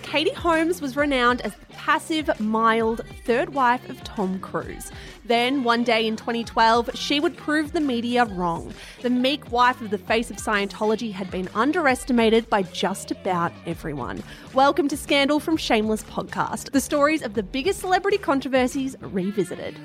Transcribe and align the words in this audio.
Katie 0.00 0.32
Holmes 0.32 0.80
was 0.80 0.96
renowned 0.96 1.40
as 1.42 1.54
the 1.54 1.66
passive, 1.72 2.30
mild 2.40 3.00
third 3.24 3.54
wife 3.54 3.88
of 3.88 4.02
Tom 4.04 4.38
Cruise. 4.40 4.90
Then, 5.24 5.64
one 5.64 5.84
day 5.84 6.06
in 6.06 6.16
2012, 6.16 6.90
she 6.94 7.20
would 7.20 7.36
prove 7.36 7.72
the 7.72 7.80
media 7.80 8.24
wrong. 8.24 8.72
The 9.02 9.10
meek 9.10 9.50
wife 9.50 9.80
of 9.80 9.90
the 9.90 9.98
face 9.98 10.30
of 10.30 10.36
Scientology 10.36 11.12
had 11.12 11.30
been 11.30 11.48
underestimated 11.54 12.48
by 12.48 12.62
just 12.62 13.10
about 13.10 13.52
everyone. 13.66 14.22
Welcome 14.54 14.88
to 14.88 14.96
Scandal 14.96 15.40
from 15.40 15.56
Shameless 15.56 16.04
Podcast, 16.04 16.70
the 16.72 16.80
stories 16.80 17.22
of 17.22 17.34
the 17.34 17.42
biggest 17.42 17.80
celebrity 17.80 18.18
controversies 18.18 18.96
revisited. 19.00 19.78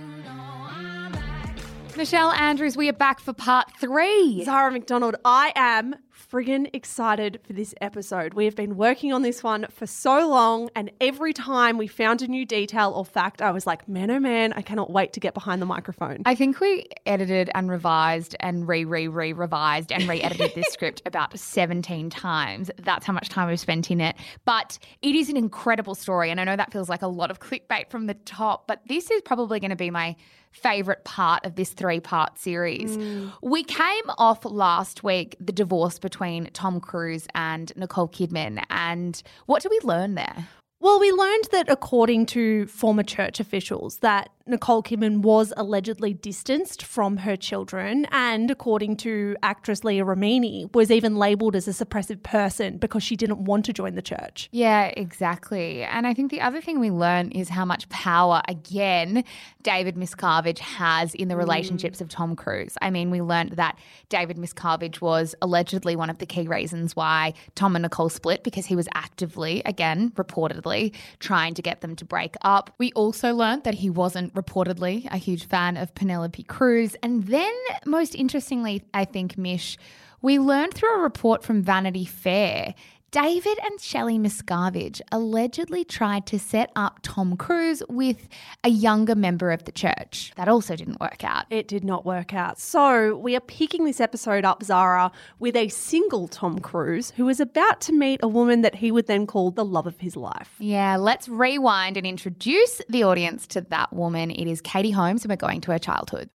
Michelle 1.98 2.32
Andrews, 2.32 2.78
we 2.78 2.88
are 2.90 2.94
back 2.94 3.20
for 3.20 3.34
part 3.34 3.72
three. 3.80 4.44
Zara 4.46 4.72
McDonald, 4.72 5.16
I 5.26 5.52
am 5.56 5.96
friggin' 6.18 6.70
excited 6.74 7.40
for 7.46 7.54
this 7.54 7.74
episode. 7.82 8.34
We 8.34 8.46
have 8.46 8.56
been 8.56 8.76
working 8.76 9.14
on 9.14 9.22
this 9.22 9.44
one 9.44 9.66
for 9.70 9.86
so 9.86 10.28
long, 10.28 10.70
and 10.76 10.92
every 11.00 11.34
time 11.34 11.78
we 11.78 11.88
found 11.88 12.22
a 12.22 12.28
new 12.28 12.46
detail 12.46 12.92
or 12.96 13.06
fact, 13.06 13.42
I 13.42 13.52
was 13.52 13.68
like, 13.68 13.88
man, 13.88 14.12
oh 14.12 14.20
man, 14.20 14.54
I 14.54 14.62
cannot 14.62 14.92
wait 14.92 15.14
to 15.14 15.20
get 15.20 15.34
behind 15.34 15.62
the 15.62 15.66
microphone. 15.66 16.24
I 16.26 16.36
think 16.36 16.60
we 16.60 16.88
edited 17.06 17.50
and 17.54 17.70
revised 17.70 18.36
and 18.40 18.68
re 18.68 18.86
re 18.86 19.08
re 19.08 19.34
revised 19.34 19.92
and 19.92 20.08
re 20.08 20.22
edited 20.22 20.54
this 20.56 20.68
script 20.74 21.02
about 21.06 21.38
17 21.38 22.10
times. 22.10 22.72
That's 22.80 23.06
how 23.06 23.14
much 23.14 23.30
time 23.30 23.48
we've 23.48 23.60
spent 23.60 23.92
in 23.92 24.02
it. 24.02 24.16
But 24.46 24.80
it 25.02 25.16
is 25.16 25.30
an 25.30 25.38
incredible 25.38 25.96
story. 25.96 26.32
And 26.32 26.40
I 26.40 26.44
know 26.44 26.56
that 26.56 26.72
feels 26.72 26.90
like 26.90 27.02
a 27.02 27.08
lot 27.08 27.32
of 27.32 27.40
clickbait 27.40 27.90
from 27.90 28.08
the 28.08 28.14
top, 28.14 28.68
but 28.68 28.82
this 28.88 29.12
is 29.12 29.22
probably 29.22 29.60
going 29.60 29.70
to 29.70 29.76
be 29.76 29.92
my 29.92 30.16
favorite 30.52 31.04
part 31.04 31.46
of 31.46 31.56
this 31.56 31.72
three 31.72 32.00
part 32.00 32.38
series. 32.38 32.98
Mm. 32.98 33.32
We 33.42 33.64
came 33.64 34.06
off 34.18 34.44
last 34.46 35.04
week 35.04 35.36
the 35.40 35.52
divorce 35.52 36.00
between 36.08 36.50
Tom 36.54 36.80
Cruise 36.80 37.28
and 37.36 37.74
Nicole 37.76 38.08
Kidman. 38.08 38.64
And 38.70 39.22
what 39.46 39.62
did 39.62 39.72
we 39.72 39.80
learn 39.84 40.16
there? 40.16 40.48
Well, 40.80 41.02
we 41.02 41.12
learned 41.12 41.50
that 41.52 41.68
according 41.68 42.28
to 42.28 42.66
former 42.68 43.04
church 43.04 43.42
officials 43.42 43.98
that 43.98 44.30
Nicole 44.48 44.84
Kidman 44.84 45.20
was 45.20 45.54
allegedly 45.58 46.14
distanced 46.14 46.84
from 46.84 47.18
her 47.18 47.36
children 47.36 48.06
and 48.12 48.50
according 48.50 48.98
to 48.98 49.36
actress 49.44 49.84
Leah 49.84 50.06
Remini 50.06 50.74
was 50.74 50.92
even 50.92 51.16
labeled 51.18 51.56
as 51.56 51.68
a 51.68 51.72
suppressive 51.72 52.24
person 52.24 52.78
because 52.78 53.04
she 53.04 53.16
didn't 53.16 53.40
want 53.40 53.66
to 53.66 53.74
join 53.74 53.96
the 53.96 54.02
church. 54.02 54.50
Yeah, 54.52 54.86
exactly. 54.96 55.84
And 55.84 56.08
I 56.08 56.14
think 56.14 56.32
the 56.32 56.42
other 56.42 56.62
thing 56.62 56.80
we 56.80 56.92
learn 56.92 57.32
is 57.32 57.50
how 57.50 57.66
much 57.66 57.88
power, 57.90 58.42
again, 58.48 59.24
David 59.64 59.96
Miscavige 59.96 60.60
has 60.60 61.14
in 61.14 61.28
the 61.28 61.36
mm. 61.36 61.40
relationships 61.40 62.02
of 62.02 62.10
Tom 62.10 62.36
Cruise. 62.36 62.78
I 62.82 62.90
mean, 62.90 63.12
we 63.12 63.22
learned 63.22 63.52
that 63.52 63.78
David 64.10 64.38
Miscavige 64.38 65.02
was 65.02 65.36
allegedly 65.42 65.96
one 65.96 66.10
of 66.10 66.20
the 66.20 66.26
key 66.26 66.48
reasons 66.48 66.96
why 66.96 67.34
Tom 67.56 67.76
and 67.76 67.84
Nicole 67.84 68.10
split 68.10 68.44
because 68.44 68.66
he 68.66 68.76
was 68.76 68.88
actively, 68.94 69.62
again, 69.66 70.12
reportedly, 70.12 70.94
trying 71.20 71.54
to 71.56 71.62
get 71.62 71.82
them 71.82 71.96
to 71.98 72.06
break 72.06 72.36
up. 72.42 72.74
We 72.78 72.92
also 72.94 73.34
learned 73.34 73.64
that 73.64 73.76
he 73.76 73.90
wasn't 73.90 74.34
reportedly 74.38 75.06
a 75.12 75.18
huge 75.18 75.48
fan 75.48 75.78
of 75.78 75.94
Penelope 75.96 76.44
Cruz. 76.44 76.96
And 77.02 77.26
then, 77.26 77.54
most 77.86 78.16
interestingly, 78.16 78.84
I 78.94 79.06
think, 79.06 79.38
Mish, 79.38 79.78
we 80.22 80.40
learned 80.40 80.74
through 80.74 80.96
a 81.00 81.02
report 81.02 81.44
from 81.44 81.62
Vanity 81.62 82.06
Fair 82.06 82.74
David 83.20 83.58
and 83.66 83.82
Shelley 83.82 84.20
Miscavige 84.20 85.02
allegedly 85.12 85.84
tried 85.84 86.28
to 86.28 86.38
set 86.38 86.72
up 86.76 87.00
Tom 87.02 87.36
Cruise 87.36 87.82
with 87.90 88.28
a 88.64 88.70
younger 88.70 89.16
member 89.16 89.50
of 89.50 89.64
the 89.64 89.72
church. 89.72 90.32
That 90.36 90.48
also 90.48 90.76
didn't 90.76 91.00
work 91.00 91.24
out. 91.24 91.46
It 91.50 91.68
did 91.68 91.84
not 91.84 92.06
work 92.06 92.36
out. 92.36 92.60
So, 92.60 93.18
we 93.18 93.36
are 93.36 93.40
picking 93.40 93.86
this 93.86 94.00
episode 94.00 94.46
up, 94.46 94.62
Zara, 94.62 95.12
with 95.40 95.56
a 95.56 95.68
single 95.70 96.28
Tom 96.28 96.60
Cruise 96.60 97.10
who 97.18 97.28
is 97.28 97.40
about 97.40 97.82
to 97.82 97.92
meet 97.92 98.20
a 98.22 98.28
woman 98.28 98.62
that 98.62 98.76
he 98.76 98.92
would 98.92 99.08
then 99.08 99.26
call 99.26 99.50
the 99.50 99.66
love 99.66 99.88
of 99.88 100.00
his 100.00 100.16
life. 100.16 100.54
Yeah, 100.60 100.96
let's 100.98 101.28
rewind 101.28 101.98
and 101.98 102.06
introduce 102.06 102.84
the 102.88 103.04
audience 103.04 103.48
to 103.48 103.62
that 103.62 103.94
woman. 103.94 104.30
It 104.30 104.48
is 104.48 104.62
Katie 104.62 104.92
Holmes, 104.92 105.24
and 105.24 105.32
we're 105.32 105.38
going 105.38 105.62
to 105.62 105.72
her 105.72 105.80
childhood. 105.80 106.30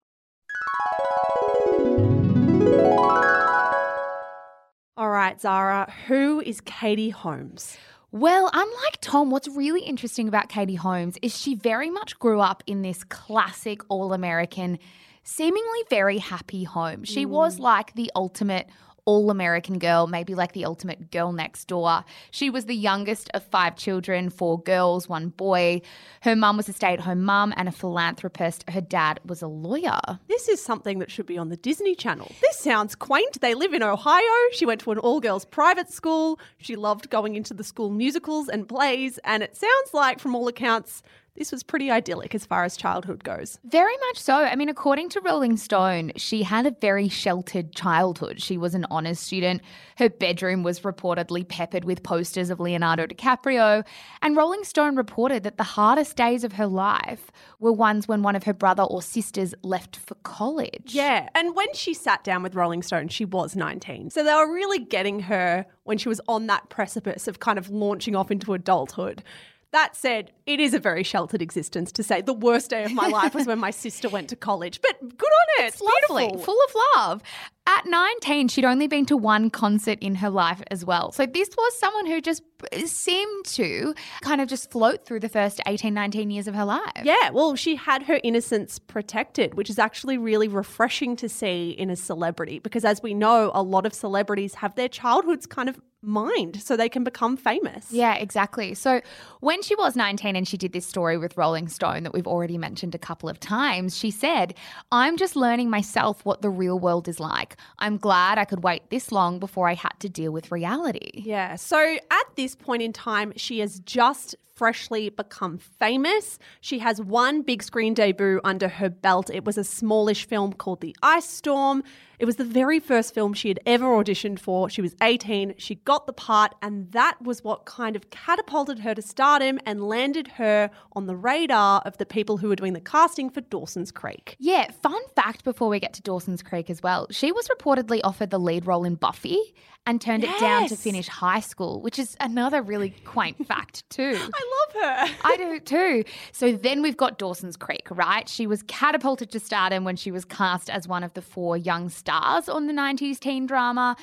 All 5.00 5.10
right, 5.10 5.40
Zara, 5.40 5.90
who 6.08 6.42
is 6.42 6.60
Katie 6.60 7.10
Holmes? 7.10 7.78
Well, 8.12 8.50
unlike 8.52 8.98
Tom, 9.00 9.32
what's 9.32 9.48
really 9.48 9.80
interesting 9.80 10.28
about 10.28 10.50
Katie 10.50 10.76
Holmes 10.76 11.18
is 11.22 11.40
she 11.40 11.56
very 11.56 11.90
much 11.90 12.20
grew 12.20 12.42
up 12.42 12.64
in 12.68 12.82
this 12.82 13.06
classic 13.06 13.80
all 13.88 14.12
American, 14.12 14.78
seemingly 15.24 15.80
very 15.90 16.18
happy 16.18 16.66
home. 16.66 17.06
She 17.06 17.26
was 17.26 17.56
mm. 17.56 17.60
like 17.62 17.94
the 17.94 18.12
ultimate 18.14 18.68
all 19.10 19.32
American 19.32 19.80
girl, 19.80 20.06
maybe 20.06 20.36
like 20.36 20.54
the 20.54 20.66
ultimate 20.66 21.10
girl 21.10 21.32
next 21.32 21.66
door. 21.66 22.06
She 22.30 22.52
was 22.52 22.66
the 22.66 22.76
youngest 22.76 23.28
of 23.34 23.44
five 23.44 23.76
children, 23.76 24.30
four 24.30 24.62
girls, 24.62 25.10
one 25.10 25.30
boy. 25.30 25.82
Her 26.22 26.36
mum 26.36 26.58
was 26.58 26.70
a 26.70 26.74
stay 26.74 26.94
at 26.94 27.00
home 27.00 27.24
mum 27.24 27.52
and 27.58 27.68
a 27.68 27.72
philanthropist. 27.72 28.70
Her 28.70 28.82
dad 28.82 29.20
was 29.26 29.42
a 29.42 29.48
lawyer. 29.48 30.00
This 30.28 30.48
is 30.48 30.62
something 30.62 31.00
that 31.00 31.10
should 31.10 31.26
be 31.26 31.40
on 31.40 31.50
the 31.50 31.58
Disney 31.58 31.96
Channel. 31.96 32.32
This 32.40 32.60
sounds 32.60 32.94
quaint. 32.94 33.42
They 33.42 33.56
live 33.56 33.74
in 33.74 33.82
Ohio. 33.82 34.22
She 34.52 34.68
went 34.68 34.82
to 34.82 34.92
an 34.92 35.00
all 35.00 35.20
girls 35.20 35.44
private 35.44 35.92
school. 35.92 36.40
She 36.60 36.76
loved 36.76 37.10
going 37.10 37.34
into 37.36 37.56
the 37.56 37.64
school 37.64 37.90
musicals 37.90 38.48
and 38.48 38.70
plays. 38.70 39.18
And 39.24 39.42
it 39.42 39.58
sounds 39.58 39.92
like, 39.92 40.20
from 40.20 40.36
all 40.36 40.48
accounts, 40.48 41.02
this 41.40 41.54
was 41.54 41.64
pretty 41.64 41.90
idyllic 41.90 42.36
as 42.36 42.46
far 42.46 42.66
as 42.66 42.76
childhood 42.76 43.24
goes. 43.24 43.60
Very 43.64 43.96
much 44.08 44.20
so. 44.20 44.36
I 44.36 44.58
mean, 44.58 44.68
according 44.68 45.08
to 45.10 45.22
Rolling 45.22 45.56
Stone, 45.56 46.12
she 46.18 46.44
had 46.44 46.66
a 46.66 46.76
very 46.82 47.08
sheltered 47.08 47.74
childhood. 47.74 48.42
She 48.42 48.58
was 48.58 48.76
an 48.76 48.86
honours 48.92 49.20
student. 49.20 49.62
Her 49.98 50.10
bedroom 50.10 50.64
was 50.64 50.82
reportedly 50.82 51.48
peppered 51.48 51.86
with 51.86 52.04
posters 52.04 52.50
of 52.50 52.60
Leonardo 52.60 53.08
DiCaprio. 53.08 53.86
And 54.22 54.36
Rolling 54.36 54.66
Stone 54.66 54.98
reported 54.98 55.44
that 55.44 55.56
the 55.56 55.64
hardest 55.64 56.18
days 56.18 56.44
of 56.44 56.54
her 56.54 56.68
life 56.68 57.32
were 57.60 57.72
ones 57.72 58.06
when 58.06 58.22
one 58.22 58.36
of 58.36 58.44
her 58.44 58.54
brother 58.54 58.84
or 58.84 59.02
sisters 59.02 59.56
left 59.64 59.96
for 59.96 60.16
college. 60.24 60.94
Yeah. 60.94 61.30
And 61.36 61.56
when 61.56 61.74
she 61.74 61.94
sat 61.94 62.26
down 62.26 62.44
with 62.44 62.54
Rolling 62.54 62.84
Stone, 62.84 63.08
she 63.08 63.24
was 63.24 63.56
19. 63.56 64.10
So 64.10 64.26
they 64.26 64.34
were 64.34 64.54
really 64.54 64.80
getting 64.80 65.22
her 65.22 65.66
when 65.86 65.98
she 65.98 66.10
was 66.10 66.20
on 66.28 66.48
that 66.48 66.68
precipice 66.68 67.30
of 67.30 67.40
kind 67.40 67.58
of 67.58 67.70
launching 67.70 68.14
off 68.14 68.30
into 68.30 68.54
adulthood. 68.54 69.24
That 69.72 69.96
said, 69.96 70.32
it 70.48 70.60
is 70.60 70.74
a 70.74 70.80
very 70.80 71.04
sheltered 71.04 71.42
existence 71.44 71.92
to 71.92 72.04
say 72.04 72.22
the 72.22 72.34
worst 72.34 72.72
day 72.72 72.84
of 72.86 72.92
my 72.94 73.08
life 73.08 73.36
was 73.36 73.46
when 73.46 73.60
my 73.60 73.70
sister 73.72 74.10
went 74.10 74.30
to 74.30 74.36
college. 74.36 74.82
But 74.82 75.00
good 75.00 75.28
on 75.28 75.48
her. 75.58 75.66
It's, 75.68 75.80
Lovely, 75.82 76.28
beautiful. 76.28 76.44
full 76.46 76.58
of 76.68 76.76
love. 76.98 77.22
At 77.68 77.86
19, 77.86 78.48
she'd 78.48 78.66
only 78.66 78.88
been 78.88 79.06
to 79.06 79.16
one 79.16 79.50
concert 79.50 80.00
in 80.02 80.16
her 80.16 80.30
life 80.30 80.62
as 80.72 80.84
well. 80.84 81.12
So 81.12 81.26
this 81.26 81.50
was 81.56 81.80
someone 81.80 82.08
who 82.08 82.20
just 82.20 82.42
seemed 82.86 83.46
to 83.46 83.94
kind 84.22 84.42
of 84.42 84.50
just 84.50 84.70
float 84.72 85.06
through 85.06 85.22
the 85.22 85.30
first 85.30 85.62
18, 85.66 85.94
19 85.94 86.30
years 86.32 86.48
of 86.48 86.56
her 86.56 86.66
life. 86.66 87.04
Yeah, 87.04 87.30
well, 87.30 87.56
she 87.56 87.76
had 87.76 88.04
her 88.04 88.20
innocence 88.24 88.80
protected, 88.80 89.54
which 89.54 89.70
is 89.70 89.80
actually 89.80 90.18
really 90.18 90.48
refreshing 90.48 91.16
to 91.18 91.30
see 91.30 91.70
in 91.70 91.90
a 91.90 91.96
celebrity 91.96 92.60
because, 92.60 92.84
as 92.84 93.02
we 93.02 93.14
know, 93.14 93.52
a 93.54 93.64
lot 93.64 93.86
of 93.86 93.94
celebrities 93.94 94.56
have 94.56 94.76
their 94.76 94.90
childhoods 94.90 95.46
kind 95.46 95.70
of 95.70 95.80
mined 96.02 96.62
so 96.62 96.78
they 96.78 96.88
can 96.88 97.04
become 97.04 97.36
famous. 97.36 97.92
Yeah, 97.92 98.16
exactly. 98.16 98.74
So 98.74 99.02
when 99.42 99.62
she 99.62 99.76
was 99.76 99.98
19 99.98 100.36
and 100.36 100.48
she 100.48 100.56
did 100.56 100.72
this 100.72 100.86
story 100.86 101.18
with 101.18 101.36
Rolling 101.36 101.68
Stone 101.68 102.04
that 102.04 102.14
we've 102.14 102.28
already 102.28 102.58
mentioned 102.58 102.96
a 102.96 102.98
couple 102.98 103.28
of 103.28 103.38
times, 103.40 103.98
she 103.98 104.10
said, 104.10 104.54
I'm 104.94 105.18
just 105.18 105.36
learning 105.36 105.70
myself 105.70 106.24
what 106.26 106.42
the 106.42 106.50
real 106.50 106.80
world 106.80 107.10
is 107.10 107.20
like. 107.20 107.49
I'm 107.80 107.98
glad 107.98 108.38
I 108.38 108.46
could 108.46 108.64
wait 108.64 108.90
this 108.90 109.12
long 109.12 109.40
before 109.40 109.68
I 109.68 109.74
had 109.74 109.94
to 110.00 110.10
deal 110.10 110.32
with 110.32 110.52
reality. 110.52 111.12
Yeah. 111.14 111.56
So 111.56 111.98
at 112.12 112.26
this 112.36 112.56
point 112.56 112.82
in 112.82 112.94
time, 112.94 113.34
she 113.36 113.60
has 113.60 113.80
just 113.82 114.36
freshly 114.56 115.10
become 115.10 115.58
famous. 115.58 116.38
She 116.60 116.80
has 116.80 117.02
one 117.02 117.44
big 117.44 117.64
screen 117.64 117.94
debut 117.94 118.42
under 118.44 118.68
her 118.68 118.90
belt. 118.90 119.30
It 119.30 119.46
was 119.46 119.58
a 119.58 119.64
smallish 119.64 120.28
film 120.28 120.52
called 120.52 120.82
The 120.82 120.96
Ice 121.02 121.30
Storm. 121.30 121.82
It 122.20 122.26
was 122.26 122.36
the 122.36 122.44
very 122.44 122.82
first 122.82 123.14
film 123.14 123.34
she 123.34 123.48
had 123.48 123.62
ever 123.66 123.86
auditioned 123.86 124.40
for. 124.40 124.70
She 124.70 124.82
was 124.82 124.94
18. 125.02 125.54
She 125.58 125.76
got 125.76 126.06
the 126.06 126.12
part, 126.12 126.54
and 126.62 126.92
that 126.92 127.22
was 127.22 127.46
what 127.46 127.64
kind 127.64 127.96
of 127.96 128.10
catapulted 128.10 128.80
her 128.80 128.94
to 128.94 129.02
stardom 129.02 129.58
and 129.66 129.82
landed 129.82 130.28
her 130.28 130.70
on 130.92 131.06
the 131.06 131.16
radar 131.16 131.82
of 131.86 131.98
the 131.98 132.06
people 132.06 132.36
who 132.36 132.50
were 132.50 132.58
doing 132.58 132.74
the 132.74 132.82
casting 132.82 133.30
for 133.30 133.40
Dawson's 133.40 133.90
Creek. 133.90 134.36
Yeah, 134.38 134.70
fun 134.84 135.02
fact 135.16 135.46
before 135.46 135.70
we 135.70 135.80
get 135.80 135.94
to 135.94 136.02
Dawson's 136.02 136.44
Creek 136.44 136.70
as 136.70 136.84
well. 136.84 137.08
She 137.10 137.32
was 137.32 137.48
reportedly 137.48 138.02
offered 138.04 138.32
the 138.32 138.40
lead 138.40 138.68
role 138.68 138.84
in 138.84 138.96
Buffy 138.96 139.40
and 139.88 140.02
turned 140.02 140.26
it 140.26 140.40
down 140.42 140.68
to 140.68 140.76
finish 140.76 141.08
high 141.08 141.40
school, 141.40 141.82
which 141.82 141.98
is 141.98 142.18
another 142.20 142.62
really 142.62 142.90
quaint 143.06 143.48
fact, 143.48 143.90
too. 143.90 144.20
I 144.34 144.74
love 144.76 145.10
her. 145.10 145.16
I 145.24 145.38
do 145.38 145.60
too. 145.62 146.04
So 146.34 146.52
then 146.52 146.82
we've 146.82 146.98
got 146.98 147.18
Dawson's 147.18 147.56
Creek, 147.56 147.88
right? 147.90 148.28
She 148.28 148.46
was 148.46 148.62
catapulted 148.64 149.32
to 149.32 149.40
stardom 149.40 149.86
when 149.86 149.96
she 149.96 150.12
was 150.12 150.26
cast 150.26 150.70
as 150.70 150.86
one 150.86 151.06
of 151.06 151.14
the 151.14 151.22
four 151.22 151.56
young 151.56 151.88
stars 151.88 152.09
on 152.50 152.68
the 152.68 152.74
90s 152.74 153.20
teen 153.20 153.46
drama. 153.46 153.96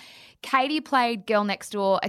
Katie 0.43 0.81
played 0.81 1.27
Girl 1.27 1.45
Next 1.45 1.71
Door, 1.71 2.01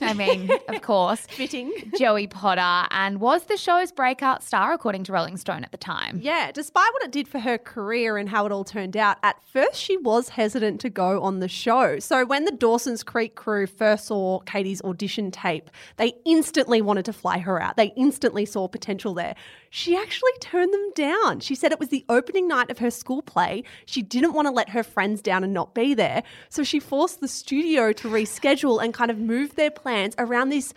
I 0.00 0.12
mean, 0.12 0.50
of 0.68 0.82
course, 0.82 1.20
Fitting. 1.30 1.72
Joey 1.98 2.26
Potter, 2.26 2.88
and 2.90 3.20
was 3.20 3.44
the 3.44 3.56
show's 3.56 3.90
breakout 3.92 4.42
star, 4.42 4.72
according 4.72 5.04
to 5.04 5.12
Rolling 5.12 5.36
Stone 5.36 5.64
at 5.64 5.72
the 5.72 5.78
time. 5.78 6.20
Yeah, 6.22 6.50
despite 6.52 6.92
what 6.92 7.04
it 7.04 7.10
did 7.12 7.26
for 7.28 7.38
her 7.38 7.58
career 7.58 8.16
and 8.16 8.28
how 8.28 8.44
it 8.46 8.52
all 8.52 8.64
turned 8.64 8.96
out, 8.96 9.16
at 9.22 9.36
first 9.50 9.80
she 9.80 9.96
was 9.96 10.30
hesitant 10.30 10.80
to 10.82 10.90
go 10.90 11.22
on 11.22 11.40
the 11.40 11.48
show. 11.48 11.98
So 11.98 12.24
when 12.24 12.44
the 12.44 12.52
Dawson's 12.52 13.02
Creek 13.02 13.34
crew 13.34 13.66
first 13.66 14.06
saw 14.06 14.40
Katie's 14.40 14.82
audition 14.82 15.30
tape, 15.30 15.70
they 15.96 16.14
instantly 16.24 16.82
wanted 16.82 17.04
to 17.06 17.12
fly 17.12 17.38
her 17.38 17.60
out. 17.62 17.76
They 17.76 17.92
instantly 17.96 18.44
saw 18.44 18.68
potential 18.68 19.14
there. 19.14 19.34
She 19.70 19.96
actually 19.96 20.32
turned 20.40 20.72
them 20.72 20.90
down. 20.94 21.40
She 21.40 21.54
said 21.54 21.72
it 21.72 21.80
was 21.80 21.88
the 21.88 22.04
opening 22.08 22.48
night 22.48 22.70
of 22.70 22.78
her 22.78 22.90
school 22.90 23.20
play. 23.20 23.64
She 23.84 24.00
didn't 24.00 24.32
want 24.32 24.46
to 24.46 24.52
let 24.52 24.70
her 24.70 24.82
friends 24.82 25.20
down 25.20 25.44
and 25.44 25.52
not 25.52 25.74
be 25.74 25.92
there. 25.92 26.22
So 26.48 26.62
she 26.62 26.80
forced 26.80 27.20
the 27.20 27.28
studio 27.28 27.75
to 27.76 28.08
reschedule 28.08 28.82
and 28.82 28.92
kind 28.94 29.10
of 29.10 29.18
move 29.18 29.56
their 29.56 29.70
plans 29.70 30.14
around 30.18 30.48
this 30.48 30.72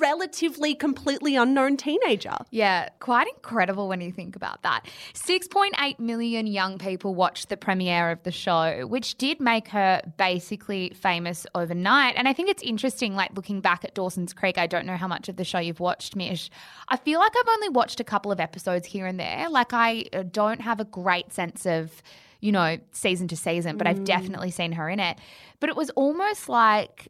relatively 0.00 0.74
completely 0.74 1.36
unknown 1.36 1.76
teenager. 1.76 2.36
Yeah, 2.50 2.88
quite 3.00 3.28
incredible 3.28 3.88
when 3.88 4.00
you 4.00 4.10
think 4.10 4.34
about 4.36 4.62
that. 4.62 4.86
6.8 5.14 5.98
million 5.98 6.46
young 6.46 6.78
people 6.78 7.14
watched 7.14 7.48
the 7.48 7.56
premiere 7.56 8.10
of 8.10 8.22
the 8.22 8.32
show, 8.32 8.86
which 8.86 9.16
did 9.16 9.40
make 9.40 9.68
her 9.68 10.02
basically 10.16 10.90
famous 10.90 11.46
overnight. 11.54 12.14
And 12.16 12.28
I 12.28 12.32
think 12.32 12.48
it's 12.48 12.62
interesting, 12.62 13.14
like 13.14 13.34
looking 13.34 13.60
back 13.60 13.84
at 13.84 13.94
Dawson's 13.94 14.32
Creek, 14.32 14.58
I 14.58 14.66
don't 14.66 14.86
know 14.86 14.96
how 14.96 15.08
much 15.08 15.28
of 15.28 15.36
the 15.36 15.44
show 15.44 15.58
you've 15.58 15.80
watched, 15.80 16.16
Mish. 16.16 16.50
I 16.88 16.96
feel 16.96 17.20
like 17.20 17.32
I've 17.38 17.48
only 17.48 17.68
watched 17.68 18.00
a 18.00 18.04
couple 18.04 18.32
of 18.32 18.40
episodes 18.40 18.86
here 18.86 19.06
and 19.06 19.20
there. 19.20 19.48
Like, 19.48 19.72
I 19.72 20.06
uh, 20.12 20.24
don't 20.30 20.60
have 20.60 20.80
a 20.80 20.84
great 20.84 21.32
sense 21.32 21.66
of. 21.66 22.02
You 22.40 22.52
know, 22.52 22.78
season 22.92 23.28
to 23.28 23.36
season, 23.36 23.76
but 23.76 23.86
I've 23.86 24.00
mm. 24.00 24.04
definitely 24.04 24.50
seen 24.50 24.72
her 24.72 24.88
in 24.88 25.00
it. 25.00 25.18
But 25.60 25.70
it 25.70 25.76
was 25.76 25.90
almost 25.90 26.48
like 26.48 27.08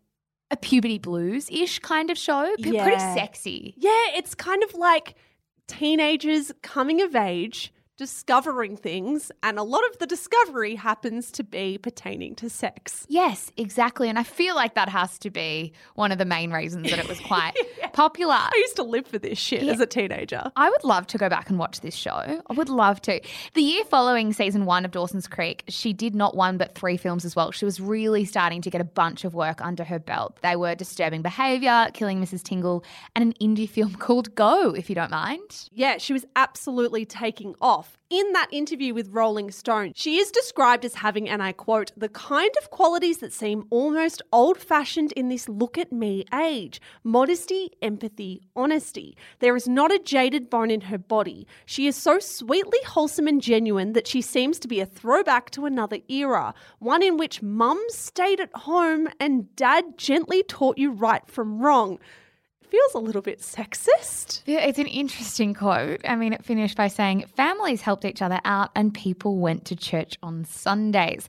a 0.50 0.56
puberty 0.56 0.99
blues 0.99 1.49
ish 1.50 1.78
kind 1.81 2.11
of 2.11 2.19
show. 2.19 2.55
P- 2.58 2.78
Pretty 2.78 2.99
sexy. 2.99 3.75
Yeah, 3.76 3.90
it's 4.14 4.34
kind 4.34 4.62
of 4.62 4.75
like 4.75 5.17
teenagers 5.67 6.52
coming 6.62 7.02
of 7.02 7.17
age, 7.17 7.73
discovering 7.96 8.76
things, 8.76 9.32
and 9.43 9.58
a 9.58 9.62
lot 9.62 9.82
of 9.90 9.98
the 9.98 10.06
discovery 10.06 10.75
happens 10.75 11.31
to 11.32 11.43
be 11.44 11.78
pertaining 11.78 12.34
to 12.37 12.50
sex. 12.50 13.06
Yes, 13.08 13.50
exactly. 13.56 14.08
And 14.08 14.19
I 14.19 14.22
feel 14.22 14.54
like 14.54 14.75
that 14.75 14.88
has 14.88 15.19
to 15.20 15.31
be 15.31 15.72
one 15.94 16.12
of 16.12 16.19
the 16.19 16.25
main 16.25 16.50
reasons 16.50 16.90
that 16.90 16.98
it 16.98 17.08
was 17.08 17.20
quite 17.20 17.54
popular. 17.93 18.34
I 18.34 18.52
used 18.56 18.76
to 18.76 18.82
live 18.82 19.06
for 19.06 19.19
this 19.19 19.38
shit 19.38 19.62
as 19.62 19.81
a 19.81 19.87
teenager. 19.87 20.50
I 20.56 20.69
would 20.69 20.84
love 20.84 21.06
to 21.08 21.19
go 21.19 21.28
back 21.28 21.48
and 21.48 21.58
watch 21.58 21.81
this 21.81 21.94
show. 21.94 22.43
I 22.46 22.52
would 22.52 22.69
love 22.69 23.00
to. 23.02 23.20
The 23.54 23.62
year 23.62 23.84
following 23.84 24.32
season 24.32 24.66
one 24.66 24.84
of 24.84 24.90
Dawson's 24.90 25.26
Creek, 25.26 25.64
she 25.69 25.93
did 25.93 26.14
not 26.14 26.37
one 26.37 26.58
but 26.58 26.75
three 26.75 26.96
films 26.96 27.25
as 27.25 27.34
well. 27.34 27.50
She 27.50 27.64
was 27.64 27.81
really 27.81 28.25
starting 28.25 28.60
to 28.62 28.70
get 28.70 28.81
a 28.81 28.84
bunch 28.84 29.25
of 29.25 29.34
work 29.34 29.64
under 29.64 29.84
her 29.84 29.98
belt. 29.98 30.38
They 30.43 30.56
were 30.56 30.75
Disturbing 30.75 31.22
Behaviour, 31.22 31.88
Killing 31.94 32.22
Mrs. 32.22 32.43
Tingle, 32.43 32.84
and 33.14 33.22
an 33.25 33.32
indie 33.40 33.69
film 33.69 33.94
called 33.98 34.34
Go, 34.34 34.72
if 34.72 34.88
you 34.88 34.94
don't 34.94 35.10
mind. 35.10 35.69
Yeah, 35.72 35.98
she 35.98 36.12
was 36.12 36.26
absolutely 36.37 37.04
taking 37.06 37.54
off. 37.60 37.86
In 38.09 38.33
that 38.35 38.53
interview 38.53 38.94
with 38.94 39.09
Rolling 39.09 39.50
Stone, 39.50 39.91
she 39.97 40.19
is 40.19 40.31
described 40.31 40.85
as 40.85 40.94
having, 40.94 41.29
and 41.29 41.43
I 41.43 41.50
quote, 41.50 41.91
the 41.97 42.09
kind 42.09 42.53
of 42.62 42.71
qualities 42.71 43.19
that 43.19 43.33
seem 43.33 43.67
almost 43.69 44.23
old 44.33 44.59
fashioned 44.59 45.11
in 45.12 45.29
this 45.29 45.49
look 45.49 45.77
at 45.77 45.91
me 45.91 46.25
age 46.33 46.81
modesty, 47.03 47.73
empathy, 47.83 48.43
honesty. 48.55 49.17
There 49.41 49.56
is 49.56 49.67
not 49.67 49.91
a 49.91 49.99
jaded 49.99 50.49
bone 50.49 50.71
in 50.71 50.83
her 50.83 50.99
body. 50.99 51.49
She 51.65 51.88
is 51.88 51.97
so 51.97 52.21
sweetly 52.21 52.79
wholesome 52.87 53.27
and 53.27 53.43
genuine 53.43 53.93
that 53.94 54.06
she 54.06 54.23
seems 54.23 54.61
to 54.61 54.69
be 54.69 54.79
a 54.79 54.87
throwback 54.87 55.50
to 55.50 55.67
another 55.67 55.99
era, 56.09 56.55
one 56.79 57.03
in 57.03 57.17
which 57.17 57.43
mum 57.43 57.82
stayed 57.89 58.39
at 58.39 58.55
home 58.55 59.09
and 59.19 59.55
dad 59.56 59.99
gently 59.99 60.44
taught 60.44 60.79
you 60.79 60.93
right 60.93 61.27
from 61.27 61.59
wrong. 61.59 61.99
Feels 62.69 62.95
a 62.95 62.99
little 62.99 63.23
bit 63.23 63.41
sexist. 63.41 64.43
Yeah, 64.47 64.61
It's 64.61 64.79
an 64.79 64.87
interesting 64.87 65.55
quote. 65.55 66.01
I 66.05 66.17
mean, 66.17 66.33
it 66.33 66.45
finished 66.45 66.77
by 66.77 66.89
saying 66.89 67.27
families 67.37 67.81
helped 67.81 68.05
each 68.05 68.23
other 68.23 68.41
out 68.45 68.71
and 68.75 68.93
people 68.93 69.39
went 69.39 69.65
to 69.67 69.77
church 69.77 70.19
on 70.23 70.45
Sundays. 70.45 71.29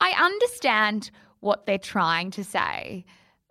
I 0.00 0.10
understand 0.10 1.10
what 1.40 1.66
they're 1.66 1.78
trying 1.78 2.30
to 2.32 2.44
say 2.44 3.04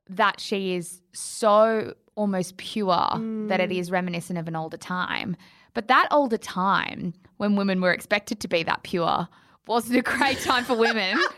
that 0.09 0.39
she 0.39 0.75
is 0.75 1.01
so 1.13 1.93
almost 2.15 2.57
pure 2.57 3.09
that 3.47 3.59
it 3.59 3.69
mm. 3.69 3.77
is 3.77 3.91
reminiscent 3.91 4.39
of 4.39 4.47
an 4.47 4.55
older 4.55 4.77
time. 4.77 5.35
But 5.73 5.87
that 5.89 6.07
older 6.11 6.37
time, 6.37 7.13
when 7.37 7.55
women 7.55 7.81
were 7.81 7.91
expected 7.91 8.39
to 8.39 8.47
be 8.47 8.63
that 8.63 8.83
pure, 8.83 9.27
wasn't 9.67 9.97
a 9.97 10.01
great 10.01 10.39
time 10.39 10.63
for 10.63 10.75
women. 10.75 11.19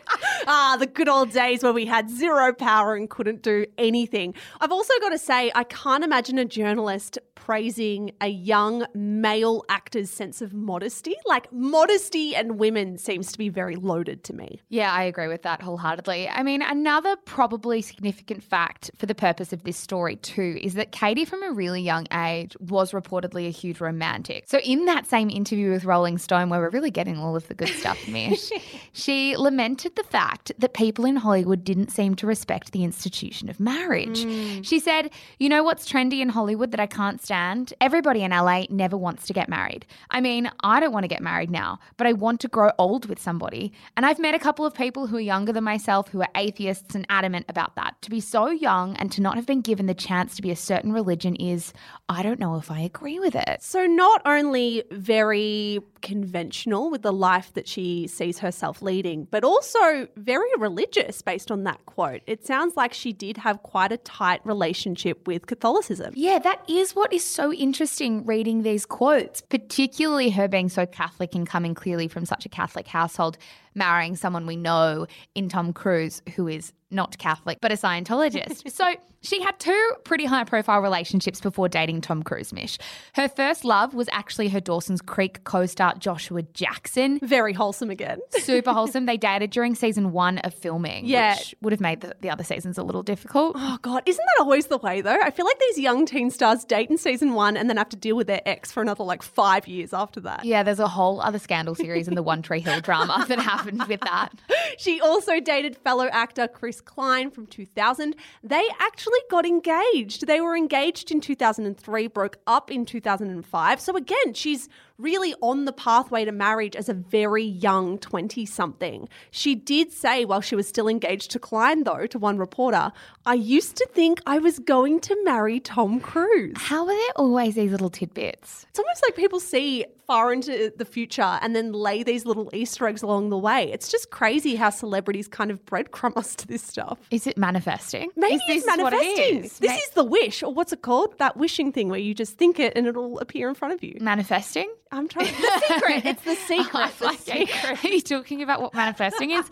Ah, 0.50 0.78
the 0.80 0.88
good 0.88 1.10
old 1.10 1.32
days 1.32 1.62
where 1.62 1.74
we 1.74 1.86
had 1.86 2.10
zero 2.10 2.54
power 2.54 2.96
and 2.96 3.10
couldn't 3.10 3.42
do 3.42 3.66
anything. 3.78 4.34
I've 4.62 4.72
also 4.72 4.94
got 5.02 5.10
to 5.10 5.18
say, 5.18 5.52
I 5.54 5.66
can't 5.66 6.06
imagine 6.06 6.38
a 6.38 6.46
journalist 6.46 7.20
praising 7.36 8.12
a 8.22 8.28
young 8.28 8.86
male 8.94 9.64
actor's 9.70 10.10
sense 10.10 10.42
of 10.42 10.54
modesty. 10.54 11.16
Like, 11.26 11.52
modesty 11.52 12.36
and 12.36 12.58
women 12.58 12.98
seems 12.98 13.32
to 13.34 13.38
be 13.38 13.50
very 13.50 13.76
loaded 13.76 14.24
to 14.26 14.34
me. 14.34 14.62
Yeah, 14.70 14.92
I 14.92 15.04
agree 15.04 15.28
with 15.28 15.42
that 15.42 15.62
wholeheartedly. 15.62 16.30
I 16.30 16.44
mean, 16.44 16.62
another 16.62 17.16
probably 17.26 17.82
significant 17.82 18.42
fact 18.44 18.90
for 18.96 19.06
the 19.06 19.16
purpose 19.16 19.52
of 19.52 19.64
this 19.64 19.78
story, 19.78 20.16
too, 20.16 20.58
is 20.62 20.76
that 20.76 20.92
Katie, 20.92 21.26
from 21.26 21.44
a 21.44 21.52
really 21.52 21.82
young 21.82 22.08
age, 22.14 22.56
was 22.60 22.92
reportedly 22.92 23.48
a 23.48 23.52
huge 23.52 23.82
romantic. 23.82 24.46
So, 24.48 24.60
in 24.60 24.86
that 24.86 25.08
same 25.08 25.30
interview 25.30 25.72
with 25.72 25.84
Rolling 25.86 26.18
Stone, 26.18 26.50
where 26.50 26.60
we're 26.60 26.70
really 26.70 26.92
getting 26.92 27.18
all 27.18 27.36
of 27.36 27.48
the 27.48 27.54
good 27.54 27.70
stuff, 27.70 28.08
She 28.98 29.38
lamented 29.38 29.96
the 29.96 30.04
fact 30.04 30.52
that 30.58 30.74
people 30.74 31.06
in 31.06 31.18
Hollywood 31.18 31.64
didn't 31.64 31.92
seem 31.92 32.16
to 32.16 32.26
respect 32.26 32.72
the 32.72 32.84
institution 32.84 33.48
of 33.48 33.60
marriage. 33.60 34.26
Mm. 34.26 34.66
She 34.66 34.80
said, 34.80 35.12
You 35.38 35.50
know 35.50 35.64
what's 35.64 35.88
trendy 35.88 36.20
in 36.20 36.30
Hollywood 36.30 36.72
that 36.72 36.80
I 36.80 36.88
can't 36.88 37.22
stand? 37.22 37.76
Everybody 37.80 38.24
in 38.24 38.32
LA 38.32 38.64
never 38.72 38.98
wants 38.98 39.28
to 39.28 39.34
get 39.34 39.50
married. 39.50 39.86
I 40.10 40.20
mean, 40.20 40.50
I 40.64 40.80
don't 40.80 40.94
want 40.94 41.04
to 41.04 41.08
get 41.08 41.22
married 41.22 41.52
now, 41.52 41.80
but 41.98 42.08
I 42.08 42.14
want 42.14 42.40
to 42.42 42.48
grow 42.48 42.72
old 42.80 43.06
with 43.08 43.20
somebody. 43.20 43.72
And 43.96 44.04
I've 44.04 44.18
met 44.18 44.34
a 44.34 44.40
couple 44.40 44.66
of 44.66 44.74
people 44.74 45.06
who 45.06 45.18
are 45.18 45.22
younger 45.22 45.54
than 45.54 45.64
myself 45.64 46.08
who 46.08 46.22
are 46.22 46.30
atheists 46.36 46.96
and 46.96 47.06
adamant 47.08 47.46
about 47.50 47.76
that. 47.76 48.02
To 48.02 48.10
be 48.10 48.20
so 48.20 48.50
young 48.50 48.96
and 48.96 49.12
to 49.12 49.22
not 49.22 49.36
have 49.36 49.46
been 49.46 49.62
given 49.62 49.86
the 49.86 49.94
chance 49.94 50.36
to 50.38 50.42
be 50.42 50.50
a 50.50 50.56
certain 50.56 50.92
religion 50.92 51.36
is, 51.36 51.72
I 52.10 52.24
don't 52.24 52.40
know 52.40 52.58
if 52.58 52.72
I 52.72 52.80
agree 52.80 53.20
with 53.20 53.36
it. 53.36 53.62
So, 53.62 53.86
not 53.86 54.22
only 54.26 54.84
very 54.92 55.82
conventional 56.02 56.90
with 56.90 57.02
the 57.02 57.14
life 57.14 57.54
that 57.54 57.68
she 57.68 58.07
sees 58.08 58.40
herself 58.40 58.82
leading, 58.82 59.28
but 59.30 59.44
also 59.44 60.08
very 60.16 60.50
religious 60.58 61.22
based 61.22 61.52
on 61.52 61.64
that 61.64 61.86
quote. 61.86 62.22
It 62.28 62.46
sounds 62.46 62.76
like 62.76 62.94
she 62.94 63.14
did 63.14 63.38
have 63.38 63.64
quite 63.64 63.92
a 63.92 63.98
tight 63.98 64.42
relationship 64.46 65.28
with 65.28 65.48
Catholicism. 65.48 66.14
Yeah, 66.16 66.40
that 66.40 66.62
is 66.70 66.96
what 66.96 67.14
is 67.14 67.24
so 67.24 67.54
interesting 67.54 68.26
reading 68.26 68.64
these 68.64 68.86
quotes, 68.86 69.42
particularly 69.42 70.30
her 70.32 70.48
being 70.48 70.70
so 70.70 70.86
Catholic 70.86 71.36
and 71.36 71.48
coming 71.48 71.76
clearly 71.76 72.08
from 72.08 72.26
such 72.26 72.46
a 72.46 72.50
Catholic 72.50 72.88
household. 72.88 73.38
marrying 73.78 74.16
someone 74.16 74.46
we 74.46 74.58
know 74.58 75.08
in 75.36 75.48
Tom 75.48 75.72
Cruise, 75.72 76.22
who 76.36 76.48
is 76.48 76.74
not 76.90 77.18
Catholic, 77.18 77.58
but 77.62 77.72
a 77.72 77.76
Scientologist. 77.76 78.72
so 78.72 78.94
she 79.22 79.42
had 79.42 79.60
two 79.60 79.92
pretty 80.04 80.26
high 80.26 80.44
profile 80.44 80.80
relationships 80.80 81.42
before 81.42 81.68
dating 81.68 82.02
Tom 82.02 82.24
Cruise, 82.24 82.54
Mish. 82.54 82.78
Her 83.14 83.28
first 83.28 83.66
love 83.66 83.94
was 83.94 84.08
actually 84.12 84.48
her 84.50 84.60
Dawson's 84.60 85.02
Creek 85.02 85.44
co 85.44 85.66
star 85.66 85.96
Joshua 85.96 86.44
Jackson. 86.44 87.20
Very 87.22 87.52
wholesome 87.54 87.90
again. 87.90 88.20
Super 88.32 88.72
wholesome. 88.72 89.06
They 89.06 89.18
dated 89.18 89.50
during 89.50 89.76
season 89.76 90.12
one 90.12 90.38
of 90.40 90.54
filming, 90.54 91.06
Yeah. 91.06 91.36
which 91.36 91.56
would 91.62 91.74
have 91.74 91.82
made 91.82 92.02
the, 92.02 92.16
the 92.22 92.30
other 92.30 92.44
seasons 92.44 92.78
a 92.78 92.84
little 92.84 93.04
difficult. 93.04 93.56
Oh 93.58 93.78
God, 93.82 94.04
isn't 94.06 94.24
that 94.26 94.44
always 94.44 94.68
the 94.68 94.78
way 94.78 95.02
though? 95.02 95.20
I 95.22 95.32
feel 95.32 95.46
like 95.46 95.60
these 95.60 95.80
young 95.80 96.06
teen 96.06 96.30
stars 96.32 96.64
date 96.64 96.90
in 96.90 96.98
season 96.98 97.34
one 97.34 97.58
and 97.58 97.70
then 97.70 97.78
have 97.78 97.90
to 97.90 97.98
deal 97.98 98.16
with 98.16 98.28
their 98.28 98.42
ex 98.46 98.72
for 98.72 98.82
another 98.82 99.04
like 99.04 99.24
five 99.24 99.68
years 99.68 99.94
after 99.94 100.20
that. 100.22 100.46
Yeah, 100.46 100.64
there's 100.64 100.80
a 100.80 100.88
whole 100.88 101.20
other 101.22 101.40
scandal 101.40 101.76
series 101.76 102.08
in 102.08 102.16
the 102.16 102.24
One 102.24 102.42
Tree 102.42 102.62
Hill 102.62 102.80
drama 102.82 103.26
that 103.30 103.40
happened 103.40 103.84
with 103.88 104.02
that. 104.02 104.30
She 104.78 105.02
also 105.02 105.40
dated 105.40 105.76
fellow 105.78 106.06
actor 106.08 106.48
Chris 106.48 106.77
Klein 106.82 107.32
from 107.32 107.48
2000. 107.48 108.16
They 108.44 108.68
actually 108.80 109.20
got 109.30 109.46
engaged. 109.46 110.28
They 110.28 110.42
were 110.42 110.56
engaged 110.56 111.12
in 111.12 111.22
2003, 111.22 112.08
broke 112.08 112.38
up 112.48 112.72
in 112.72 112.86
2005. 112.86 113.82
So 113.82 113.96
again, 113.96 114.34
she's 114.34 114.70
really 114.98 115.34
on 115.42 115.66
the 115.66 115.72
pathway 115.72 116.26
to 116.26 116.32
marriage 116.32 116.76
as 116.76 116.90
a 116.90 116.94
very 116.94 117.44
young 117.44 117.98
20 118.00 118.46
something. 118.46 119.08
She 119.32 119.56
did 119.56 119.92
say 119.92 120.26
while 120.26 120.42
she 120.42 120.56
was 120.56 120.68
still 120.68 120.88
engaged 120.88 121.32
to 121.32 121.40
Klein, 121.40 121.84
though, 121.84 122.08
to 122.08 122.18
one 122.20 122.38
reporter, 122.38 122.92
I 123.26 123.36
used 123.36 123.76
to 123.78 123.88
think 123.94 124.22
I 124.26 124.40
was 124.40 124.60
going 124.60 125.00
to 125.02 125.24
marry 125.24 125.60
Tom 125.60 126.00
Cruise. 126.00 126.56
How 126.58 126.82
are 126.82 126.88
there 126.88 127.12
always 127.16 127.56
these 127.56 127.72
little 127.72 127.90
tidbits? 127.90 128.66
It's 128.70 128.80
almost 128.80 129.04
like 129.04 129.16
people 129.16 129.40
see 129.40 129.86
far 130.08 130.32
into 130.32 130.72
the 130.78 130.86
future 130.86 131.22
and 131.42 131.54
then 131.54 131.74
lay 131.74 132.02
these 132.02 132.26
little 132.26 132.50
Easter 132.54 132.88
eggs 132.88 133.02
along 133.02 133.30
the 133.30 133.38
way. 133.38 133.70
It's 133.74 133.90
just 133.92 134.10
crazy 134.10 134.56
how 134.56 134.70
celebrities 134.70 135.28
kind 135.28 135.52
of 135.52 135.64
breadcrumb 135.66 136.16
us 136.16 136.34
to 136.38 136.48
this 136.48 136.64
stuff. 136.64 136.98
Is 137.12 137.28
it 137.28 137.38
manifesting? 137.38 138.10
Maybe 138.16 138.36
is 138.36 138.42
it's 138.48 138.66
this 138.66 138.78
what 138.78 138.94
it 138.94 138.98
manifesting. 138.98 139.44
is? 139.44 139.60
This 139.60 139.72
Ma- 139.72 139.78
is 139.78 139.90
the 139.90 140.04
wish, 140.06 140.44
or 140.44 140.54
what's 140.54 140.72
it 140.72 140.82
called? 140.82 141.18
That 141.20 141.36
wishing 141.36 141.74
thing 141.74 141.90
where 141.90 142.00
you 142.00 142.14
just 142.14 142.38
think 142.38 142.58
it 142.58 142.72
and 142.78 142.88
it'll 142.88 143.20
appear 143.20 143.50
in 143.50 143.56
front 143.56 143.74
of 143.74 143.84
you. 143.84 143.98
manifesting. 144.00 144.74
I'm 144.92 145.08
trying. 145.10 145.28
The 145.28 145.62
secret. 145.68 146.06
It's 146.06 146.24
the 146.24 146.36
secret. 146.36 146.92
The 147.00 147.08
Okay, 147.08 147.46
secret. 147.46 147.84
Are 147.84 147.88
you 147.88 148.02
talking 148.02 148.42
about 148.42 148.62
what 148.62 148.74
manifesting 148.74 149.32
is? 149.32 149.46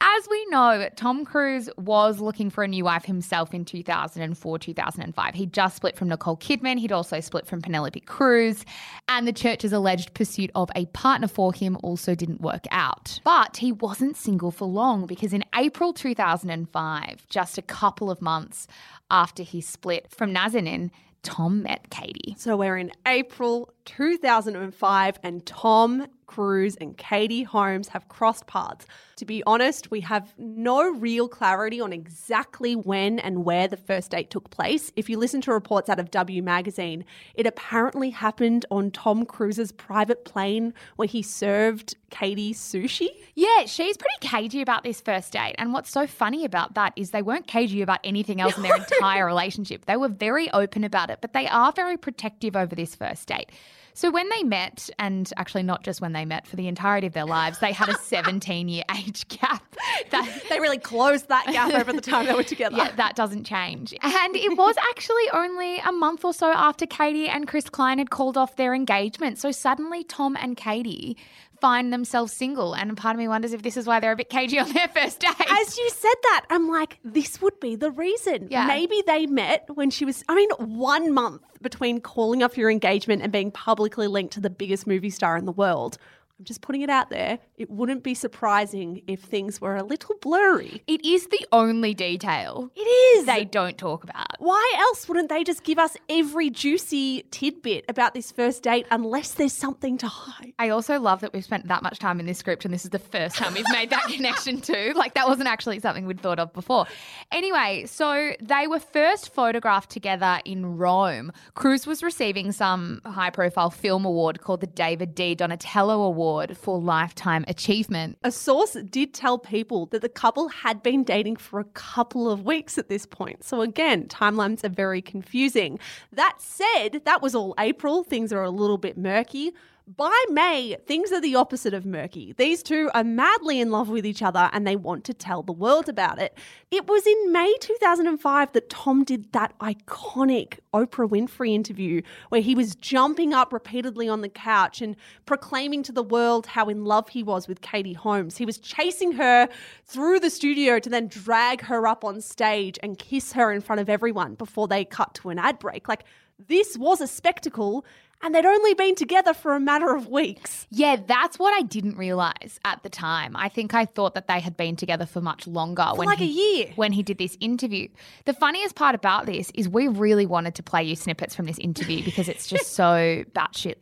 As 0.00 0.28
we 0.30 0.46
know, 0.46 0.88
Tom 0.96 1.24
Cruise 1.24 1.68
was 1.76 2.20
looking 2.20 2.50
for 2.50 2.64
a 2.64 2.68
new 2.68 2.84
wife 2.84 3.04
himself 3.04 3.52
in 3.52 3.64
2004, 3.64 4.58
2005. 4.58 5.34
He 5.34 5.46
just 5.46 5.76
split 5.76 5.96
from 5.96 6.08
Nicole 6.08 6.36
Kidman. 6.36 6.78
He'd 6.78 6.92
also 6.92 7.20
split 7.20 7.46
from 7.46 7.60
Penelope 7.62 8.00
Cruz. 8.00 8.64
And 9.08 9.26
the 9.26 9.32
church's 9.32 9.72
alleged 9.72 10.14
pursuit 10.14 10.50
of 10.54 10.70
a 10.74 10.86
partner 10.86 11.28
for 11.28 11.52
him 11.52 11.76
also 11.82 12.14
didn't 12.14 12.40
work 12.40 12.64
out. 12.70 13.20
But 13.24 13.58
he 13.58 13.72
wasn't 13.72 14.16
single 14.16 14.50
for 14.50 14.66
long 14.66 15.06
because 15.06 15.32
in 15.32 15.44
April 15.54 15.92
2005, 15.92 17.26
just 17.28 17.58
a 17.58 17.62
couple 17.62 18.10
of 18.10 18.20
months 18.22 18.66
after 19.10 19.42
he 19.42 19.60
split 19.60 20.10
from 20.10 20.32
Nazanin, 20.34 20.90
Tom 21.22 21.62
met 21.62 21.90
Katie. 21.90 22.34
So 22.38 22.56
we're 22.56 22.76
in 22.76 22.92
April 23.06 23.72
2005, 23.84 25.18
and 25.22 25.44
Tom 25.46 26.06
Cruise 26.28 26.76
and 26.76 26.96
Katie 26.96 27.42
Holmes 27.42 27.88
have 27.88 28.08
crossed 28.08 28.46
paths. 28.46 28.86
To 29.16 29.24
be 29.24 29.42
honest, 29.46 29.90
we 29.90 30.00
have 30.02 30.32
no 30.38 30.92
real 30.92 31.26
clarity 31.26 31.80
on 31.80 31.92
exactly 31.92 32.76
when 32.76 33.18
and 33.18 33.44
where 33.44 33.66
the 33.66 33.76
first 33.76 34.12
date 34.12 34.30
took 34.30 34.50
place. 34.50 34.92
If 34.94 35.10
you 35.10 35.18
listen 35.18 35.40
to 35.40 35.52
reports 35.52 35.88
out 35.88 35.98
of 35.98 36.12
W 36.12 36.40
Magazine, 36.40 37.04
it 37.34 37.46
apparently 37.46 38.10
happened 38.10 38.64
on 38.70 38.92
Tom 38.92 39.24
Cruise's 39.24 39.72
private 39.72 40.24
plane 40.24 40.72
where 40.94 41.08
he 41.08 41.22
served 41.22 41.96
Katie 42.10 42.54
sushi. 42.54 43.08
Yeah, 43.34 43.64
she's 43.66 43.96
pretty 43.96 44.16
cagey 44.20 44.62
about 44.62 44.84
this 44.84 45.00
first 45.00 45.32
date. 45.32 45.56
And 45.58 45.72
what's 45.72 45.90
so 45.90 46.06
funny 46.06 46.44
about 46.44 46.74
that 46.74 46.92
is 46.94 47.10
they 47.10 47.22
weren't 47.22 47.46
cagey 47.46 47.82
about 47.82 48.00
anything 48.04 48.40
else 48.40 48.56
in 48.56 48.62
their 48.62 48.76
entire 48.92 49.26
relationship. 49.26 49.86
They 49.86 49.96
were 49.96 50.08
very 50.08 50.50
open 50.52 50.84
about 50.84 51.10
it, 51.10 51.18
but 51.20 51.32
they 51.32 51.48
are 51.48 51.72
very 51.72 51.96
protective 51.96 52.54
over 52.54 52.76
this 52.76 52.94
first 52.94 53.26
date. 53.26 53.50
So 53.98 54.12
when 54.12 54.28
they 54.28 54.44
met, 54.44 54.88
and 55.00 55.28
actually 55.36 55.64
not 55.64 55.82
just 55.82 56.00
when 56.00 56.12
they 56.12 56.24
met, 56.24 56.46
for 56.46 56.54
the 56.54 56.68
entirety 56.68 57.08
of 57.08 57.14
their 57.14 57.24
lives, 57.24 57.58
they 57.58 57.72
had 57.72 57.88
a 57.88 57.98
17 57.98 58.68
year 58.68 58.84
age 58.96 59.26
gap. 59.26 59.60
That, 60.10 60.42
They 60.48 60.60
really 60.60 60.78
closed 60.78 61.28
that 61.28 61.46
gap 61.46 61.72
over 61.74 61.92
the 61.92 62.00
time 62.00 62.26
they 62.26 62.32
were 62.32 62.44
together. 62.44 62.76
yeah, 62.76 62.92
that 62.92 63.16
doesn't 63.16 63.42
change. 63.44 63.92
And 64.00 64.36
it 64.36 64.56
was 64.56 64.76
actually 64.90 65.28
only 65.32 65.78
a 65.78 65.90
month 65.90 66.24
or 66.24 66.32
so 66.32 66.52
after 66.52 66.86
Katie 66.86 67.28
and 67.28 67.48
Chris 67.48 67.68
Klein 67.68 67.98
had 67.98 68.10
called 68.10 68.36
off 68.36 68.54
their 68.54 68.72
engagement. 68.72 69.38
So 69.38 69.50
suddenly 69.50 70.04
Tom 70.04 70.36
and 70.40 70.56
Katie 70.56 71.16
find 71.60 71.92
themselves 71.92 72.32
single. 72.32 72.74
And 72.74 72.96
part 72.96 73.14
of 73.14 73.18
me 73.18 73.28
wonders 73.28 73.52
if 73.52 73.62
this 73.62 73.76
is 73.76 73.86
why 73.86 74.00
they're 74.00 74.12
a 74.12 74.16
bit 74.16 74.30
cagey 74.30 74.58
on 74.58 74.72
their 74.72 74.88
first 74.94 75.20
date. 75.20 75.34
As 75.48 75.76
you 75.76 75.90
said 75.90 76.14
that, 76.22 76.46
I'm 76.50 76.68
like, 76.68 76.98
this 77.04 77.40
would 77.40 77.58
be 77.60 77.76
the 77.76 77.90
reason. 77.90 78.48
Yeah. 78.50 78.66
Maybe 78.66 79.02
they 79.06 79.26
met 79.26 79.68
when 79.74 79.90
she 79.90 80.04
was, 80.04 80.24
I 80.28 80.34
mean, 80.34 80.50
one 80.58 81.12
month 81.12 81.42
between 81.62 82.00
calling 82.00 82.42
off 82.42 82.56
your 82.56 82.70
engagement 82.70 83.22
and 83.22 83.32
being 83.32 83.50
publicly 83.50 84.06
linked 84.06 84.34
to 84.34 84.40
the 84.40 84.50
biggest 84.50 84.86
movie 84.86 85.10
star 85.10 85.36
in 85.36 85.44
the 85.44 85.52
world. 85.52 85.98
I'm 86.38 86.44
just 86.44 86.60
putting 86.60 86.82
it 86.82 86.90
out 86.90 87.10
there. 87.10 87.38
It 87.58 87.70
wouldn't 87.70 88.02
be 88.04 88.14
surprising 88.14 89.02
if 89.06 89.20
things 89.20 89.60
were 89.60 89.76
a 89.76 89.82
little 89.82 90.14
blurry. 90.20 90.82
It 90.86 91.04
is 91.04 91.26
the 91.26 91.44
only 91.52 91.92
detail 91.92 92.70
It 92.76 92.80
is. 92.80 93.26
they 93.26 93.44
don't 93.44 93.76
talk 93.76 94.04
about. 94.04 94.26
Why 94.38 94.74
else 94.78 95.08
wouldn't 95.08 95.28
they 95.28 95.42
just 95.42 95.64
give 95.64 95.78
us 95.78 95.96
every 96.08 96.50
juicy 96.50 97.24
tidbit 97.30 97.84
about 97.88 98.14
this 98.14 98.30
first 98.30 98.62
date 98.62 98.86
unless 98.90 99.32
there's 99.32 99.52
something 99.52 99.98
to 99.98 100.06
hide? 100.06 100.52
I 100.58 100.68
also 100.68 101.00
love 101.00 101.20
that 101.22 101.32
we've 101.32 101.44
spent 101.44 101.66
that 101.68 101.82
much 101.82 101.98
time 101.98 102.20
in 102.20 102.26
this 102.26 102.38
script 102.38 102.64
and 102.64 102.72
this 102.72 102.84
is 102.84 102.90
the 102.90 102.98
first 103.00 103.36
time 103.36 103.54
we've 103.54 103.64
made 103.72 103.90
that 103.90 104.04
connection 104.08 104.60
too. 104.60 104.92
Like 104.94 105.14
that 105.14 105.26
wasn't 105.26 105.48
actually 105.48 105.80
something 105.80 106.06
we'd 106.06 106.20
thought 106.20 106.38
of 106.38 106.52
before. 106.52 106.86
Anyway, 107.32 107.84
so 107.86 108.32
they 108.40 108.66
were 108.68 108.78
first 108.80 109.34
photographed 109.34 109.90
together 109.90 110.40
in 110.44 110.76
Rome. 110.78 111.32
Cruise 111.54 111.86
was 111.86 112.02
receiving 112.02 112.52
some 112.52 113.00
high 113.04 113.30
profile 113.30 113.70
film 113.70 114.04
award 114.04 114.40
called 114.40 114.60
the 114.60 114.66
David 114.68 115.14
di 115.14 115.34
Donatello 115.34 116.02
Award 116.02 116.56
for 116.56 116.78
Lifetime 116.78 117.44
Achievement. 117.48 118.18
A 118.22 118.30
source 118.30 118.76
did 118.90 119.14
tell 119.14 119.38
people 119.38 119.86
that 119.86 120.02
the 120.02 120.08
couple 120.08 120.48
had 120.48 120.82
been 120.82 121.02
dating 121.02 121.36
for 121.36 121.58
a 121.58 121.64
couple 121.64 122.30
of 122.30 122.44
weeks 122.44 122.76
at 122.76 122.88
this 122.88 123.06
point. 123.06 123.42
So, 123.42 123.62
again, 123.62 124.06
timelines 124.06 124.62
are 124.64 124.68
very 124.68 125.00
confusing. 125.00 125.78
That 126.12 126.36
said, 126.38 127.02
that 127.04 127.22
was 127.22 127.34
all 127.34 127.54
April. 127.58 128.04
Things 128.04 128.32
are 128.32 128.42
a 128.42 128.50
little 128.50 128.78
bit 128.78 128.98
murky. 128.98 129.52
By 129.96 130.22
May, 130.28 130.76
things 130.86 131.12
are 131.12 131.20
the 131.20 131.34
opposite 131.34 131.72
of 131.72 131.86
murky. 131.86 132.34
These 132.36 132.62
two 132.62 132.90
are 132.92 133.02
madly 133.02 133.58
in 133.58 133.70
love 133.70 133.88
with 133.88 134.04
each 134.04 134.20
other 134.20 134.50
and 134.52 134.66
they 134.66 134.76
want 134.76 135.04
to 135.04 135.14
tell 135.14 135.42
the 135.42 135.52
world 135.52 135.88
about 135.88 136.18
it. 136.18 136.36
It 136.70 136.86
was 136.86 137.06
in 137.06 137.32
May 137.32 137.54
2005 137.58 138.52
that 138.52 138.68
Tom 138.68 139.02
did 139.02 139.32
that 139.32 139.58
iconic 139.60 140.58
Oprah 140.74 141.08
Winfrey 141.08 141.54
interview 141.54 142.02
where 142.28 142.42
he 142.42 142.54
was 142.54 142.74
jumping 142.74 143.32
up 143.32 143.50
repeatedly 143.50 144.10
on 144.10 144.20
the 144.20 144.28
couch 144.28 144.82
and 144.82 144.94
proclaiming 145.24 145.82
to 145.84 145.92
the 145.92 146.02
world 146.02 146.48
how 146.48 146.68
in 146.68 146.84
love 146.84 147.08
he 147.08 147.22
was 147.22 147.48
with 147.48 147.62
Katie 147.62 147.94
Holmes. 147.94 148.36
He 148.36 148.44
was 148.44 148.58
chasing 148.58 149.12
her 149.12 149.48
through 149.86 150.20
the 150.20 150.28
studio 150.28 150.78
to 150.80 150.90
then 150.90 151.08
drag 151.08 151.62
her 151.62 151.86
up 151.86 152.04
on 152.04 152.20
stage 152.20 152.78
and 152.82 152.98
kiss 152.98 153.32
her 153.32 153.50
in 153.50 153.62
front 153.62 153.80
of 153.80 153.88
everyone 153.88 154.34
before 154.34 154.68
they 154.68 154.84
cut 154.84 155.14
to 155.14 155.30
an 155.30 155.38
ad 155.38 155.58
break. 155.58 155.88
Like, 155.88 156.04
this 156.46 156.78
was 156.78 157.00
a 157.00 157.06
spectacle. 157.06 157.84
And 158.20 158.34
they'd 158.34 158.44
only 158.44 158.74
been 158.74 158.94
together 158.94 159.32
for 159.32 159.54
a 159.54 159.60
matter 159.60 159.94
of 159.94 160.08
weeks. 160.08 160.66
Yeah, 160.70 160.96
that's 160.96 161.38
what 161.38 161.52
I 161.56 161.62
didn't 161.62 161.96
realize 161.96 162.58
at 162.64 162.82
the 162.82 162.88
time. 162.88 163.36
I 163.36 163.48
think 163.48 163.74
I 163.74 163.84
thought 163.84 164.14
that 164.14 164.26
they 164.26 164.40
had 164.40 164.56
been 164.56 164.74
together 164.74 165.06
for 165.06 165.20
much 165.20 165.46
longer. 165.46 165.86
For 165.94 166.04
like 166.04 166.20
a 166.20 166.24
year. 166.24 166.72
When 166.74 166.92
he 166.92 167.02
did 167.02 167.18
this 167.18 167.36
interview. 167.40 167.88
The 168.24 168.34
funniest 168.34 168.74
part 168.74 168.94
about 168.94 169.26
this 169.26 169.52
is 169.54 169.68
we 169.68 169.86
really 169.86 170.26
wanted 170.26 170.56
to 170.56 170.62
play 170.62 170.82
you 170.82 170.96
snippets 170.96 171.34
from 171.36 171.46
this 171.46 171.58
interview 171.58 172.04
because 172.04 172.28
it's 172.28 172.48
just 172.48 172.72
so 172.72 173.24
batshit 173.34 173.76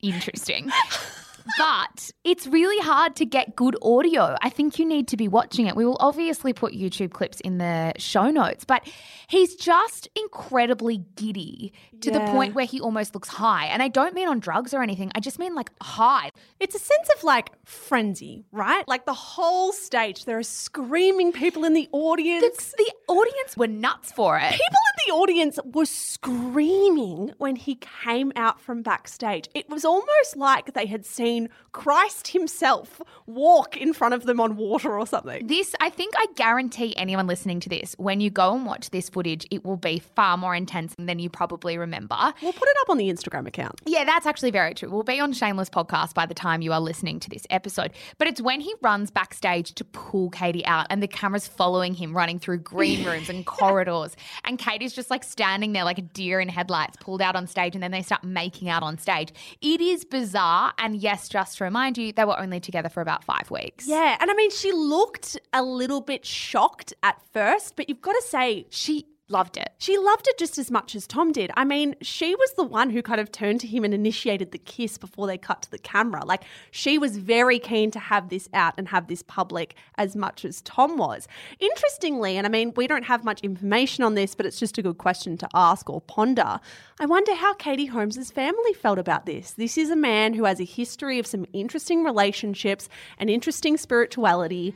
interesting. 0.00 0.70
But 1.58 2.10
it's 2.24 2.46
really 2.46 2.82
hard 2.82 3.16
to 3.16 3.26
get 3.26 3.54
good 3.56 3.76
audio. 3.82 4.36
I 4.42 4.48
think 4.48 4.78
you 4.78 4.86
need 4.86 5.08
to 5.08 5.16
be 5.16 5.28
watching 5.28 5.66
it. 5.66 5.76
We 5.76 5.84
will 5.84 5.98
obviously 6.00 6.52
put 6.52 6.72
YouTube 6.72 7.12
clips 7.12 7.40
in 7.40 7.58
the 7.58 7.92
show 7.98 8.30
notes, 8.30 8.64
but 8.64 8.88
he's 9.26 9.54
just 9.54 10.08
incredibly 10.16 11.04
giddy 11.16 11.72
to 12.00 12.10
the 12.10 12.20
point 12.20 12.54
where 12.54 12.66
he 12.66 12.80
almost 12.80 13.14
looks 13.14 13.28
high. 13.28 13.66
And 13.66 13.82
I 13.82 13.88
don't 13.88 14.14
mean 14.14 14.28
on 14.28 14.40
drugs 14.40 14.74
or 14.74 14.82
anything, 14.82 15.10
I 15.14 15.20
just 15.20 15.38
mean 15.38 15.54
like 15.54 15.70
high. 15.82 16.30
It's 16.60 16.74
a 16.74 16.78
sense 16.78 17.08
of 17.16 17.24
like 17.24 17.50
frenzy, 17.64 18.44
right? 18.52 18.86
Like 18.86 19.06
the 19.06 19.14
whole 19.14 19.72
stage, 19.72 20.24
there 20.24 20.38
are 20.38 20.42
screaming 20.42 21.32
people 21.32 21.64
in 21.64 21.74
the 21.74 21.88
audience. 21.92 22.72
The, 22.72 22.84
the 22.84 23.12
audience 23.12 23.56
were 23.56 23.66
nuts 23.66 24.12
for 24.12 24.38
it. 24.38 24.50
people 24.50 24.64
in 24.64 25.06
the 25.06 25.12
audience 25.12 25.58
were 25.64 25.86
screaming 25.86 27.32
when 27.38 27.56
he 27.56 27.78
came 28.04 28.32
out 28.36 28.60
from 28.60 28.82
backstage. 28.82 29.48
It 29.54 29.68
was 29.68 29.84
almost 29.84 30.36
like 30.36 30.74
they 30.74 30.86
had 30.86 31.04
seen 31.04 31.33
Christ 31.72 32.28
himself 32.28 33.00
walk 33.26 33.76
in 33.76 33.92
front 33.92 34.14
of 34.14 34.24
them 34.24 34.40
on 34.40 34.56
water 34.56 34.98
or 34.98 35.06
something. 35.06 35.46
This, 35.46 35.74
I 35.80 35.90
think, 35.90 36.14
I 36.16 36.26
guarantee 36.36 36.96
anyone 36.96 37.26
listening 37.26 37.60
to 37.60 37.68
this, 37.68 37.94
when 37.98 38.20
you 38.20 38.30
go 38.30 38.54
and 38.54 38.64
watch 38.64 38.90
this 38.90 39.08
footage, 39.08 39.46
it 39.50 39.64
will 39.64 39.76
be 39.76 39.98
far 39.98 40.36
more 40.36 40.54
intense 40.54 40.94
than 40.98 41.18
you 41.18 41.28
probably 41.28 41.76
remember. 41.76 42.16
We'll 42.42 42.52
put 42.52 42.68
it 42.68 42.76
up 42.82 42.90
on 42.90 42.98
the 42.98 43.12
Instagram 43.12 43.46
account. 43.46 43.80
Yeah, 43.86 44.04
that's 44.04 44.26
actually 44.26 44.50
very 44.50 44.74
true. 44.74 44.90
We'll 44.90 45.02
be 45.02 45.20
on 45.20 45.32
Shameless 45.32 45.70
Podcast 45.70 46.14
by 46.14 46.26
the 46.26 46.34
time 46.34 46.62
you 46.62 46.72
are 46.72 46.80
listening 46.80 47.18
to 47.20 47.30
this 47.30 47.46
episode. 47.50 47.92
But 48.18 48.28
it's 48.28 48.40
when 48.40 48.60
he 48.60 48.74
runs 48.82 49.10
backstage 49.10 49.74
to 49.74 49.84
pull 49.84 50.30
Katie 50.30 50.64
out 50.66 50.86
and 50.90 51.02
the 51.02 51.08
camera's 51.08 51.48
following 51.48 51.94
him 51.94 52.16
running 52.16 52.38
through 52.38 52.58
green 52.58 53.04
rooms 53.06 53.28
and 53.28 53.44
corridors. 53.44 54.16
And 54.44 54.58
Katie's 54.58 54.92
just 54.92 55.10
like 55.10 55.24
standing 55.24 55.72
there 55.72 55.84
like 55.84 55.98
a 55.98 56.02
deer 56.02 56.40
in 56.40 56.48
headlights, 56.48 56.96
pulled 57.00 57.20
out 57.22 57.36
on 57.36 57.46
stage, 57.46 57.74
and 57.74 57.82
then 57.82 57.90
they 57.90 58.02
start 58.02 58.22
making 58.22 58.68
out 58.68 58.82
on 58.82 58.98
stage. 58.98 59.32
It 59.60 59.80
is 59.80 60.04
bizarre. 60.04 60.72
And 60.78 60.96
yes, 60.96 61.23
just 61.28 61.58
to 61.58 61.64
remind 61.64 61.98
you, 61.98 62.12
they 62.12 62.24
were 62.24 62.38
only 62.38 62.60
together 62.60 62.88
for 62.88 63.00
about 63.00 63.24
five 63.24 63.50
weeks. 63.50 63.86
Yeah, 63.86 64.16
and 64.20 64.30
I 64.30 64.34
mean, 64.34 64.50
she 64.50 64.72
looked 64.72 65.38
a 65.52 65.62
little 65.62 66.00
bit 66.00 66.24
shocked 66.24 66.92
at 67.02 67.20
first, 67.32 67.76
but 67.76 67.88
you've 67.88 68.02
got 68.02 68.12
to 68.12 68.22
say, 68.22 68.66
She 68.70 69.06
loved 69.28 69.56
it. 69.56 69.70
She 69.78 69.96
loved 69.96 70.28
it 70.28 70.38
just 70.38 70.58
as 70.58 70.70
much 70.70 70.94
as 70.94 71.06
Tom 71.06 71.32
did. 71.32 71.50
I 71.56 71.64
mean, 71.64 71.96
she 72.02 72.34
was 72.34 72.52
the 72.56 72.64
one 72.64 72.90
who 72.90 73.00
kind 73.02 73.20
of 73.20 73.32
turned 73.32 73.60
to 73.60 73.66
him 73.66 73.82
and 73.82 73.94
initiated 73.94 74.52
the 74.52 74.58
kiss 74.58 74.98
before 74.98 75.26
they 75.26 75.38
cut 75.38 75.62
to 75.62 75.70
the 75.70 75.78
camera. 75.78 76.24
Like, 76.24 76.44
she 76.70 76.98
was 76.98 77.16
very 77.16 77.58
keen 77.58 77.90
to 77.92 77.98
have 77.98 78.28
this 78.28 78.48
out 78.52 78.74
and 78.76 78.88
have 78.88 79.08
this 79.08 79.22
public 79.22 79.76
as 79.96 80.14
much 80.14 80.44
as 80.44 80.60
Tom 80.62 80.98
was. 80.98 81.26
Interestingly, 81.58 82.36
and 82.36 82.46
I 82.46 82.50
mean, 82.50 82.74
we 82.76 82.86
don't 82.86 83.04
have 83.04 83.24
much 83.24 83.40
information 83.40 84.04
on 84.04 84.14
this, 84.14 84.34
but 84.34 84.44
it's 84.44 84.58
just 84.58 84.76
a 84.76 84.82
good 84.82 84.98
question 84.98 85.38
to 85.38 85.48
ask 85.54 85.88
or 85.88 86.02
ponder. 86.02 86.60
I 87.00 87.06
wonder 87.06 87.34
how 87.34 87.54
Katie 87.54 87.86
Holmes's 87.86 88.30
family 88.30 88.74
felt 88.74 88.98
about 88.98 89.24
this. 89.24 89.52
This 89.52 89.78
is 89.78 89.88
a 89.88 89.96
man 89.96 90.34
who 90.34 90.44
has 90.44 90.60
a 90.60 90.64
history 90.64 91.18
of 91.18 91.26
some 91.26 91.46
interesting 91.54 92.04
relationships 92.04 92.90
and 93.18 93.30
interesting 93.30 93.78
spirituality. 93.78 94.74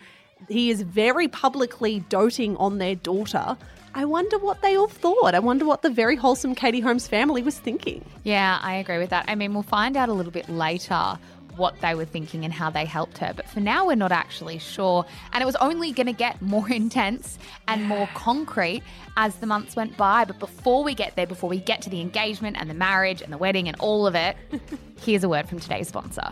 He 0.49 0.71
is 0.71 0.83
very 0.83 1.29
publicly 1.29 2.01
doting 2.09 2.57
on 2.57 2.79
their 2.79 2.95
daughter. 2.95 3.59
I 3.95 4.05
wonder 4.05 4.39
what 4.39 4.63
they 4.63 4.77
all 4.77 4.89
thought. 4.89 5.35
I 5.35 5.39
wonder 5.39 5.65
what 5.65 5.83
the 5.83 5.91
very 5.91 6.17
wholesome 6.17 6.55
Katie 6.55 6.81
Holmes 6.81 7.09
family 7.09 7.43
was 7.43 7.59
thinking. 7.59 8.05
Yeah, 8.25 8.59
I 8.63 8.75
agree 8.75 8.99
with 8.99 9.11
that. 9.11 9.25
I 9.29 9.35
mean, 9.35 9.55
we'll 9.55 9.63
find 9.63 9.97
out 9.97 10.09
a 10.09 10.13
little 10.13 10.33
bit 10.33 10.49
later 10.49 11.19
what 11.57 11.79
they 11.81 11.95
were 11.95 12.05
thinking 12.05 12.45
and 12.45 12.55
how 12.55 12.71
they 12.71 12.85
helped 12.85 13.19
her. 13.19 13.33
But 13.35 13.49
for 13.49 13.61
now, 13.61 13.87
we're 13.87 13.97
not 13.97 14.13
actually 14.13 14.59
sure. 14.59 15.05
And 15.33 15.43
it 15.43 15.45
was 15.45 15.57
only 15.57 15.93
going 15.93 16.07
to 16.07 16.13
get 16.13 16.41
more 16.41 16.71
intense 16.73 17.39
and 17.67 17.85
more 17.85 18.09
concrete 18.15 18.83
as 19.17 19.37
the 19.37 19.47
months 19.47 19.77
went 19.77 19.97
by. 19.97 20.25
But 20.25 20.39
before 20.39 20.85
we 20.85 20.95
get 20.95 21.17
there, 21.17 21.27
before 21.27 21.51
we 21.51 21.59
get 21.59 21.83
to 21.83 21.91
the 21.91 22.01
engagement 22.01 22.57
and 22.59 22.71
the 22.71 22.75
marriage 22.75 23.21
and 23.21 23.33
the 23.33 23.39
wedding 23.39 23.69
and 23.69 23.77
all 23.81 24.07
of 24.07 24.15
it, 24.15 24.37
here's 25.01 25.25
a 25.25 25.29
word 25.29 25.49
from 25.49 25.59
today's 25.59 25.89
sponsor. 25.89 26.31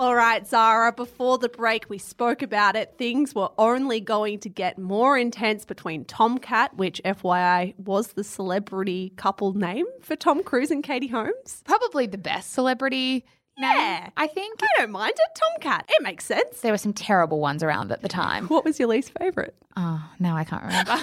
All 0.00 0.14
right, 0.14 0.46
Zara, 0.46 0.94
before 0.94 1.36
the 1.36 1.50
break, 1.50 1.90
we 1.90 1.98
spoke 1.98 2.40
about 2.40 2.74
it. 2.74 2.94
Things 2.96 3.34
were 3.34 3.50
only 3.58 4.00
going 4.00 4.38
to 4.38 4.48
get 4.48 4.78
more 4.78 5.18
intense 5.18 5.66
between 5.66 6.06
Tomcat, 6.06 6.74
which 6.74 7.02
FYI 7.04 7.78
was 7.78 8.14
the 8.14 8.24
celebrity 8.24 9.12
couple 9.16 9.52
name 9.52 9.84
for 10.00 10.16
Tom 10.16 10.42
Cruise 10.42 10.70
and 10.70 10.82
Katie 10.82 11.08
Holmes. 11.08 11.62
Probably 11.66 12.06
the 12.06 12.16
best 12.16 12.54
celebrity 12.54 13.26
Yeah. 13.58 14.08
I 14.16 14.26
think. 14.26 14.60
I 14.62 14.66
don't 14.78 14.90
mind 14.90 15.12
it, 15.16 15.40
Tomcat. 15.54 15.84
It 15.88 16.02
makes 16.02 16.24
sense. 16.24 16.60
There 16.60 16.72
were 16.72 16.78
some 16.78 16.92
terrible 16.92 17.40
ones 17.40 17.62
around 17.62 17.92
at 17.92 18.02
the 18.02 18.08
time. 18.08 18.46
What 18.48 18.64
was 18.64 18.78
your 18.78 18.88
least 18.88 19.12
favourite? 19.18 19.54
Oh, 19.76 20.02
now 20.18 20.36
I 20.36 20.44
can't 20.44 20.62
remember. 20.62 20.96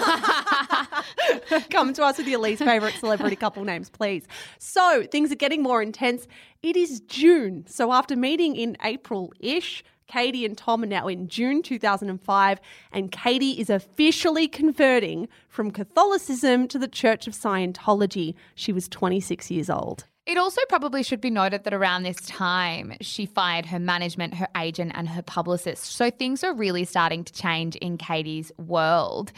Come 1.70 1.92
to 1.94 2.04
us 2.04 2.18
with 2.18 2.26
your 2.28 2.40
least 2.40 2.62
favourite 2.62 2.94
celebrity 2.94 3.36
couple 3.36 3.64
names, 3.64 3.88
please. 3.90 4.26
So 4.58 5.06
things 5.10 5.32
are 5.32 5.36
getting 5.36 5.62
more 5.62 5.82
intense. 5.82 6.26
It 6.62 6.76
is 6.76 7.00
June. 7.00 7.64
So 7.68 7.92
after 7.92 8.16
meeting 8.16 8.56
in 8.56 8.76
April 8.84 9.32
ish, 9.40 9.84
Katie 10.08 10.44
and 10.44 10.56
Tom 10.56 10.82
are 10.82 10.86
now 10.86 11.06
in 11.06 11.28
June 11.28 11.62
2005, 11.62 12.60
and 12.92 13.12
Katie 13.12 13.60
is 13.60 13.70
officially 13.70 14.48
converting 14.48 15.28
from 15.48 15.70
Catholicism 15.70 16.66
to 16.68 16.78
the 16.78 16.88
Church 16.88 17.26
of 17.26 17.34
Scientology. 17.34 18.34
She 18.54 18.72
was 18.72 18.88
26 18.88 19.50
years 19.50 19.68
old. 19.70 20.06
It 20.28 20.36
also 20.36 20.60
probably 20.68 21.02
should 21.02 21.22
be 21.22 21.30
noted 21.30 21.64
that 21.64 21.72
around 21.72 22.02
this 22.02 22.18
time, 22.18 22.92
she 23.00 23.24
fired 23.24 23.64
her 23.64 23.78
management, 23.78 24.34
her 24.34 24.48
agent, 24.58 24.92
and 24.94 25.08
her 25.08 25.22
publicist. 25.22 25.86
So 25.86 26.10
things 26.10 26.44
are 26.44 26.52
really 26.52 26.84
starting 26.84 27.24
to 27.24 27.32
change 27.32 27.76
in 27.76 27.96
Katie's 27.96 28.52
world. 28.58 29.32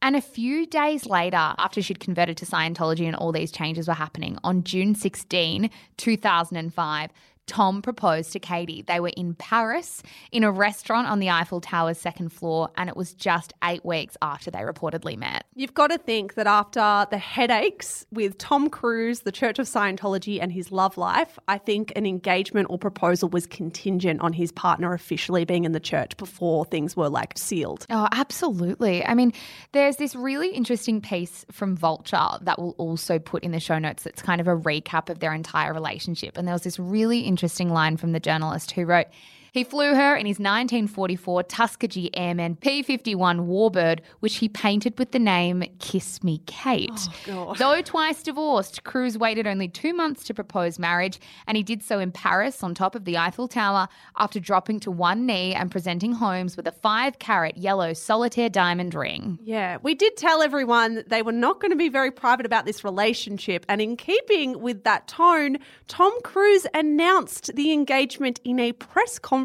And 0.00 0.14
a 0.14 0.20
few 0.20 0.64
days 0.64 1.06
later, 1.06 1.54
after 1.58 1.82
she'd 1.82 1.98
converted 1.98 2.36
to 2.36 2.46
Scientology 2.46 3.04
and 3.04 3.16
all 3.16 3.32
these 3.32 3.50
changes 3.50 3.88
were 3.88 3.94
happening, 3.94 4.38
on 4.44 4.62
June 4.62 4.94
16, 4.94 5.70
2005, 5.96 7.10
Tom 7.48 7.82
proposed 7.82 8.32
to 8.32 8.38
Katie. 8.38 8.82
They 8.82 9.00
were 9.00 9.12
in 9.16 9.34
Paris 9.34 10.02
in 10.30 10.44
a 10.44 10.52
restaurant 10.52 11.08
on 11.08 11.18
the 11.18 11.30
Eiffel 11.30 11.60
Tower's 11.60 11.98
second 11.98 12.28
floor, 12.28 12.70
and 12.76 12.88
it 12.88 12.96
was 12.96 13.14
just 13.14 13.52
eight 13.64 13.84
weeks 13.84 14.16
after 14.22 14.50
they 14.50 14.60
reportedly 14.60 15.16
met. 15.16 15.44
You've 15.54 15.74
got 15.74 15.88
to 15.88 15.98
think 15.98 16.34
that 16.34 16.46
after 16.46 17.06
the 17.10 17.18
headaches 17.18 18.06
with 18.12 18.38
Tom 18.38 18.68
Cruise, 18.68 19.20
the 19.20 19.32
Church 19.32 19.58
of 19.58 19.66
Scientology, 19.66 20.40
and 20.40 20.52
his 20.52 20.70
love 20.70 20.98
life, 20.98 21.38
I 21.48 21.58
think 21.58 21.92
an 21.96 22.06
engagement 22.06 22.68
or 22.70 22.78
proposal 22.78 23.28
was 23.30 23.46
contingent 23.46 24.20
on 24.20 24.34
his 24.34 24.52
partner 24.52 24.92
officially 24.92 25.44
being 25.44 25.64
in 25.64 25.72
the 25.72 25.80
church 25.80 26.16
before 26.18 26.66
things 26.66 26.96
were 26.96 27.08
like 27.08 27.36
sealed. 27.36 27.86
Oh, 27.90 28.06
absolutely. 28.12 29.04
I 29.04 29.14
mean, 29.14 29.32
there's 29.72 29.96
this 29.96 30.14
really 30.14 30.50
interesting 30.50 31.00
piece 31.00 31.46
from 31.50 31.76
Vulture 31.76 32.18
that 32.42 32.58
we'll 32.58 32.74
also 32.78 33.18
put 33.18 33.42
in 33.42 33.52
the 33.52 33.60
show 33.60 33.78
notes 33.78 34.02
that's 34.02 34.20
kind 34.20 34.40
of 34.40 34.46
a 34.46 34.56
recap 34.56 35.08
of 35.08 35.20
their 35.20 35.32
entire 35.32 35.72
relationship. 35.72 36.36
And 36.36 36.46
there 36.46 36.54
was 36.54 36.62
this 36.62 36.78
really 36.78 37.20
interesting 37.20 37.37
line 37.68 37.96
from 37.96 38.12
the 38.12 38.20
journalist 38.20 38.72
who 38.72 38.84
wrote, 38.84 39.06
he 39.52 39.64
flew 39.64 39.94
her 39.94 40.14
in 40.14 40.26
his 40.26 40.38
1944 40.38 41.42
Tuskegee 41.44 42.10
Airman 42.14 42.56
P 42.56 42.82
51 42.82 43.46
Warbird, 43.46 44.00
which 44.20 44.36
he 44.36 44.48
painted 44.48 44.98
with 44.98 45.12
the 45.12 45.18
name 45.18 45.64
Kiss 45.78 46.22
Me 46.22 46.42
Kate. 46.46 47.08
Oh, 47.28 47.54
Though 47.54 47.80
twice 47.82 48.22
divorced, 48.22 48.84
Cruise 48.84 49.16
waited 49.16 49.46
only 49.46 49.68
two 49.68 49.94
months 49.94 50.24
to 50.24 50.34
propose 50.34 50.78
marriage, 50.78 51.18
and 51.46 51.56
he 51.56 51.62
did 51.62 51.82
so 51.82 51.98
in 51.98 52.12
Paris 52.12 52.62
on 52.62 52.74
top 52.74 52.94
of 52.94 53.04
the 53.04 53.16
Eiffel 53.16 53.48
Tower 53.48 53.88
after 54.16 54.38
dropping 54.38 54.80
to 54.80 54.90
one 54.90 55.26
knee 55.26 55.54
and 55.54 55.70
presenting 55.70 56.12
Holmes 56.12 56.56
with 56.56 56.66
a 56.66 56.72
five 56.72 57.18
carat 57.18 57.56
yellow 57.56 57.92
solitaire 57.94 58.50
diamond 58.50 58.94
ring. 58.94 59.38
Yeah, 59.42 59.78
we 59.82 59.94
did 59.94 60.16
tell 60.16 60.42
everyone 60.42 60.94
that 60.94 61.08
they 61.08 61.22
were 61.22 61.32
not 61.32 61.60
going 61.60 61.70
to 61.70 61.76
be 61.76 61.88
very 61.88 62.10
private 62.10 62.46
about 62.46 62.66
this 62.66 62.84
relationship. 62.84 63.64
And 63.68 63.80
in 63.80 63.96
keeping 63.96 64.60
with 64.60 64.84
that 64.84 65.08
tone, 65.08 65.58
Tom 65.86 66.12
Cruise 66.22 66.66
announced 66.74 67.54
the 67.54 67.72
engagement 67.72 68.40
in 68.44 68.60
a 68.60 68.72
press 68.72 69.18
conference 69.18 69.37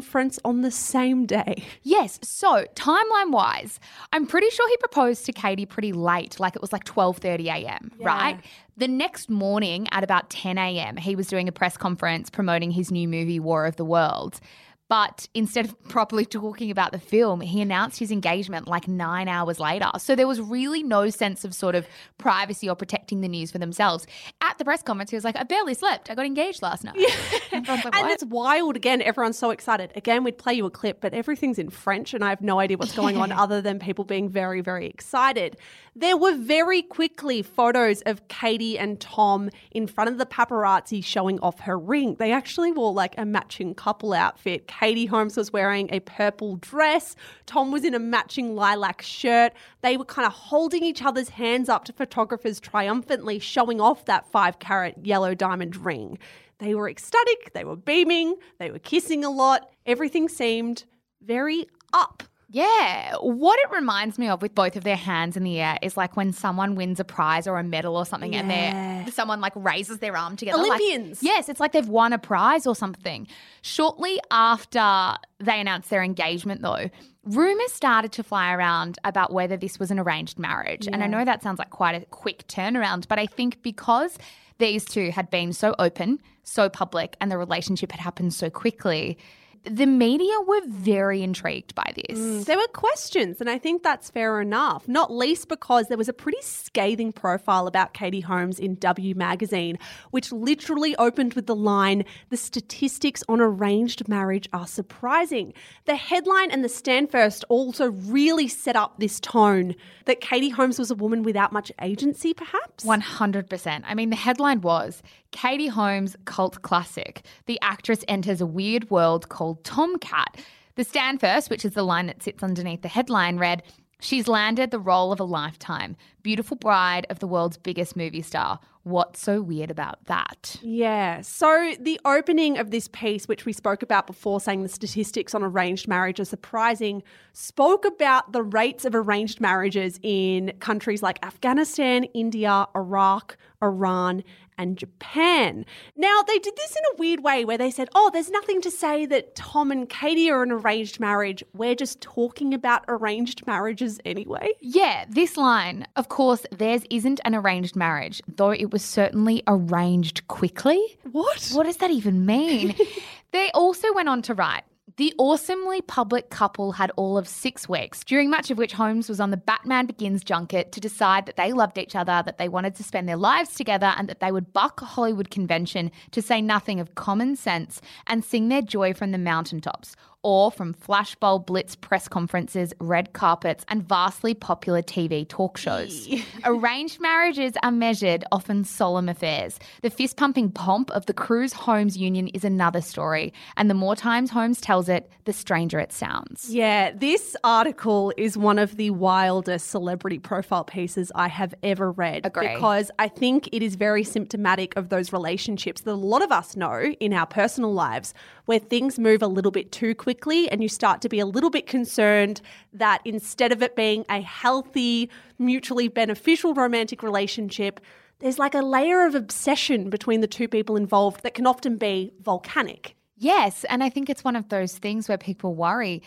on 0.44 0.62
the 0.62 0.70
same 0.70 1.26
day. 1.26 1.64
Yes, 1.86 2.18
so 2.22 2.64
timeline 2.74 3.30
wise, 3.30 3.78
I'm 4.12 4.26
pretty 4.26 4.48
sure 4.50 4.68
he 4.68 4.76
proposed 4.78 5.26
to 5.26 5.32
Katie 5.32 5.66
pretty 5.66 5.92
late, 5.92 6.40
like 6.40 6.56
it 6.56 6.62
was 6.62 6.72
like 6.72 6.84
12:30 6.84 7.46
a.m., 7.46 7.92
right? 8.00 8.40
The 8.76 8.88
next 8.88 9.28
morning 9.30 9.86
at 9.92 10.02
about 10.02 10.30
10 10.30 10.58
a.m., 10.58 10.96
he 10.96 11.14
was 11.14 11.28
doing 11.28 11.46
a 11.46 11.52
press 11.52 11.76
conference 11.76 12.30
promoting 12.30 12.70
his 12.70 12.90
new 12.90 13.06
movie 13.06 13.38
War 13.38 13.66
of 13.66 13.76
the 13.76 13.84
Worlds. 13.84 14.40
But 14.88 15.28
instead 15.32 15.64
of 15.64 15.82
properly 15.88 16.26
talking 16.26 16.70
about 16.70 16.92
the 16.92 16.98
film, 16.98 17.40
he 17.40 17.62
announced 17.62 17.98
his 17.98 18.10
engagement 18.10 18.68
like 18.68 18.86
nine 18.86 19.28
hours 19.28 19.58
later. 19.58 19.90
So 19.98 20.14
there 20.14 20.26
was 20.26 20.40
really 20.40 20.82
no 20.82 21.08
sense 21.08 21.42
of 21.42 21.54
sort 21.54 21.74
of 21.74 21.86
privacy 22.18 22.68
or 22.68 22.76
protecting 22.76 23.22
the 23.22 23.28
news 23.28 23.50
for 23.50 23.58
themselves. 23.58 24.06
At 24.42 24.58
the 24.58 24.64
press 24.64 24.82
conference, 24.82 25.10
he 25.10 25.16
was 25.16 25.24
like, 25.24 25.36
I 25.36 25.42
barely 25.44 25.72
slept. 25.72 26.10
I 26.10 26.14
got 26.14 26.26
engaged 26.26 26.60
last 26.60 26.84
night. 26.84 26.96
Everyone's 27.52 27.84
like, 27.84 27.96
And 27.96 28.10
it's 28.10 28.24
wild 28.24 28.76
again. 28.76 29.00
Everyone's 29.00 29.38
so 29.38 29.50
excited. 29.50 29.90
Again, 29.96 30.22
we'd 30.22 30.36
play 30.36 30.52
you 30.52 30.66
a 30.66 30.70
clip, 30.70 31.00
but 31.00 31.14
everything's 31.14 31.58
in 31.58 31.70
French, 31.70 32.12
and 32.12 32.22
I 32.22 32.28
have 32.28 32.42
no 32.42 32.60
idea 32.60 32.76
what's 32.76 32.94
going 32.94 33.16
on 33.16 33.32
other 33.44 33.62
than 33.62 33.78
people 33.78 34.04
being 34.04 34.28
very, 34.28 34.60
very 34.60 34.86
excited. 34.86 35.56
There 35.96 36.16
were 36.16 36.34
very 36.34 36.82
quickly 36.82 37.40
photos 37.40 38.02
of 38.02 38.26
Katie 38.28 38.78
and 38.78 39.00
Tom 39.00 39.48
in 39.70 39.86
front 39.86 40.10
of 40.10 40.18
the 40.18 40.26
paparazzi 40.26 41.02
showing 41.02 41.40
off 41.40 41.60
her 41.60 41.78
ring. 41.78 42.16
They 42.18 42.32
actually 42.32 42.72
wore 42.72 42.92
like 42.92 43.14
a 43.16 43.24
matching 43.24 43.74
couple 43.74 44.12
outfit. 44.12 44.66
Katie 44.80 45.06
Holmes 45.06 45.36
was 45.36 45.52
wearing 45.52 45.88
a 45.92 46.00
purple 46.00 46.56
dress, 46.56 47.16
Tom 47.46 47.70
was 47.70 47.84
in 47.84 47.94
a 47.94 47.98
matching 47.98 48.54
lilac 48.54 49.02
shirt. 49.02 49.52
They 49.82 49.96
were 49.96 50.04
kind 50.04 50.26
of 50.26 50.32
holding 50.32 50.82
each 50.82 51.02
other's 51.02 51.30
hands 51.30 51.68
up 51.68 51.84
to 51.84 51.92
photographers 51.92 52.60
triumphantly 52.60 53.38
showing 53.38 53.80
off 53.80 54.04
that 54.06 54.26
five 54.30 54.58
carat 54.58 54.94
yellow 55.02 55.34
diamond 55.34 55.76
ring. 55.76 56.18
They 56.58 56.74
were 56.74 56.88
ecstatic, 56.88 57.52
they 57.52 57.64
were 57.64 57.76
beaming, 57.76 58.36
they 58.58 58.70
were 58.70 58.78
kissing 58.78 59.24
a 59.24 59.30
lot. 59.30 59.70
Everything 59.86 60.28
seemed 60.28 60.84
very 61.22 61.66
up. 61.92 62.22
Yeah. 62.54 63.16
What 63.20 63.58
it 63.58 63.70
reminds 63.72 64.16
me 64.16 64.28
of 64.28 64.40
with 64.40 64.54
both 64.54 64.76
of 64.76 64.84
their 64.84 64.94
hands 64.96 65.36
in 65.36 65.42
the 65.42 65.58
air 65.60 65.76
is 65.82 65.96
like 65.96 66.16
when 66.16 66.32
someone 66.32 66.76
wins 66.76 67.00
a 67.00 67.04
prize 67.04 67.48
or 67.48 67.58
a 67.58 67.64
medal 67.64 67.96
or 67.96 68.06
something 68.06 68.32
and 68.36 68.48
Yeah. 68.48 69.02
they're 69.02 69.12
someone 69.12 69.40
like 69.40 69.52
raises 69.56 69.98
their 69.98 70.16
arm 70.16 70.36
together. 70.36 70.58
like- 70.58 70.68
Olympians. 70.80 71.20
yes, 71.20 71.48
it's 71.48 71.58
like 71.58 71.72
they've 71.72 71.88
won 71.88 72.12
a 72.12 72.18
prize 72.18 72.64
or 72.64 72.76
something. 72.76 73.26
Shortly 73.62 74.20
after 74.30 75.14
they 75.40 75.60
announced 75.60 75.90
their 75.90 76.04
engagement 76.04 76.62
though, 76.62 76.90
rumors 77.24 77.72
started 77.72 78.12
to 78.12 78.22
fly 78.22 78.52
around 78.52 79.00
about 79.02 79.32
whether 79.32 79.56
this 79.56 79.80
was 79.80 79.90
an 79.90 79.98
arranged 79.98 80.38
marriage. 80.38 80.86
And 80.86 81.02
I 81.02 81.08
know 81.08 81.24
that 81.24 81.42
sounds 81.42 81.58
like 81.58 81.70
quite 81.70 82.00
a 82.00 82.06
quick 82.06 82.46
turnaround, 82.46 83.08
but 83.08 83.18
I 83.18 83.26
think 83.26 83.62
because 83.64 84.16
these 84.58 84.84
two 84.84 85.10
had 85.10 85.28
been 85.28 85.52
so 85.52 85.74
open, 85.80 86.20
so 86.44 86.68
public, 86.68 87.16
and 87.20 87.32
the 87.32 87.38
relationship 87.38 87.90
had 87.90 88.00
happened 88.00 88.32
so 88.32 88.48
quickly, 88.48 89.18
the 89.64 89.86
media 89.86 90.34
were 90.46 90.60
very 90.66 91.22
intrigued 91.22 91.74
by 91.74 91.92
this. 91.96 92.18
Mm, 92.18 92.44
there 92.44 92.56
were 92.56 92.68
questions, 92.68 93.40
and 93.40 93.48
I 93.48 93.58
think 93.58 93.82
that's 93.82 94.10
fair 94.10 94.40
enough, 94.40 94.86
not 94.86 95.12
least 95.12 95.48
because 95.48 95.88
there 95.88 95.96
was 95.96 96.08
a 96.08 96.12
pretty 96.12 96.40
scathing 96.42 97.12
profile 97.12 97.66
about 97.66 97.94
Katie 97.94 98.20
Holmes 98.20 98.58
in 98.58 98.74
W 98.76 99.14
Magazine, 99.14 99.78
which 100.10 100.32
literally 100.32 100.94
opened 100.96 101.34
with 101.34 101.46
the 101.46 101.56
line 101.56 102.04
The 102.28 102.36
statistics 102.36 103.22
on 103.28 103.40
arranged 103.40 104.08
marriage 104.08 104.48
are 104.52 104.66
surprising. 104.66 105.54
The 105.86 105.96
headline 105.96 106.50
and 106.50 106.62
the 106.62 106.68
stand 106.68 107.10
first 107.10 107.44
also 107.48 107.90
really 107.90 108.48
set 108.48 108.76
up 108.76 108.98
this 108.98 109.18
tone 109.20 109.74
that 110.04 110.20
Katie 110.20 110.50
Holmes 110.50 110.78
was 110.78 110.90
a 110.90 110.94
woman 110.94 111.22
without 111.22 111.52
much 111.52 111.72
agency, 111.80 112.34
perhaps? 112.34 112.84
100%. 112.84 113.82
I 113.86 113.94
mean, 113.94 114.10
the 114.10 114.16
headline 114.16 114.60
was 114.60 115.02
Katie 115.34 115.66
Holmes 115.66 116.16
cult 116.26 116.62
classic. 116.62 117.26
The 117.46 117.58
actress 117.60 118.04
enters 118.06 118.40
a 118.40 118.46
weird 118.46 118.88
world 118.88 119.28
called 119.28 119.64
Tomcat. 119.64 120.40
The 120.76 120.84
stand 120.84 121.20
first, 121.20 121.50
which 121.50 121.64
is 121.64 121.72
the 121.72 121.82
line 121.82 122.06
that 122.06 122.22
sits 122.22 122.42
underneath 122.42 122.82
the 122.82 122.88
headline, 122.88 123.36
read 123.38 123.64
She's 124.04 124.28
landed 124.28 124.70
the 124.70 124.78
role 124.78 125.12
of 125.12 125.20
a 125.20 125.24
lifetime. 125.24 125.96
Beautiful 126.22 126.58
bride 126.58 127.06
of 127.08 127.20
the 127.20 127.26
world's 127.26 127.56
biggest 127.56 127.96
movie 127.96 128.20
star. 128.20 128.60
What's 128.82 129.18
so 129.20 129.40
weird 129.40 129.70
about 129.70 130.04
that? 130.04 130.56
Yeah. 130.60 131.22
So 131.22 131.72
the 131.80 131.98
opening 132.04 132.58
of 132.58 132.70
this 132.70 132.86
piece, 132.86 133.26
which 133.26 133.46
we 133.46 133.54
spoke 133.54 133.82
about 133.82 134.06
before, 134.06 134.40
saying 134.40 134.62
the 134.62 134.68
statistics 134.68 135.34
on 135.34 135.42
arranged 135.42 135.88
marriage 135.88 136.20
are 136.20 136.26
surprising, 136.26 137.02
spoke 137.32 137.86
about 137.86 138.32
the 138.32 138.42
rates 138.42 138.84
of 138.84 138.94
arranged 138.94 139.40
marriages 139.40 139.98
in 140.02 140.52
countries 140.60 141.02
like 141.02 141.24
Afghanistan, 141.24 142.04
India, 142.12 142.66
Iraq, 142.76 143.38
Iran, 143.62 144.22
and 144.58 144.76
Japan. 144.76 145.64
Now, 145.96 146.22
they 146.26 146.38
did 146.38 146.56
this 146.56 146.76
in 146.76 146.82
a 146.92 146.96
weird 146.98 147.22
way 147.22 147.44
where 147.44 147.58
they 147.58 147.70
said, 147.70 147.88
oh, 147.94 148.10
there's 148.12 148.30
nothing 148.30 148.60
to 148.62 148.70
say 148.70 149.06
that 149.06 149.34
Tom 149.34 149.70
and 149.70 149.88
Katie 149.88 150.30
are 150.30 150.42
an 150.42 150.52
arranged 150.52 151.00
marriage. 151.00 151.42
We're 151.54 151.74
just 151.74 152.00
talking 152.00 152.54
about 152.54 152.84
arranged 152.88 153.46
marriages 153.46 154.00
anyway. 154.04 154.50
Yeah, 154.60 155.04
this 155.08 155.36
line, 155.36 155.86
of 155.96 156.08
course, 156.08 156.46
theirs 156.50 156.82
isn't 156.90 157.20
an 157.24 157.34
arranged 157.34 157.76
marriage, 157.76 158.22
though 158.28 158.50
it 158.50 158.72
was 158.72 158.82
certainly 158.82 159.42
arranged 159.46 160.26
quickly. 160.28 160.98
What? 161.10 161.50
What 161.52 161.64
does 161.64 161.78
that 161.78 161.90
even 161.90 162.26
mean? 162.26 162.74
they 163.32 163.50
also 163.52 163.92
went 163.94 164.08
on 164.08 164.22
to 164.22 164.34
write 164.34 164.64
the 164.96 165.12
awesomely 165.18 165.80
public 165.82 166.30
couple 166.30 166.72
had 166.72 166.92
all 166.94 167.18
of 167.18 167.26
six 167.26 167.68
weeks, 167.68 168.04
during 168.04 168.30
much 168.30 168.50
of 168.52 168.58
which 168.58 168.74
Holmes 168.74 169.08
was 169.08 169.18
on 169.18 169.30
the 169.30 169.36
Batman 169.36 169.86
Begins 169.86 170.22
junket 170.22 170.70
to 170.70 170.80
decide 170.80 171.26
that 171.26 171.36
they 171.36 171.52
loved 171.52 171.78
each 171.78 171.96
other, 171.96 172.22
that 172.24 172.38
they 172.38 172.48
wanted 172.48 172.76
to 172.76 172.84
spend 172.84 173.08
their 173.08 173.16
lives 173.16 173.54
together, 173.54 173.92
and 173.96 174.08
that 174.08 174.20
they 174.20 174.30
would 174.30 174.52
buck 174.52 174.80
a 174.82 174.84
Hollywood 174.84 175.30
convention 175.30 175.90
to 176.12 176.22
say 176.22 176.40
nothing 176.40 176.78
of 176.78 176.94
common 176.94 177.34
sense 177.34 177.80
and 178.06 178.24
sing 178.24 178.48
their 178.48 178.62
joy 178.62 178.94
from 178.94 179.10
the 179.10 179.18
mountaintops. 179.18 179.96
Or 180.24 180.50
from 180.50 180.72
flashbulb 180.72 181.44
blitz 181.44 181.76
press 181.76 182.08
conferences, 182.08 182.72
red 182.80 183.12
carpets, 183.12 183.62
and 183.68 183.86
vastly 183.86 184.32
popular 184.32 184.80
TV 184.80 185.28
talk 185.28 185.58
shows. 185.58 186.08
Arranged 186.44 186.98
marriages 186.98 187.52
are 187.62 187.70
measured, 187.70 188.24
often 188.32 188.64
solemn 188.64 189.10
affairs. 189.10 189.60
The 189.82 189.90
fist 189.90 190.16
pumping 190.16 190.50
pomp 190.50 190.90
of 190.92 191.04
the 191.04 191.12
Cruise 191.12 191.52
Holmes 191.52 191.98
union 191.98 192.28
is 192.28 192.42
another 192.42 192.80
story, 192.80 193.34
and 193.58 193.68
the 193.68 193.74
more 193.74 193.94
times 193.94 194.30
Holmes 194.30 194.62
tells 194.62 194.88
it, 194.88 195.10
the 195.26 195.34
stranger 195.34 195.78
it 195.78 195.92
sounds. 195.92 196.48
Yeah, 196.48 196.92
this 196.92 197.36
article 197.44 198.10
is 198.16 198.38
one 198.38 198.58
of 198.58 198.78
the 198.78 198.90
wildest 198.90 199.68
celebrity 199.68 200.18
profile 200.18 200.64
pieces 200.64 201.12
I 201.14 201.28
have 201.28 201.54
ever 201.62 201.92
read. 201.92 202.24
Agree. 202.24 202.48
Because 202.48 202.90
I 202.98 203.08
think 203.08 203.48
it 203.52 203.62
is 203.62 203.74
very 203.74 204.04
symptomatic 204.04 204.74
of 204.76 204.88
those 204.88 205.12
relationships 205.12 205.82
that 205.82 205.90
a 205.90 205.94
lot 205.94 206.22
of 206.22 206.32
us 206.32 206.56
know 206.56 206.94
in 206.98 207.12
our 207.12 207.26
personal 207.26 207.74
lives 207.74 208.14
where 208.46 208.58
things 208.58 208.98
move 208.98 209.20
a 209.22 209.26
little 209.26 209.50
bit 209.50 209.70
too 209.70 209.94
quickly 209.94 210.13
and 210.50 210.62
you 210.62 210.68
start 210.68 211.00
to 211.02 211.08
be 211.08 211.20
a 211.20 211.26
little 211.26 211.50
bit 211.50 211.66
concerned 211.66 212.40
that 212.72 213.00
instead 213.04 213.52
of 213.52 213.62
it 213.62 213.76
being 213.76 214.04
a 214.08 214.20
healthy, 214.20 215.10
mutually 215.38 215.88
beneficial 215.88 216.54
romantic 216.54 217.02
relationship, 217.02 217.80
there's 218.20 218.38
like 218.38 218.54
a 218.54 218.62
layer 218.62 219.06
of 219.06 219.14
obsession 219.14 219.90
between 219.90 220.20
the 220.20 220.26
two 220.26 220.48
people 220.48 220.76
involved 220.76 221.22
that 221.22 221.34
can 221.34 221.46
often 221.46 221.76
be 221.76 222.12
volcanic. 222.20 222.94
Yes, 223.16 223.64
and 223.64 223.82
I 223.82 223.90
think 223.90 224.08
it's 224.08 224.24
one 224.24 224.36
of 224.36 224.48
those 224.48 224.76
things 224.78 225.08
where 225.08 225.18
people 225.18 225.54
worry 225.54 226.02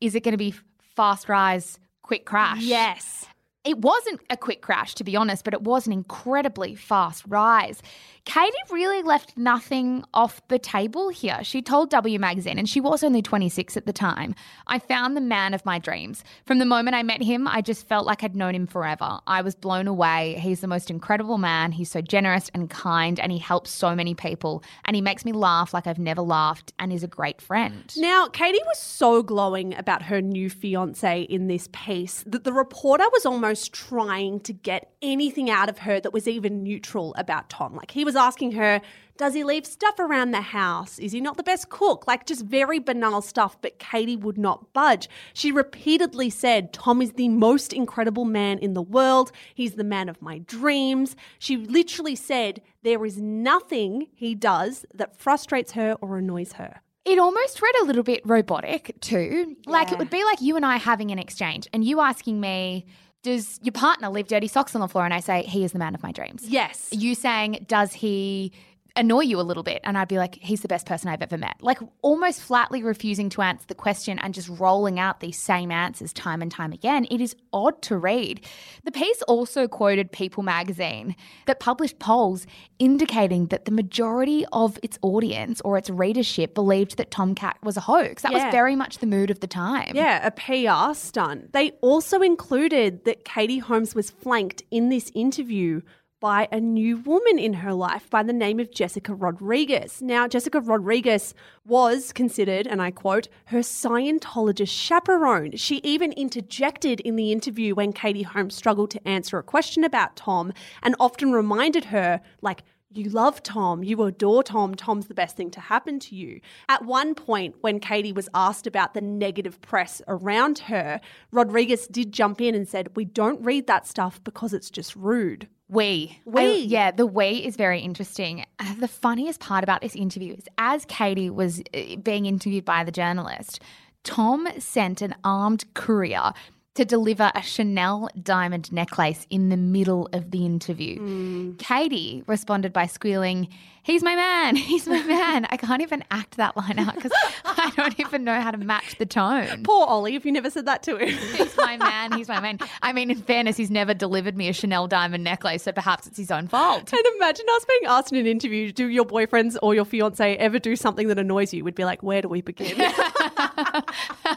is 0.00 0.14
it 0.14 0.22
going 0.22 0.32
to 0.32 0.38
be 0.38 0.54
fast 0.94 1.28
rise, 1.28 1.78
quick 2.02 2.26
crash? 2.26 2.62
Yes. 2.62 3.26
It 3.66 3.78
wasn't 3.78 4.20
a 4.30 4.36
quick 4.36 4.62
crash, 4.62 4.94
to 4.94 5.02
be 5.02 5.16
honest, 5.16 5.44
but 5.44 5.52
it 5.52 5.62
was 5.62 5.88
an 5.88 5.92
incredibly 5.92 6.76
fast 6.76 7.24
rise. 7.26 7.82
Katie 8.24 8.56
really 8.70 9.02
left 9.02 9.36
nothing 9.36 10.04
off 10.12 10.40
the 10.48 10.58
table 10.58 11.08
here. 11.08 11.42
She 11.42 11.62
told 11.62 11.90
W 11.90 12.18
Magazine, 12.18 12.58
and 12.58 12.68
she 12.68 12.80
was 12.80 13.02
only 13.04 13.22
26 13.22 13.76
at 13.76 13.86
the 13.86 13.92
time, 13.92 14.34
I 14.66 14.78
found 14.78 15.16
the 15.16 15.20
man 15.20 15.54
of 15.54 15.64
my 15.64 15.78
dreams. 15.78 16.24
From 16.44 16.58
the 16.58 16.64
moment 16.64 16.96
I 16.96 17.02
met 17.02 17.22
him, 17.22 17.46
I 17.46 17.60
just 17.60 17.86
felt 17.88 18.06
like 18.06 18.22
I'd 18.24 18.34
known 18.36 18.54
him 18.54 18.66
forever. 18.66 19.20
I 19.26 19.42
was 19.42 19.54
blown 19.54 19.86
away. 19.86 20.38
He's 20.40 20.60
the 20.60 20.66
most 20.66 20.90
incredible 20.90 21.38
man. 21.38 21.72
He's 21.72 21.90
so 21.90 22.00
generous 22.00 22.50
and 22.54 22.70
kind, 22.70 23.18
and 23.18 23.30
he 23.30 23.38
helps 23.38 23.70
so 23.70 23.94
many 23.94 24.14
people. 24.14 24.62
And 24.84 24.94
he 24.96 25.02
makes 25.02 25.24
me 25.24 25.32
laugh 25.32 25.74
like 25.74 25.86
I've 25.86 25.98
never 25.98 26.22
laughed, 26.22 26.72
and 26.78 26.92
is 26.92 27.04
a 27.04 27.08
great 27.08 27.40
friend. 27.40 27.92
Now, 27.96 28.28
Katie 28.28 28.58
was 28.66 28.78
so 28.78 29.22
glowing 29.22 29.74
about 29.76 30.02
her 30.02 30.20
new 30.20 30.50
fiance 30.50 31.22
in 31.22 31.46
this 31.46 31.68
piece 31.72 32.24
that 32.26 32.44
the 32.44 32.52
reporter 32.52 33.04
was 33.12 33.24
almost 33.24 33.55
trying 33.64 34.40
to 34.40 34.52
get 34.52 34.92
anything 35.00 35.48
out 35.48 35.68
of 35.68 35.78
her 35.78 36.00
that 36.00 36.12
was 36.12 36.28
even 36.28 36.62
neutral 36.62 37.14
about 37.16 37.48
Tom. 37.48 37.74
Like 37.74 37.90
he 37.90 38.04
was 38.04 38.16
asking 38.16 38.52
her, 38.52 38.80
does 39.16 39.32
he 39.32 39.44
leave 39.44 39.64
stuff 39.64 39.98
around 39.98 40.32
the 40.32 40.40
house? 40.40 40.98
Is 40.98 41.12
he 41.12 41.20
not 41.20 41.36
the 41.36 41.42
best 41.42 41.70
cook? 41.70 42.06
Like 42.06 42.26
just 42.26 42.44
very 42.44 42.78
banal 42.78 43.22
stuff, 43.22 43.56
but 43.62 43.78
Katie 43.78 44.16
would 44.16 44.36
not 44.36 44.72
budge. 44.74 45.08
She 45.32 45.50
repeatedly 45.50 46.28
said, 46.28 46.72
Tom 46.72 47.00
is 47.00 47.12
the 47.12 47.28
most 47.30 47.72
incredible 47.72 48.26
man 48.26 48.58
in 48.58 48.74
the 48.74 48.82
world. 48.82 49.32
He's 49.54 49.74
the 49.74 49.84
man 49.84 50.08
of 50.08 50.20
my 50.20 50.38
dreams. 50.38 51.16
She 51.38 51.56
literally 51.56 52.16
said, 52.16 52.60
there 52.82 53.04
is 53.06 53.18
nothing 53.18 54.08
he 54.14 54.34
does 54.34 54.84
that 54.94 55.16
frustrates 55.16 55.72
her 55.72 55.96
or 56.00 56.18
annoys 56.18 56.52
her. 56.52 56.82
It 57.06 57.20
almost 57.20 57.62
read 57.62 57.74
a 57.82 57.84
little 57.84 58.02
bit 58.02 58.20
robotic 58.24 58.96
too. 59.00 59.56
Like 59.64 59.92
it 59.92 59.98
would 59.98 60.10
be 60.10 60.24
like 60.24 60.40
you 60.40 60.56
and 60.56 60.66
I 60.66 60.76
having 60.76 61.12
an 61.12 61.20
exchange 61.20 61.68
and 61.72 61.84
you 61.84 62.00
asking 62.00 62.40
me, 62.40 62.84
does 63.26 63.58
your 63.60 63.72
partner 63.72 64.08
leave 64.08 64.28
dirty 64.28 64.46
socks 64.46 64.74
on 64.76 64.80
the 64.80 64.86
floor? 64.86 65.04
And 65.04 65.12
I 65.12 65.18
say, 65.18 65.42
he 65.42 65.64
is 65.64 65.72
the 65.72 65.80
man 65.80 65.94
of 65.96 66.02
my 66.02 66.12
dreams. 66.12 66.44
Yes. 66.46 66.88
You 66.92 67.16
saying, 67.16 67.66
does 67.66 67.92
he 67.92 68.52
annoy 68.96 69.20
you 69.20 69.40
a 69.40 69.42
little 69.42 69.62
bit? 69.62 69.80
And 69.84 69.96
I'd 69.98 70.08
be 70.08 70.18
like, 70.18 70.36
he's 70.40 70.60
the 70.62 70.68
best 70.68 70.86
person 70.86 71.08
I've 71.08 71.22
ever 71.22 71.38
met. 71.38 71.56
Like 71.60 71.78
almost 72.02 72.40
flatly 72.40 72.82
refusing 72.82 73.28
to 73.30 73.42
answer 73.42 73.66
the 73.68 73.74
question 73.74 74.18
and 74.18 74.32
just 74.34 74.48
rolling 74.48 74.98
out 74.98 75.20
these 75.20 75.38
same 75.38 75.70
answers 75.70 76.12
time 76.12 76.42
and 76.42 76.50
time 76.50 76.72
again. 76.72 77.06
It 77.10 77.20
is 77.20 77.36
odd 77.52 77.82
to 77.82 77.96
read. 77.96 78.44
The 78.84 78.92
piece 78.92 79.22
also 79.22 79.68
quoted 79.68 80.12
People 80.12 80.42
magazine 80.42 81.14
that 81.46 81.60
published 81.60 81.98
polls 81.98 82.46
indicating 82.78 83.46
that 83.46 83.64
the 83.64 83.70
majority 83.72 84.44
of 84.52 84.78
its 84.82 84.98
audience 85.02 85.60
or 85.62 85.76
its 85.78 85.90
readership 85.90 86.54
believed 86.54 86.96
that 86.96 87.10
Tomcat 87.10 87.56
was 87.62 87.76
a 87.76 87.80
hoax. 87.80 88.22
That 88.22 88.32
Yeah. 88.32 88.44
was 88.46 88.52
very 88.52 88.76
much 88.76 88.98
the 88.98 89.06
mood 89.06 89.30
of 89.30 89.40
the 89.40 89.46
time. 89.46 89.92
Yeah, 89.94 90.26
a 90.26 90.30
PR 90.30 90.94
stunt. 90.94 91.52
They 91.52 91.72
also 91.80 92.20
included 92.20 93.04
that 93.04 93.24
Katie 93.24 93.58
Holmes 93.58 93.94
was 93.94 94.10
flanked 94.10 94.62
in 94.70 94.88
this 94.88 95.10
interview 95.14 95.80
by 96.20 96.48
a 96.50 96.60
new 96.60 96.96
woman 96.98 97.38
in 97.38 97.52
her 97.52 97.72
life 97.72 98.08
by 98.08 98.22
the 98.22 98.32
name 98.32 98.58
of 98.58 98.72
Jessica 98.72 99.14
Rodriguez. 99.14 100.00
Now, 100.00 100.26
Jessica 100.26 100.60
Rodriguez 100.60 101.34
was 101.66 102.12
considered, 102.12 102.66
and 102.66 102.80
I 102.80 102.90
quote, 102.90 103.28
her 103.46 103.58
Scientologist 103.58 104.68
chaperone. 104.68 105.56
She 105.56 105.76
even 105.84 106.12
interjected 106.12 107.00
in 107.00 107.16
the 107.16 107.32
interview 107.32 107.74
when 107.74 107.92
Katie 107.92 108.22
Holmes 108.22 108.54
struggled 108.54 108.90
to 108.92 109.08
answer 109.08 109.38
a 109.38 109.42
question 109.42 109.84
about 109.84 110.16
Tom 110.16 110.52
and 110.82 110.96
often 110.98 111.32
reminded 111.32 111.86
her, 111.86 112.20
like, 112.40 112.62
you 112.92 113.10
love 113.10 113.42
Tom, 113.42 113.82
you 113.82 114.02
adore 114.04 114.42
Tom, 114.42 114.74
Tom's 114.74 115.06
the 115.08 115.14
best 115.14 115.36
thing 115.36 115.50
to 115.50 115.60
happen 115.60 115.98
to 116.00 116.14
you. 116.14 116.40
At 116.68 116.84
one 116.84 117.14
point, 117.14 117.56
when 117.60 117.80
Katie 117.80 118.12
was 118.12 118.28
asked 118.34 118.66
about 118.66 118.94
the 118.94 119.00
negative 119.00 119.60
press 119.60 120.00
around 120.08 120.60
her, 120.60 121.00
Rodriguez 121.32 121.86
did 121.86 122.12
jump 122.12 122.40
in 122.40 122.54
and 122.54 122.68
said, 122.68 122.96
We 122.96 123.04
don't 123.04 123.42
read 123.44 123.66
that 123.66 123.86
stuff 123.86 124.22
because 124.24 124.52
it's 124.52 124.70
just 124.70 124.94
rude. 124.96 125.48
We. 125.68 126.20
We. 126.24 126.40
I- 126.42 126.54
yeah, 126.54 126.90
the 126.92 127.06
we 127.06 127.28
is 127.44 127.56
very 127.56 127.80
interesting. 127.80 128.44
Uh, 128.58 128.74
The 128.80 128.88
funniest 128.88 129.40
part 129.40 129.64
about 129.64 129.80
this 129.80 129.96
interview 129.96 130.34
is 130.34 130.44
as 130.58 130.84
Katie 130.84 131.30
was 131.30 131.60
uh, 131.74 131.96
being 131.96 132.26
interviewed 132.26 132.64
by 132.64 132.84
the 132.84 132.92
journalist, 132.92 133.60
Tom 134.04 134.46
sent 134.58 135.02
an 135.02 135.14
armed 135.24 135.64
courier 135.74 136.32
to 136.76 136.84
deliver 136.84 137.30
a 137.34 137.42
Chanel 137.42 138.08
diamond 138.22 138.72
necklace 138.72 139.26
in 139.30 139.48
the 139.48 139.56
middle 139.56 140.08
of 140.12 140.30
the 140.30 140.44
interview. 140.44 140.98
Mm. 140.98 141.58
Katie 141.58 142.22
responded 142.26 142.72
by 142.72 142.86
squealing, 142.86 143.48
He's 143.86 144.02
my 144.02 144.16
man. 144.16 144.56
He's 144.56 144.88
my 144.88 145.00
man. 145.04 145.46
I 145.48 145.56
can't 145.56 145.80
even 145.80 146.02
act 146.10 146.38
that 146.38 146.56
line 146.56 146.80
out 146.80 146.96
because 146.96 147.12
I 147.44 147.70
don't 147.76 148.00
even 148.00 148.24
know 148.24 148.40
how 148.40 148.50
to 148.50 148.58
match 148.58 148.98
the 148.98 149.06
tone. 149.06 149.62
Poor 149.62 149.86
Ollie, 149.86 150.16
if 150.16 150.26
you 150.26 150.32
never 150.32 150.50
said 150.50 150.66
that 150.66 150.82
to 150.84 150.96
him. 150.96 151.08
He's 151.36 151.56
my 151.56 151.76
man. 151.76 152.10
He's 152.10 152.26
my 152.26 152.40
man. 152.40 152.58
I 152.82 152.92
mean, 152.92 153.12
in 153.12 153.22
fairness, 153.22 153.56
he's 153.56 153.70
never 153.70 153.94
delivered 153.94 154.36
me 154.36 154.48
a 154.48 154.52
Chanel 154.52 154.88
diamond 154.88 155.22
necklace, 155.22 155.62
so 155.62 155.70
perhaps 155.70 156.08
it's 156.08 156.18
his 156.18 156.32
own 156.32 156.48
fault. 156.48 156.92
And 156.92 157.06
imagine 157.14 157.46
us 157.48 157.64
being 157.64 157.82
asked 157.86 158.12
in 158.12 158.18
an 158.18 158.26
interview, 158.26 158.72
do 158.72 158.88
your 158.88 159.04
boyfriends 159.04 159.56
or 159.62 159.72
your 159.72 159.84
fiance 159.84 160.34
ever 160.34 160.58
do 160.58 160.74
something 160.74 161.06
that 161.06 161.18
annoys 161.20 161.54
you? 161.54 161.62
We'd 161.62 161.76
be 161.76 161.84
like, 161.84 162.02
where 162.02 162.22
do 162.22 162.28
we 162.28 162.40
begin? 162.40 162.76
How 162.80 163.84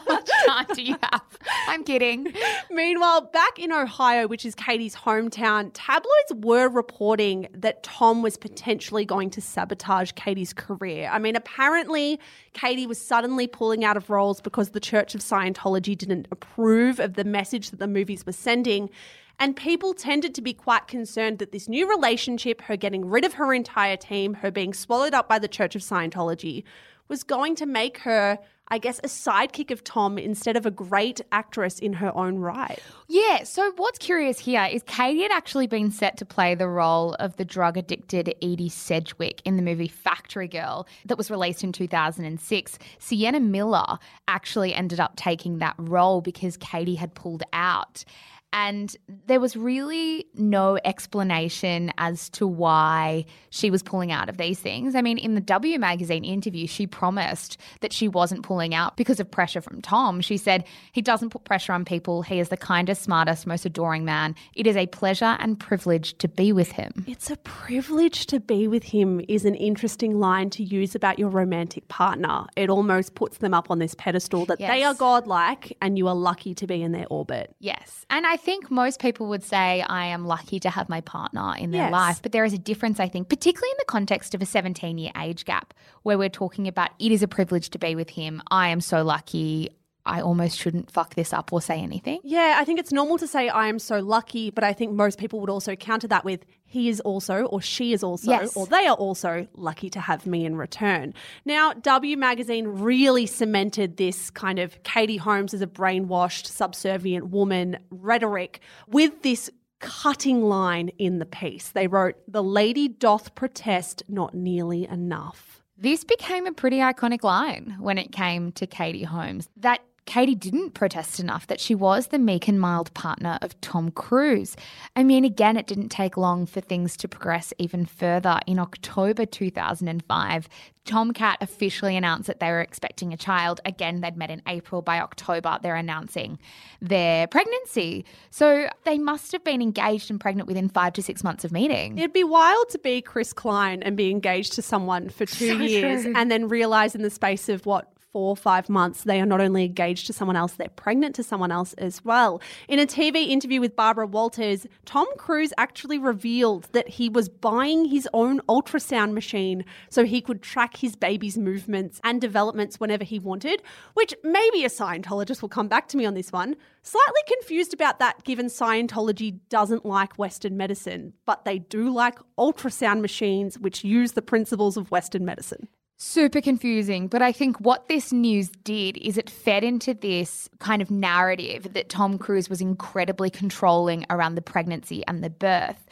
much 0.06 0.30
time 0.46 0.66
do 0.74 0.82
you 0.82 0.96
have? 1.02 1.22
I'm 1.70 1.84
kidding. 1.84 2.32
Meanwhile, 2.72 3.30
back 3.32 3.60
in 3.60 3.70
Ohio, 3.70 4.26
which 4.26 4.44
is 4.44 4.56
Katie's 4.56 4.96
hometown, 4.96 5.70
tabloids 5.72 6.32
were 6.34 6.68
reporting 6.68 7.46
that 7.54 7.84
Tom 7.84 8.22
was 8.22 8.36
potentially 8.36 9.04
going 9.04 9.30
to 9.30 9.40
sabotage 9.40 10.10
Katie's 10.16 10.52
career. 10.52 11.08
I 11.12 11.20
mean, 11.20 11.36
apparently, 11.36 12.18
Katie 12.54 12.88
was 12.88 13.00
suddenly 13.00 13.46
pulling 13.46 13.84
out 13.84 13.96
of 13.96 14.10
roles 14.10 14.40
because 14.40 14.70
the 14.70 14.80
Church 14.80 15.14
of 15.14 15.20
Scientology 15.20 15.96
didn't 15.96 16.26
approve 16.32 16.98
of 16.98 17.14
the 17.14 17.22
message 17.22 17.70
that 17.70 17.78
the 17.78 17.86
movies 17.86 18.26
were 18.26 18.32
sending. 18.32 18.90
And 19.38 19.54
people 19.54 19.94
tended 19.94 20.34
to 20.34 20.42
be 20.42 20.52
quite 20.52 20.88
concerned 20.88 21.38
that 21.38 21.52
this 21.52 21.68
new 21.68 21.88
relationship, 21.88 22.62
her 22.62 22.76
getting 22.76 23.08
rid 23.08 23.24
of 23.24 23.34
her 23.34 23.54
entire 23.54 23.96
team, 23.96 24.34
her 24.34 24.50
being 24.50 24.74
swallowed 24.74 25.14
up 25.14 25.28
by 25.28 25.38
the 25.38 25.46
Church 25.46 25.76
of 25.76 25.82
Scientology, 25.82 26.64
was 27.06 27.22
going 27.22 27.54
to 27.56 27.66
make 27.66 27.98
her, 27.98 28.38
I 28.70 28.78
guess, 28.78 28.98
a 29.00 29.08
sidekick 29.08 29.70
of 29.70 29.82
Tom 29.82 30.16
instead 30.18 30.56
of 30.56 30.64
a 30.64 30.70
great 30.70 31.20
actress 31.32 31.78
in 31.78 31.94
her 31.94 32.16
own 32.16 32.38
right. 32.38 32.78
Yeah, 33.08 33.42
so 33.42 33.72
what's 33.76 33.98
curious 33.98 34.38
here 34.38 34.64
is 34.64 34.82
Katie 34.84 35.22
had 35.22 35.32
actually 35.32 35.66
been 35.66 35.90
set 35.90 36.16
to 36.18 36.24
play 36.24 36.54
the 36.54 36.68
role 36.68 37.14
of 37.14 37.36
the 37.36 37.44
drug 37.44 37.76
addicted 37.76 38.34
Edie 38.40 38.68
Sedgwick 38.68 39.42
in 39.44 39.56
the 39.56 39.62
movie 39.62 39.88
Factory 39.88 40.46
Girl 40.46 40.86
that 41.06 41.18
was 41.18 41.30
released 41.30 41.64
in 41.64 41.72
2006. 41.72 42.78
Sienna 42.98 43.40
Miller 43.40 43.98
actually 44.28 44.72
ended 44.72 45.00
up 45.00 45.16
taking 45.16 45.58
that 45.58 45.74
role 45.76 46.20
because 46.20 46.56
Katie 46.56 46.94
had 46.94 47.14
pulled 47.14 47.42
out. 47.52 48.04
And 48.52 48.96
there 49.26 49.40
was 49.40 49.56
really 49.56 50.26
no 50.34 50.78
explanation 50.84 51.92
as 51.98 52.28
to 52.30 52.46
why 52.46 53.24
she 53.50 53.70
was 53.70 53.82
pulling 53.82 54.10
out 54.10 54.28
of 54.28 54.38
these 54.38 54.58
things. 54.58 54.94
I 54.94 55.02
mean, 55.02 55.18
in 55.18 55.34
the 55.34 55.40
W 55.40 55.78
Magazine 55.78 56.24
interview, 56.24 56.66
she 56.66 56.86
promised 56.86 57.58
that 57.80 57.92
she 57.92 58.08
wasn't 58.08 58.42
pulling 58.42 58.74
out 58.74 58.96
because 58.96 59.20
of 59.20 59.30
pressure 59.30 59.60
from 59.60 59.80
Tom. 59.80 60.20
She 60.20 60.36
said, 60.36 60.64
He 60.92 61.02
doesn't 61.02 61.30
put 61.30 61.44
pressure 61.44 61.72
on 61.72 61.84
people. 61.84 62.22
He 62.22 62.40
is 62.40 62.48
the 62.48 62.56
kindest, 62.56 63.02
smartest, 63.02 63.46
most 63.46 63.64
adoring 63.64 64.04
man. 64.04 64.34
It 64.54 64.66
is 64.66 64.76
a 64.76 64.86
pleasure 64.86 65.36
and 65.38 65.58
privilege 65.58 66.18
to 66.18 66.28
be 66.28 66.52
with 66.52 66.72
him. 66.72 67.04
It's 67.06 67.30
a 67.30 67.36
privilege 67.38 68.26
to 68.26 68.40
be 68.40 68.66
with 68.66 68.82
him, 68.82 69.20
is 69.28 69.44
an 69.44 69.54
interesting 69.54 70.18
line 70.18 70.50
to 70.50 70.64
use 70.64 70.94
about 70.94 71.18
your 71.18 71.28
romantic 71.28 71.86
partner. 71.88 72.46
It 72.56 72.70
almost 72.70 73.14
puts 73.14 73.38
them 73.38 73.54
up 73.54 73.70
on 73.70 73.78
this 73.78 73.94
pedestal 73.94 74.44
that 74.46 74.58
they 74.58 74.82
are 74.82 74.94
godlike 74.94 75.76
and 75.80 75.96
you 75.96 76.08
are 76.08 76.14
lucky 76.14 76.54
to 76.54 76.66
be 76.66 76.82
in 76.82 76.92
their 76.92 77.06
orbit. 77.10 77.54
Yes. 77.60 78.04
And 78.10 78.26
I 78.26 78.36
think 78.44 78.70
most 78.70 79.00
people 79.00 79.26
would 79.28 79.44
say, 79.44 79.82
I 79.82 80.06
am 80.06 80.26
lucky 80.26 80.58
to 80.60 80.70
have 80.70 80.88
my 80.88 81.00
partner 81.00 81.54
in 81.58 81.70
their 81.70 81.84
Yes. 81.84 81.92
life. 81.92 82.22
But 82.22 82.32
there 82.32 82.44
is 82.44 82.52
a 82.52 82.58
difference, 82.58 82.98
I 83.00 83.08
think, 83.08 83.28
particularly 83.28 83.70
in 83.70 83.76
the 83.78 83.84
context 83.86 84.34
of 84.34 84.42
a 84.42 84.46
17 84.46 84.98
year 84.98 85.12
age 85.16 85.44
gap, 85.44 85.72
where 86.02 86.18
we're 86.18 86.28
talking 86.28 86.66
about 86.68 86.90
it 86.98 87.12
is 87.12 87.22
a 87.22 87.28
privilege 87.28 87.70
to 87.70 87.78
be 87.78 87.94
with 87.94 88.10
him. 88.10 88.42
I 88.50 88.68
am 88.68 88.80
so 88.80 89.02
lucky. 89.02 89.70
I 90.10 90.20
almost 90.20 90.58
shouldn't 90.58 90.90
fuck 90.90 91.14
this 91.14 91.32
up 91.32 91.52
or 91.52 91.62
say 91.62 91.78
anything. 91.80 92.18
Yeah, 92.24 92.56
I 92.58 92.64
think 92.64 92.80
it's 92.80 92.92
normal 92.92 93.16
to 93.18 93.26
say 93.26 93.48
I 93.48 93.68
am 93.68 93.78
so 93.78 94.00
lucky, 94.00 94.50
but 94.50 94.64
I 94.64 94.72
think 94.72 94.92
most 94.92 95.18
people 95.18 95.38
would 95.40 95.50
also 95.50 95.76
counter 95.76 96.08
that 96.08 96.24
with 96.24 96.44
he 96.64 96.88
is 96.88 97.00
also, 97.00 97.44
or 97.44 97.60
she 97.60 97.92
is 97.92 98.02
also, 98.02 98.30
Yes. 98.30 98.56
or 98.56 98.66
they 98.66 98.86
are 98.86 98.96
also 98.96 99.46
lucky 99.54 99.88
to 99.90 100.00
have 100.00 100.26
me 100.26 100.44
in 100.44 100.56
return. 100.56 101.14
Now, 101.44 101.72
W 101.72 102.16
Magazine 102.16 102.66
really 102.66 103.26
cemented 103.26 103.96
this 103.96 104.30
kind 104.30 104.58
of 104.58 104.82
Katie 104.82 105.16
Holmes 105.16 105.54
as 105.54 105.62
a 105.62 105.66
brainwashed, 105.66 106.46
subservient 106.46 107.28
woman 107.30 107.78
rhetoric 107.90 108.60
with 108.88 109.22
this 109.22 109.50
cutting 109.80 110.42
line 110.42 110.88
in 110.98 111.18
the 111.20 111.26
piece. 111.26 111.70
They 111.70 111.86
wrote, 111.86 112.16
The 112.28 112.42
lady 112.42 112.86
doth 112.88 113.34
protest 113.34 114.02
not 114.08 114.34
nearly 114.34 114.86
enough. 114.86 115.62
This 115.76 116.04
became 116.04 116.46
a 116.46 116.52
pretty 116.52 116.76
iconic 116.78 117.22
line 117.24 117.76
when 117.80 117.96
it 117.96 118.12
came 118.12 118.52
to 118.52 118.66
Katie 118.66 119.02
Holmes. 119.04 119.48
That 119.56 119.80
Katie 120.06 120.34
didn't 120.34 120.70
protest 120.74 121.20
enough 121.20 121.46
that 121.46 121.60
she 121.60 121.74
was 121.74 122.08
the 122.08 122.18
meek 122.18 122.48
and 122.48 122.58
mild 122.60 122.92
partner 122.94 123.38
of 123.42 123.60
Tom 123.60 123.90
Cruise. 123.92 124.56
I 124.96 125.04
mean, 125.04 125.24
again, 125.24 125.56
it 125.56 125.66
didn't 125.68 125.90
take 125.90 126.16
long 126.16 126.46
for 126.46 126.60
things 126.60 126.96
to 126.98 127.06
progress 127.08 127.52
even 127.58 127.84
further. 127.86 128.40
In 128.46 128.58
October 128.58 129.24
2005, 129.24 130.48
Tomcat 130.84 131.38
officially 131.40 131.96
announced 131.96 132.26
that 132.26 132.40
they 132.40 132.50
were 132.50 132.60
expecting 132.60 133.12
a 133.12 133.16
child. 133.16 133.60
Again, 133.64 134.00
they'd 134.00 134.16
met 134.16 134.30
in 134.30 134.42
April. 134.48 134.82
By 134.82 134.98
October, 135.00 135.58
they're 135.62 135.76
announcing 135.76 136.38
their 136.80 137.26
pregnancy. 137.28 138.04
So 138.30 138.68
they 138.84 138.98
must 138.98 139.30
have 139.30 139.44
been 139.44 139.62
engaged 139.62 140.10
and 140.10 140.18
pregnant 140.18 140.48
within 140.48 140.68
five 140.68 140.94
to 140.94 141.02
six 141.02 141.22
months 141.22 141.44
of 141.44 141.52
meeting. 141.52 141.98
It'd 141.98 142.12
be 142.12 142.24
wild 142.24 142.68
to 142.70 142.78
be 142.78 143.00
Chris 143.02 143.32
Klein 143.32 143.82
and 143.82 143.96
be 143.96 144.10
engaged 144.10 144.54
to 144.54 144.62
someone 144.62 145.08
for 145.10 145.26
two 145.26 145.48
So 145.48 145.54
years 145.62 146.02
true. 146.02 146.14
and 146.16 146.30
then 146.30 146.48
realize 146.48 146.94
in 146.96 147.02
the 147.02 147.10
space 147.10 147.48
of 147.48 147.66
what, 147.66 147.92
four 148.12 148.30
or 148.30 148.36
five 148.36 148.68
months, 148.68 149.04
they 149.04 149.20
are 149.20 149.26
not 149.26 149.40
only 149.40 149.64
engaged 149.64 150.06
to 150.06 150.12
someone 150.12 150.36
else, 150.36 150.52
they're 150.52 150.68
pregnant 150.68 151.14
to 151.14 151.22
someone 151.22 151.52
else 151.52 151.72
as 151.74 152.04
well. 152.04 152.40
In 152.68 152.78
a 152.78 152.86
TV 152.86 153.28
interview 153.28 153.60
with 153.60 153.76
Barbara 153.76 154.06
Walters, 154.06 154.66
Tom 154.84 155.06
Cruise 155.16 155.52
actually 155.58 155.98
revealed 155.98 156.68
that 156.72 156.88
he 156.88 157.08
was 157.08 157.28
buying 157.28 157.84
his 157.84 158.08
own 158.12 158.40
ultrasound 158.48 159.12
machine 159.12 159.64
so 159.90 160.04
he 160.04 160.20
could 160.20 160.42
track 160.42 160.76
his 160.76 160.96
baby's 160.96 161.38
movements 161.38 162.00
and 162.02 162.20
developments 162.20 162.80
whenever 162.80 163.04
he 163.04 163.18
wanted, 163.18 163.62
which 163.94 164.14
maybe 164.24 164.64
a 164.64 164.68
Scientologist 164.68 165.42
will 165.42 165.48
come 165.48 165.68
back 165.68 165.88
to 165.88 165.96
me 165.96 166.04
on 166.04 166.14
this 166.14 166.32
one. 166.32 166.56
Slightly 166.82 167.22
confused 167.26 167.74
about 167.74 167.98
that 167.98 168.24
given 168.24 168.46
Scientology 168.46 169.38
doesn't 169.48 169.84
like 169.86 170.18
Western 170.18 170.56
medicine, 170.56 171.12
but 171.26 171.44
they 171.44 171.58
do 171.58 171.90
like 171.90 172.18
ultrasound 172.38 173.00
machines 173.00 173.58
which 173.58 173.84
use 173.84 174.12
the 174.12 174.22
principles 174.22 174.76
of 174.76 174.90
Western 174.90 175.24
medicine. 175.24 175.68
Super 176.02 176.40
confusing, 176.40 177.08
but 177.08 177.20
I 177.20 177.30
think 177.30 177.60
what 177.60 177.88
this 177.88 178.10
news 178.10 178.48
did 178.64 178.96
is 178.96 179.18
it 179.18 179.28
fed 179.28 179.62
into 179.62 179.92
this 179.92 180.48
kind 180.58 180.80
of 180.80 180.90
narrative 180.90 181.74
that 181.74 181.90
Tom 181.90 182.16
Cruise 182.16 182.48
was 182.48 182.62
incredibly 182.62 183.28
controlling 183.28 184.06
around 184.08 184.34
the 184.34 184.40
pregnancy 184.40 185.06
and 185.06 185.22
the 185.22 185.28
birth. 185.28 185.86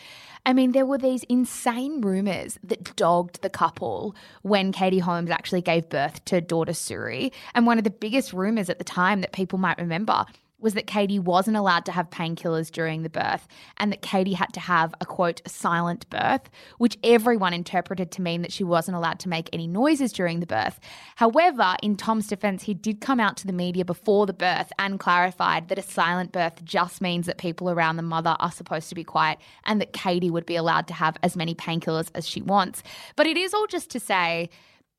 I 0.46 0.54
mean, 0.54 0.72
there 0.72 0.86
were 0.86 0.96
these 0.96 1.24
insane 1.24 2.00
rumors 2.00 2.58
that 2.64 2.96
dogged 2.96 3.42
the 3.42 3.50
couple 3.50 4.16
when 4.40 4.72
Katie 4.72 4.98
Holmes 4.98 5.28
actually 5.28 5.60
gave 5.60 5.90
birth 5.90 6.24
to 6.24 6.40
daughter 6.40 6.72
Suri. 6.72 7.30
And 7.54 7.66
one 7.66 7.76
of 7.76 7.84
the 7.84 7.90
biggest 7.90 8.32
rumors 8.32 8.70
at 8.70 8.78
the 8.78 8.84
time 8.84 9.20
that 9.20 9.32
people 9.32 9.58
might 9.58 9.76
remember 9.76 10.24
was 10.60 10.74
that 10.74 10.86
Katie 10.86 11.18
wasn't 11.18 11.56
allowed 11.56 11.84
to 11.86 11.92
have 11.92 12.10
painkillers 12.10 12.70
during 12.70 13.02
the 13.02 13.08
birth 13.08 13.46
and 13.76 13.92
that 13.92 14.02
Katie 14.02 14.32
had 14.32 14.52
to 14.54 14.60
have 14.60 14.94
a 15.00 15.06
quote 15.06 15.40
silent 15.46 16.08
birth, 16.10 16.50
which 16.78 16.98
everyone 17.04 17.54
interpreted 17.54 18.10
to 18.12 18.22
mean 18.22 18.42
that 18.42 18.52
she 18.52 18.64
wasn't 18.64 18.96
allowed 18.96 19.20
to 19.20 19.28
make 19.28 19.48
any 19.52 19.66
noises 19.66 20.12
during 20.12 20.40
the 20.40 20.46
birth. 20.46 20.80
However, 21.16 21.76
in 21.82 21.96
Tom's 21.96 22.26
defense, 22.26 22.64
he 22.64 22.74
did 22.74 23.00
come 23.00 23.20
out 23.20 23.36
to 23.38 23.46
the 23.46 23.52
media 23.52 23.84
before 23.84 24.26
the 24.26 24.32
birth 24.32 24.72
and 24.78 24.98
clarified 24.98 25.68
that 25.68 25.78
a 25.78 25.82
silent 25.82 26.32
birth 26.32 26.64
just 26.64 27.00
means 27.00 27.26
that 27.26 27.38
people 27.38 27.70
around 27.70 27.96
the 27.96 28.02
mother 28.02 28.36
are 28.40 28.52
supposed 28.52 28.88
to 28.88 28.94
be 28.94 29.04
quiet 29.04 29.38
and 29.64 29.80
that 29.80 29.92
Katie 29.92 30.30
would 30.30 30.46
be 30.46 30.56
allowed 30.56 30.88
to 30.88 30.94
have 30.94 31.16
as 31.22 31.36
many 31.36 31.54
painkillers 31.54 32.10
as 32.14 32.26
she 32.26 32.42
wants. 32.42 32.82
But 33.16 33.26
it 33.26 33.36
is 33.36 33.54
all 33.54 33.66
just 33.66 33.90
to 33.90 34.00
say 34.00 34.50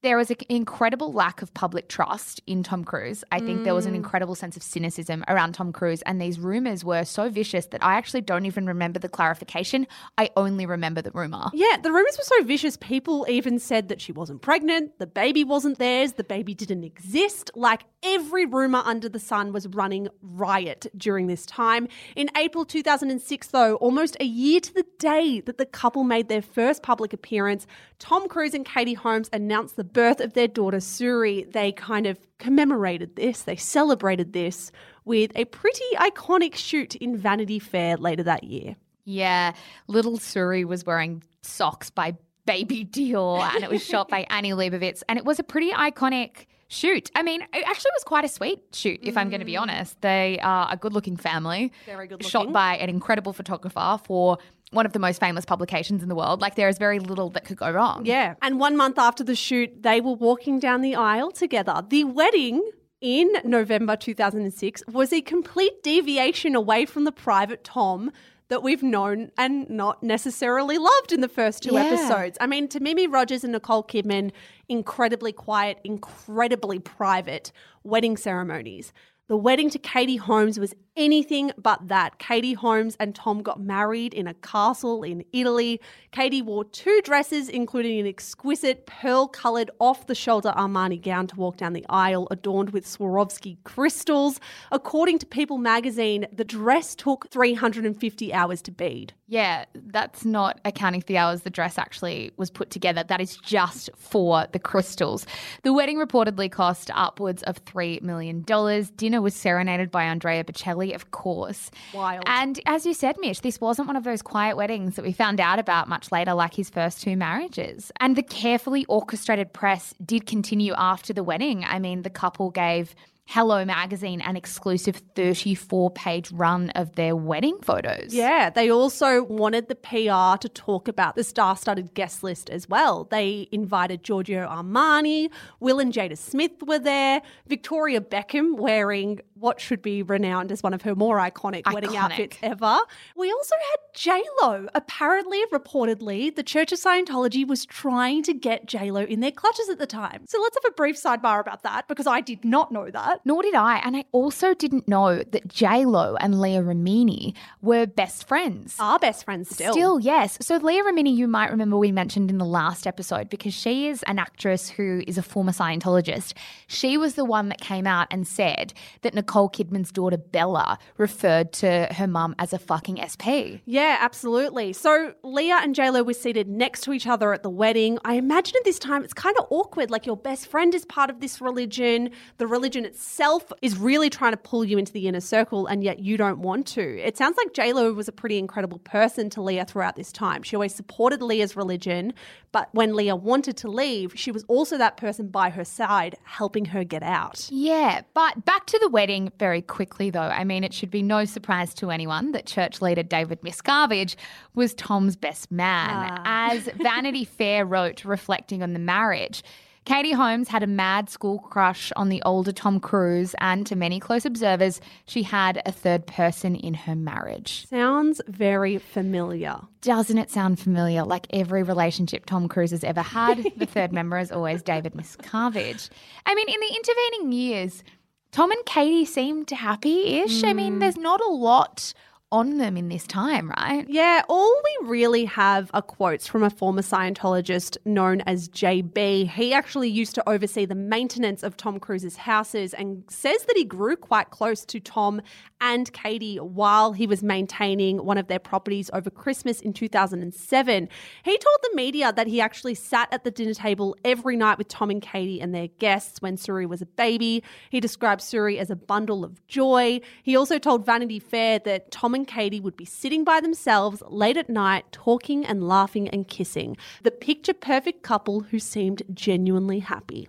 there 0.02 0.16
was 0.16 0.30
an 0.30 0.38
incredible 0.48 1.12
lack 1.12 1.42
of 1.42 1.54
public 1.54 1.90
trust 1.90 2.42
in 2.48 2.64
Tom 2.64 2.86
Cruise. 2.86 3.24
I 3.32 3.40
think 3.40 3.64
there 3.64 3.76
was 3.76 3.86
an 3.86 3.94
mm. 3.94 3.98
incredible 3.98 4.34
sense 4.34 4.56
of 4.56 4.64
cynicism 4.64 5.26
around 5.28 5.54
Tom 5.54 5.74
Cruise, 5.74 6.02
and 6.04 6.22
these 6.22 6.40
rumors 6.40 6.86
were 6.86 7.04
so 7.04 7.30
vicious 7.30 7.66
that 7.68 7.84
I 7.84 7.96
actually 7.96 8.22
don't 8.22 8.46
even 8.46 8.66
remember 8.66 9.00
the 9.00 9.10
clarification. 9.10 9.88
I 10.18 10.30
only 10.38 10.66
remember 10.66 11.02
the 11.02 11.12
rumor. 11.12 11.50
Yeah, 11.54 11.78
the 11.84 11.92
rumors 11.92 12.18
were 12.18 12.24
so 12.24 12.44
vicious. 12.44 12.78
People 12.78 13.26
even 13.30 13.60
said 13.60 13.90
that 13.90 14.00
she 14.00 14.14
wasn't 14.14 14.42
pregnant, 14.42 14.98
the 15.00 15.08
baby 15.08 15.44
wasn't 15.44 15.80
theirs, 15.80 16.14
the 16.14 16.24
baby 16.24 16.54
didn't 16.54 16.86
exist. 16.86 17.52
Like 17.56 17.84
every 18.02 18.46
rumor 18.46 18.82
under 18.86 19.10
the 19.10 19.20
sun 19.20 19.52
was 19.52 19.68
running 19.68 20.08
riot 20.22 20.88
during 20.96 21.28
this 21.28 21.46
time. 21.46 21.90
In 22.16 22.30
April 22.38 22.64
2006, 22.64 23.48
though, 23.48 23.76
almost 23.76 24.16
a 24.22 24.26
year 24.26 24.62
to 24.62 24.74
the 24.74 24.86
day 24.98 25.42
that 25.42 25.58
the 25.58 25.66
couple 25.66 26.06
made 26.06 26.30
their 26.30 26.42
first 26.42 26.84
public 26.84 27.12
appearance, 27.12 27.68
Tom 28.00 28.28
Cruise 28.30 28.54
and 28.54 28.66
Katie 28.66 28.94
Holmes 28.94 29.30
announced 29.32 29.76
the 29.76 29.84
birth 29.84 30.22
of 30.22 30.34
their 30.34 30.48
daughter 30.48 30.78
Suri. 30.78 31.52
They 31.52 31.72
kind 31.74 32.08
of 32.08 32.18
commemorated 32.38 33.16
this, 33.16 33.44
they 33.44 33.56
celebrated 33.56 34.34
this 34.34 34.72
with 35.06 35.32
a 35.36 35.46
pretty 35.46 35.86
iconic 35.96 36.56
shoot 36.56 36.96
in 36.96 37.18
Vanity 37.18 37.60
Fair 37.60 37.98
later 37.98 38.24
that 38.24 38.44
year. 38.44 38.76
Yeah, 39.06 39.54
little 39.88 40.18
Suri 40.18 40.64
was 40.64 40.86
wearing 40.86 41.24
socks 41.42 41.90
by 41.90 42.16
Baby 42.46 42.86
Dior, 42.86 43.42
and 43.42 43.64
it 43.64 43.70
was 43.70 43.84
shot 43.84 44.08
by 44.08 44.20
Annie 44.30 44.52
Leibovitz, 44.52 45.04
and 45.10 45.20
it 45.20 45.26
was 45.26 45.40
a 45.40 45.44
pretty 45.44 45.72
iconic 45.72 46.46
shoot. 46.70 47.12
I 47.16 47.24
mean, 47.24 47.42
it 47.42 47.64
actually 47.68 47.92
was 47.96 48.04
quite 48.04 48.24
a 48.24 48.28
sweet 48.28 48.60
shoot, 48.74 49.00
if 49.04 49.18
I'm 49.18 49.30
going 49.30 49.42
to 49.42 49.46
be 49.46 49.58
honest. 49.58 50.00
They 50.02 50.40
are 50.42 50.68
a 50.72 50.78
good 50.78 50.94
looking 50.94 51.18
family. 51.18 51.72
Mm. 51.84 51.86
Very 51.86 52.08
good 52.08 52.24
Shot 52.24 52.54
by 52.54 52.78
an 52.78 52.90
incredible 52.90 53.34
photographer 53.34 54.00
for 54.06 54.38
one 54.72 54.86
of 54.86 54.94
the 54.94 55.00
most 55.00 55.20
famous 55.20 55.46
publications 55.46 56.04
in 56.04 56.10
the 56.10 56.16
world. 56.16 56.42
Like, 56.42 56.56
there 56.56 56.70
is 56.70 56.78
very 56.78 57.00
little 57.00 57.30
that 57.32 57.46
could 57.46 57.58
go 57.58 57.72
wrong. 57.72 58.06
Yeah. 58.06 58.36
And 58.42 58.60
one 58.60 58.78
month 58.78 58.98
after 58.98 59.24
the 59.24 59.36
shoot, 59.36 59.82
they 59.82 60.00
were 60.00 60.14
walking 60.14 60.60
down 60.60 60.82
the 60.82 60.96
aisle 60.96 61.32
together. 61.32 61.84
The 61.88 62.04
wedding 62.04 62.62
in 63.02 63.32
November 63.44 63.96
2006 63.96 64.84
was 64.88 65.12
a 65.12 65.22
complete 65.22 65.82
deviation 65.84 66.54
away 66.56 66.86
from 66.86 67.06
the 67.06 67.12
private 67.12 67.64
Tom 67.64 68.12
that 68.50 68.62
we've 68.64 68.84
known 68.84 69.32
and 69.38 69.70
not 69.70 70.02
necessarily 70.04 70.78
loved 70.78 71.12
in 71.12 71.22
the 71.22 71.28
first 71.28 71.64
two 71.64 71.74
Yeah. 71.74 71.84
episodes. 71.86 72.38
I 72.42 72.48
mean, 72.48 72.68
to 72.70 72.80
Mimi 72.80 73.06
Rogers 73.08 73.44
and 73.44 73.54
Nicole 73.54 73.84
Kidman, 73.84 74.32
incredibly 74.68 75.32
quiet, 75.32 75.78
incredibly 75.84 76.80
private 76.80 77.52
wedding 77.84 78.18
ceremonies. 78.18 78.92
The 79.28 79.38
wedding 79.38 79.70
to 79.70 79.78
Katie 79.80 80.16
Holmes 80.16 80.60
was 80.60 80.74
anything 81.00 81.52
but 81.58 81.88
that. 81.88 82.20
Katie 82.20 82.54
Holmes 82.54 82.96
and 83.00 83.16
Tom 83.16 83.42
got 83.42 83.60
married 83.60 84.14
in 84.14 84.28
a 84.28 84.34
castle 84.36 85.02
in 85.02 85.24
Italy. 85.32 85.82
Katie 86.12 86.42
wore 86.42 86.66
two 86.66 87.02
dresses, 87.04 87.50
including 87.50 88.00
an 88.00 88.06
exquisite 88.06 88.86
pearl 88.86 89.28
colored 89.28 89.72
off 89.80 90.08
the 90.08 90.16
shoulder 90.16 90.54
Armani 90.56 91.02
gown 91.02 91.26
to 91.28 91.36
walk 91.38 91.58
down 91.58 91.74
the 91.74 91.86
aisle, 91.90 92.28
adorned 92.30 92.72
with 92.72 92.86
Swarovski 92.86 93.58
crystals. 93.64 94.40
According 94.72 95.20
to 95.20 95.26
People 95.26 95.58
magazine, 95.58 96.28
the 96.32 96.44
dress 96.44 96.94
took 96.96 97.30
350 97.32 98.34
hours 98.34 98.62
to 98.64 98.72
bead. 98.72 99.14
Yeah, 99.28 99.66
that's 99.76 100.26
not 100.26 100.60
accounting 100.66 101.02
for 101.02 101.08
the 101.08 101.18
hours 101.18 101.42
the 101.42 101.52
dress 101.52 101.78
actually 101.78 102.32
was 102.36 102.50
put 102.50 102.72
together. 102.72 103.04
That 103.04 103.22
is 103.22 103.38
just 103.38 103.92
for 103.96 104.48
the 104.52 104.58
crystals. 104.58 105.28
The 105.62 105.72
wedding 105.72 105.98
reportedly 105.98 106.52
cost 106.52 106.90
upwards 106.94 107.44
of 107.44 107.64
$3 107.64 108.02
million. 108.02 108.42
Dinner 108.42 109.22
was 109.22 109.36
serenaded 109.36 109.92
by 109.92 110.06
Andrea 110.06 110.44
Bocelli, 110.44 110.89
of 110.94 111.12
course. 111.12 111.72
Wild. 111.94 112.24
And 112.26 112.60
as 112.66 112.86
you 112.86 112.94
said, 112.94 113.16
Mish, 113.20 113.40
this 113.40 113.62
wasn't 113.62 113.88
one 113.88 113.96
of 113.96 114.04
those 114.04 114.22
quiet 114.22 114.58
weddings 114.58 114.96
that 114.96 115.06
we 115.06 115.12
found 115.12 115.40
out 115.40 115.60
about 115.60 115.88
much 115.88 116.12
later, 116.12 116.34
like 116.34 116.54
his 116.54 116.70
first 116.70 117.02
two 117.02 117.16
marriages. 117.16 117.92
And 118.00 118.16
the 118.16 118.24
carefully 118.24 118.86
orchestrated 118.86 119.54
press 119.54 119.94
did 120.04 120.26
continue 120.26 120.74
after 120.78 121.14
the 121.14 121.24
wedding. 121.24 121.64
I 121.64 121.80
mean, 121.80 122.04
the 122.04 122.10
couple 122.10 122.52
gave. 122.52 122.96
Hello 123.32 123.64
Magazine 123.64 124.22
an 124.22 124.36
exclusive 124.36 125.04
34 125.14 125.92
page 125.92 126.32
run 126.32 126.72
of 126.72 126.96
their 126.96 127.16
wedding 127.16 127.60
photos. 127.62 128.12
Yeah, 128.12 128.50
they 128.50 128.72
also 128.72 129.22
wanted 129.22 129.68
the 129.68 129.76
PR 129.76 130.40
to 130.42 130.50
talk 130.52 130.88
about 130.88 131.14
the 131.14 131.24
star 131.24 131.56
studded 131.56 131.94
guest 131.94 132.24
list 132.24 132.50
as 132.50 132.68
well. 132.68 133.04
They 133.04 133.48
invited 133.52 134.04
Giorgio 134.04 134.48
Armani, 134.48 135.30
Will 135.60 135.80
and 135.80 135.94
Jada 135.94 136.18
Smith 136.18 136.64
were 136.66 136.80
there, 136.80 137.22
Victoria 137.46 138.02
Beckham 138.02 138.58
wearing 138.58 139.20
what 139.40 139.60
should 139.62 139.82
be 139.82 140.04
renowned 140.04 140.52
as 140.52 140.62
one 140.62 140.74
of 140.74 140.82
her 140.82 140.96
more 140.96 141.18
iconic, 141.18 141.72
wedding 141.72 141.96
outfits 141.96 142.38
ever. 142.44 142.80
We 143.16 143.32
also 143.32 143.56
had 143.56 143.80
J-Lo. 143.94 144.68
Apparently, 144.76 145.42
reportedly, 145.52 146.36
the 146.36 146.44
Church 146.44 146.72
of 146.72 146.80
Scientology 146.80 147.48
was 147.48 147.66
trying 147.66 148.24
to 148.24 148.34
get 148.34 148.66
J-Lo 148.66 149.04
in 149.04 149.22
their 149.22 149.32
clutches 149.32 149.70
at 149.70 149.80
the 149.80 149.88
time. 149.88 150.26
So 150.28 150.40
let's 150.42 150.58
have 150.62 150.72
a 150.72 150.76
brief 150.76 151.02
sidebar 151.02 151.40
about 151.40 151.64
that 151.64 151.88
because 151.88 152.08
I 152.08 152.22
did 152.22 152.44
not 152.44 152.72
know 152.72 152.90
that. 152.92 153.22
Nor 153.26 153.42
did 153.44 153.56
I. 153.56 153.78
And 153.78 153.96
I 153.96 154.04
also 154.12 154.54
didn't 154.54 154.88
know 154.88 155.24
that 155.24 155.48
J 155.48 155.86
Lo 155.86 156.16
and 156.20 156.40
Leah 156.42 156.62
Remini 156.62 157.34
were 157.62 157.86
best 157.86 158.28
friends. 158.28 158.76
Our 158.80 159.00
best 159.00 159.24
friends 159.26 159.50
still. 159.50 159.74
Still, 159.74 160.00
yes. 160.00 160.38
So 160.42 160.58
Leah 160.58 160.84
Remini, 160.84 161.16
you 161.16 161.28
might 161.28 161.52
remember 161.52 161.78
we 161.78 161.92
mentioned 161.92 162.30
in 162.30 162.38
the 162.38 162.46
last 162.46 162.86
episode 162.86 163.30
because 163.30 163.54
she 163.54 163.88
is 163.88 164.04
an 164.04 164.20
actress 164.20 164.70
who 164.70 165.02
is 165.08 165.18
a 165.18 165.24
former 165.24 165.52
Scientologist. 165.52 166.34
She 166.68 166.98
was 166.98 167.16
the 167.16 167.26
one 167.26 167.50
that 167.50 167.62
came 167.62 167.88
out 167.88 168.08
and 168.12 168.28
said 168.28 168.74
that 169.02 169.14
Nicole 169.14 169.29
Kidman's 169.30 169.92
daughter 169.92 170.18
Bella 170.18 170.78
referred 170.98 171.54
to 171.54 171.88
her 171.92 172.08
mum 172.08 172.36
as 172.40 172.54
a 172.54 172.60
fucking 172.60 173.00
SP. 173.00 173.62
Yeah, 173.66 173.98
absolutely. 174.00 174.74
So 174.74 175.14
Leah 175.24 175.60
and 175.62 175.76
JLo 175.76 176.06
were 176.06 176.14
seated 176.14 176.48
next 176.48 176.82
to 176.82 176.94
each 176.94 177.08
other 177.08 177.34
at 177.34 177.44
the 177.44 177.50
wedding. 177.50 178.00
I 178.04 178.16
imagine 178.16 178.56
at 178.58 178.64
this 178.64 178.80
time 178.80 179.04
it's 179.04 179.14
kind 179.14 179.38
of 179.38 179.46
awkward. 179.50 179.92
Like 179.92 180.06
your 180.06 180.18
best 180.18 180.48
friend 180.48 180.74
is 180.74 180.86
part 180.86 181.10
of 181.10 181.20
this 181.20 181.42
religion. 181.42 182.10
The 182.38 182.48
religion 182.48 182.86
itself 182.86 183.52
is 183.62 183.78
really 183.78 184.10
trying 184.10 184.34
to 184.34 184.38
pull 184.38 184.66
you 184.66 184.78
into 184.78 184.92
the 184.92 185.08
inner 185.08 185.20
circle, 185.20 185.68
and 185.68 185.84
yet 185.84 186.00
you 186.00 186.18
don't 186.18 186.40
want 186.40 186.68
to. 186.68 187.00
It 187.00 187.18
sounds 187.18 187.38
like 187.38 187.54
JLo 187.54 187.96
was 187.96 188.08
a 188.08 188.12
pretty 188.12 188.38
incredible 188.38 188.80
person 188.80 189.30
to 189.32 189.42
Leah 189.42 189.66
throughout 189.66 189.96
this 189.96 190.12
time. 190.12 190.44
She 190.44 190.56
always 190.56 190.74
supported 190.74 191.22
Leah's 191.22 191.56
religion, 191.56 192.14
but 192.52 192.70
when 192.72 192.96
Leah 192.96 193.16
wanted 193.16 193.58
to 193.58 193.70
leave, 193.70 194.14
she 194.16 194.32
was 194.32 194.44
also 194.48 194.78
that 194.78 194.98
person 194.98 195.28
by 195.28 195.50
her 195.50 195.64
side, 195.64 196.16
helping 196.24 196.66
her 196.66 196.84
get 196.84 197.04
out. 197.04 197.48
Yeah, 197.52 198.02
but 198.14 198.46
back 198.46 198.66
to 198.68 198.80
the 198.80 198.90
wedding 198.90 199.19
very 199.38 199.62
quickly, 199.62 200.10
though. 200.10 200.22
I 200.22 200.46
mean, 200.46 200.64
it 200.64 200.74
should 200.74 200.90
be 200.90 201.02
no 201.02 201.26
surprise 201.26 201.74
to 201.76 201.92
anyone 201.92 202.32
that 202.32 202.46
church 202.46 202.82
leader 202.82 203.04
David 203.04 203.42
Miscavige 203.42 204.16
was 204.56 204.74
Tom's 204.74 205.18
best 205.18 205.52
man. 205.52 205.90
Ah. 205.92 206.52
As 206.52 206.70
Vanity 206.82 207.26
Fair 207.26 207.66
wrote, 207.66 208.06
reflecting 208.06 208.64
on 208.64 208.72
the 208.72 208.80
marriage, 208.80 209.44
Katie 209.90 210.12
Holmes 210.12 210.50
had 210.50 210.62
a 210.62 210.68
mad 210.68 211.10
school 211.10 211.40
crush 211.40 211.92
on 211.96 212.10
the 212.10 212.22
older 212.24 212.52
Tom 212.52 212.80
Cruise, 212.80 213.34
and 213.40 213.66
to 213.66 213.76
many 213.76 214.00
close 214.00 214.24
observers, 214.24 214.80
she 215.06 215.24
had 215.24 215.64
a 215.66 215.72
third 215.72 216.06
person 216.06 216.56
in 216.56 216.76
her 216.76 216.96
marriage. 216.96 217.66
Sounds 217.68 218.22
very 218.28 218.78
familiar. 218.78 219.60
Doesn't 219.82 220.20
it 220.20 220.30
sound 220.30 220.60
familiar? 220.60 221.04
Like 221.04 221.26
every 221.32 221.64
relationship 221.64 222.28
Tom 222.28 222.48
Cruise 222.48 222.72
has 222.72 222.84
ever 222.84 223.02
had, 223.02 223.52
the 223.58 223.66
third 223.66 223.92
member 224.00 224.20
is 224.20 224.32
always 224.32 224.62
David 224.62 224.94
Miscavige. 224.94 225.90
I 226.26 226.36
mean, 226.36 226.50
in 226.50 226.60
the 226.60 226.76
intervening 226.76 227.32
years, 227.32 227.84
Tom 228.32 228.52
and 228.52 228.66
Katie 228.66 229.06
seemed 229.06 229.50
happy 229.50 230.20
ish. 230.20 230.44
I 230.44 230.54
mean, 230.54 230.76
mm. 230.76 230.80
there's 230.80 230.98
not 230.98 231.20
a 231.22 231.30
lot 231.30 231.94
on 232.32 232.58
them 232.58 232.78
in 232.78 232.90
this 232.90 233.08
time, 233.08 233.50
right? 233.58 233.86
Yeah, 233.90 234.22
all 234.30 234.62
we 234.64 234.88
really 234.88 235.26
have 235.26 235.72
are 235.74 235.82
quotes 235.82 236.28
from 236.28 236.44
a 236.44 236.50
former 236.50 236.84
Scientologist 236.84 237.78
known 237.86 238.22
as 238.22 238.50
JB. 238.50 239.30
He 239.30 239.54
actually 239.54 239.90
used 239.90 240.14
to 240.16 240.30
oversee 240.30 240.66
the 240.66 240.76
maintenance 240.76 241.42
of 241.42 241.58
Tom 241.58 241.80
Cruise's 241.80 242.18
houses 242.18 242.74
and 242.76 243.04
says 243.10 243.44
that 243.46 243.58
he 243.58 243.66
grew 243.66 243.96
quite 243.96 244.30
close 244.30 244.64
to 244.66 244.80
Tom 244.80 245.22
and 245.60 245.92
Katie 245.92 246.38
while 246.38 246.94
he 246.94 247.08
was 247.08 247.24
maintaining 247.24 248.06
one 248.06 248.18
of 248.18 248.28
their 248.28 248.40
properties 248.40 248.90
over 248.94 249.10
Christmas 249.10 249.60
in 249.60 249.74
2007. 249.74 250.90
He 251.24 251.32
told 251.32 251.58
the 251.64 251.76
media 251.76 252.14
that 252.14 252.28
he 252.28 252.40
actually 252.40 252.76
sat 252.76 253.10
at 253.12 253.24
the 253.24 253.32
dinner 253.32 253.54
table 253.54 253.96
every 254.06 254.38
night 254.38 254.58
with 254.58 254.68
Tom 254.68 254.90
and 254.90 255.02
Katie 255.02 255.42
and 255.42 255.54
their 255.54 255.68
guests 255.68 256.22
when 256.22 256.38
Suri 256.38 256.68
was 256.68 256.82
a 256.82 256.86
baby. 256.86 257.44
He 257.72 257.80
described 257.80 258.22
Suri 258.22 258.58
as 258.58 258.70
a 258.70 258.76
bundle 258.76 259.26
of 259.26 259.46
joy. 259.48 260.00
He 260.24 260.36
also 260.36 260.60
told 260.60 260.86
Vanity 260.86 261.20
Fair 261.20 261.60
that 261.60 261.92
Tom 261.92 262.14
and 262.16 262.19
Katie 262.26 262.60
would 262.60 262.78
be 262.78 262.86
sitting 262.86 263.24
by 263.24 263.42
themselves 263.42 264.02
late 264.08 264.38
at 264.38 264.50
night, 264.50 264.86
talking 264.92 265.46
and 265.46 265.68
laughing 265.68 266.08
and 266.10 266.28
kissing. 266.28 266.78
The 267.04 267.12
picture 267.12 267.54
perfect 267.54 268.04
couple 268.04 268.42
who 268.42 268.60
seemed 268.60 269.04
genuinely 269.14 269.80
happy. 269.80 270.28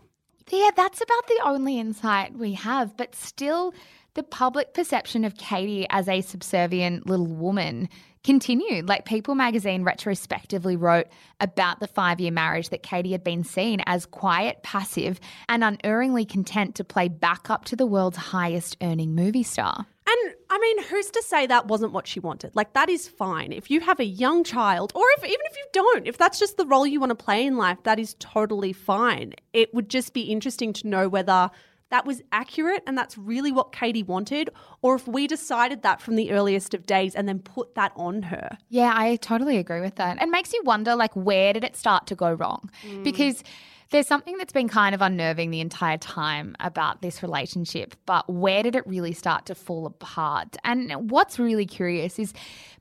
Yeah, 0.51 0.71
that's 0.75 1.01
about 1.01 1.27
the 1.29 1.41
only 1.45 1.79
insight 1.79 2.37
we 2.37 2.55
have, 2.55 2.97
but 2.97 3.15
still, 3.15 3.73
the 4.15 4.23
public 4.25 4.75
perception 4.75 5.25
of 5.25 5.37
Katie 5.37 5.87
as 5.91 6.09
a 6.09 6.21
subservient 6.21 7.07
little 7.07 7.27
woman 7.27 7.89
continued. 8.25 8.89
Like 8.89 9.05
People 9.05 9.35
magazine 9.35 9.85
retrospectively 9.85 10.77
wrote 10.77 11.07
about 11.39 11.81
the 11.81 11.87
five 11.87 12.21
year 12.21 12.33
marriage 12.33 12.71
that 12.71 12.83
Katie 12.83 13.13
had 13.13 13.25
been 13.25 13.45
seen 13.45 13.81
as 13.87 14.07
quiet, 14.07 14.63
passive, 14.63 15.21
and 15.49 15.65
unerringly 15.65 16.25
content 16.25 16.75
to 16.77 16.85
play 16.85 17.09
backup 17.09 17.65
to 17.67 17.77
the 17.77 17.87
world's 17.87 18.17
highest 18.17 18.77
earning 18.83 19.15
movie 19.15 19.43
star. 19.43 19.87
I 20.53 20.59
mean, 20.59 20.83
who's 20.83 21.11
to 21.11 21.23
say 21.23 21.47
that 21.47 21.69
wasn't 21.69 21.93
what 21.93 22.09
she 22.09 22.19
wanted? 22.19 22.57
Like, 22.57 22.73
that 22.73 22.91
is 22.91 23.07
fine. 23.07 23.53
If 23.53 23.71
you 23.71 23.81
have 23.81 24.01
a 24.01 24.05
young 24.05 24.43
child, 24.43 24.91
or 24.97 25.05
if 25.17 25.25
even 25.25 25.47
if 25.47 25.57
you 25.57 25.65
don't, 25.73 26.09
if 26.09 26.19
that's 26.19 26.41
just 26.41 26.57
the 26.57 26.67
role 26.67 26.85
you 26.85 26.99
want 26.99 27.11
to 27.11 27.25
play 27.25 27.47
in 27.47 27.57
life, 27.57 27.79
that 27.85 28.01
is 28.01 28.17
totally 28.19 28.73
fine. 28.73 29.35
It 29.53 29.73
would 29.73 29.89
just 29.89 30.13
be 30.13 30.23
interesting 30.23 30.73
to 30.75 30.89
know 30.89 31.09
whether 31.09 31.51
that 31.91 32.05
was 32.05 32.23
accurate 32.33 32.83
and 32.87 32.99
that's 32.99 33.17
really 33.17 33.53
what 33.53 33.73
Katie 33.73 34.03
wanted, 34.03 34.51
or 34.83 34.97
if 34.97 35.07
we 35.07 35.27
decided 35.27 35.83
that 35.83 36.01
from 36.01 36.17
the 36.17 36.33
earliest 36.33 36.75
of 36.75 36.85
days 36.87 37.15
and 37.15 37.29
then 37.29 37.39
put 37.39 37.75
that 37.77 37.93
on 37.95 38.23
her. 38.23 38.59
Yeah, 38.69 38.93
I 38.95 39.17
totally 39.17 39.57
agree 39.57 39.81
with 39.81 39.97
that. 39.97 40.21
It 40.21 40.29
makes 40.29 40.53
you 40.53 40.63
wonder, 40.65 40.97
like, 40.97 41.15
where 41.15 41.53
did 41.53 41.65
it 41.65 41.77
start 41.77 42.07
to 42.09 42.15
go 42.17 42.33
wrong? 42.33 42.71
Mm. 42.85 43.05
Because 43.05 43.43
there's 43.91 44.07
something 44.07 44.39
that's 44.39 44.53
been 44.53 44.69
kind 44.69 44.95
of 44.95 45.03
unnerving 45.03 45.51
the 45.51 45.61
entire 45.61 45.99
time 45.99 46.57
about 46.61 47.03
this 47.03 47.23
relationship, 47.23 47.95
but 48.07 48.29
where 48.33 48.63
did 48.63 48.77
it 48.77 48.87
really 48.87 49.13
start 49.13 49.47
to 49.47 49.55
fall 49.55 49.87
apart? 49.87 50.57
And 50.65 51.11
what's 51.11 51.39
really 51.39 51.67
curious 51.67 52.19
is 52.19 52.33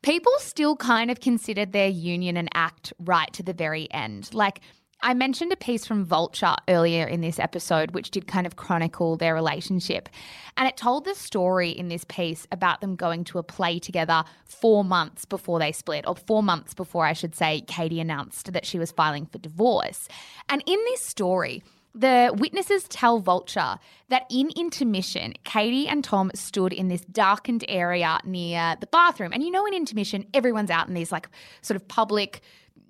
people 0.01 0.31
still 0.37 0.75
kind 0.75 1.09
of 1.09 1.19
considered 1.19 1.73
their 1.73 1.89
union 1.89 2.37
an 2.37 2.49
act 2.53 2.93
right 2.99 3.31
to 3.33 3.43
the 3.43 3.53
very 3.53 3.91
end. 3.91 4.33
Like, 4.33 4.61
I 5.01 5.13
mentioned 5.13 5.53
a 5.53 5.55
piece 5.55 5.85
from 5.85 6.03
Vulture 6.03 6.55
earlier 6.67 7.07
in 7.07 7.21
this 7.21 7.39
episode, 7.39 7.91
which 7.91 8.11
did 8.11 8.27
kind 8.27 8.45
of 8.45 8.57
chronicle 8.57 9.15
their 9.15 9.33
relationship. 9.33 10.09
And 10.57 10.67
it 10.67 10.75
told 10.75 11.05
the 11.05 11.15
story 11.15 11.69
in 11.69 11.87
this 11.87 12.03
piece 12.03 12.45
about 12.51 12.81
them 12.81 12.97
going 12.97 13.23
to 13.25 13.39
a 13.39 13.43
play 13.43 13.79
together 13.79 14.25
four 14.43 14.83
months 14.83 15.23
before 15.23 15.57
they 15.57 15.71
split, 15.71 16.05
or 16.05 16.15
four 16.15 16.43
months 16.43 16.73
before, 16.73 17.05
I 17.05 17.13
should 17.13 17.33
say, 17.33 17.61
Katie 17.61 18.01
announced 18.01 18.51
that 18.51 18.65
she 18.65 18.77
was 18.77 18.91
filing 18.91 19.25
for 19.25 19.37
divorce. 19.37 20.09
And 20.49 20.61
in 20.65 20.79
this 20.85 21.01
story, 21.01 21.63
The 21.95 22.31
witnesses 22.37 22.83
tell 22.87 23.19
Vulture 23.19 23.77
that 24.09 24.25
in 24.29 24.51
intermission, 24.55 25.33
Katie 25.43 25.87
and 25.87 26.03
Tom 26.03 26.29
stood 26.35 26.71
in 26.71 26.87
this 26.87 27.01
darkened 27.01 27.65
area 27.67 28.19
near 28.23 28.75
the 28.79 28.87
bathroom. 28.87 29.33
And 29.33 29.41
you 29.41 29.49
know, 29.49 29.65
in 29.65 29.73
intermission, 29.73 30.25
everyone's 30.33 30.69
out 30.69 30.87
in 30.87 30.93
these 30.93 31.11
like 31.11 31.29
sort 31.61 31.75
of 31.75 31.87
public 31.87 32.41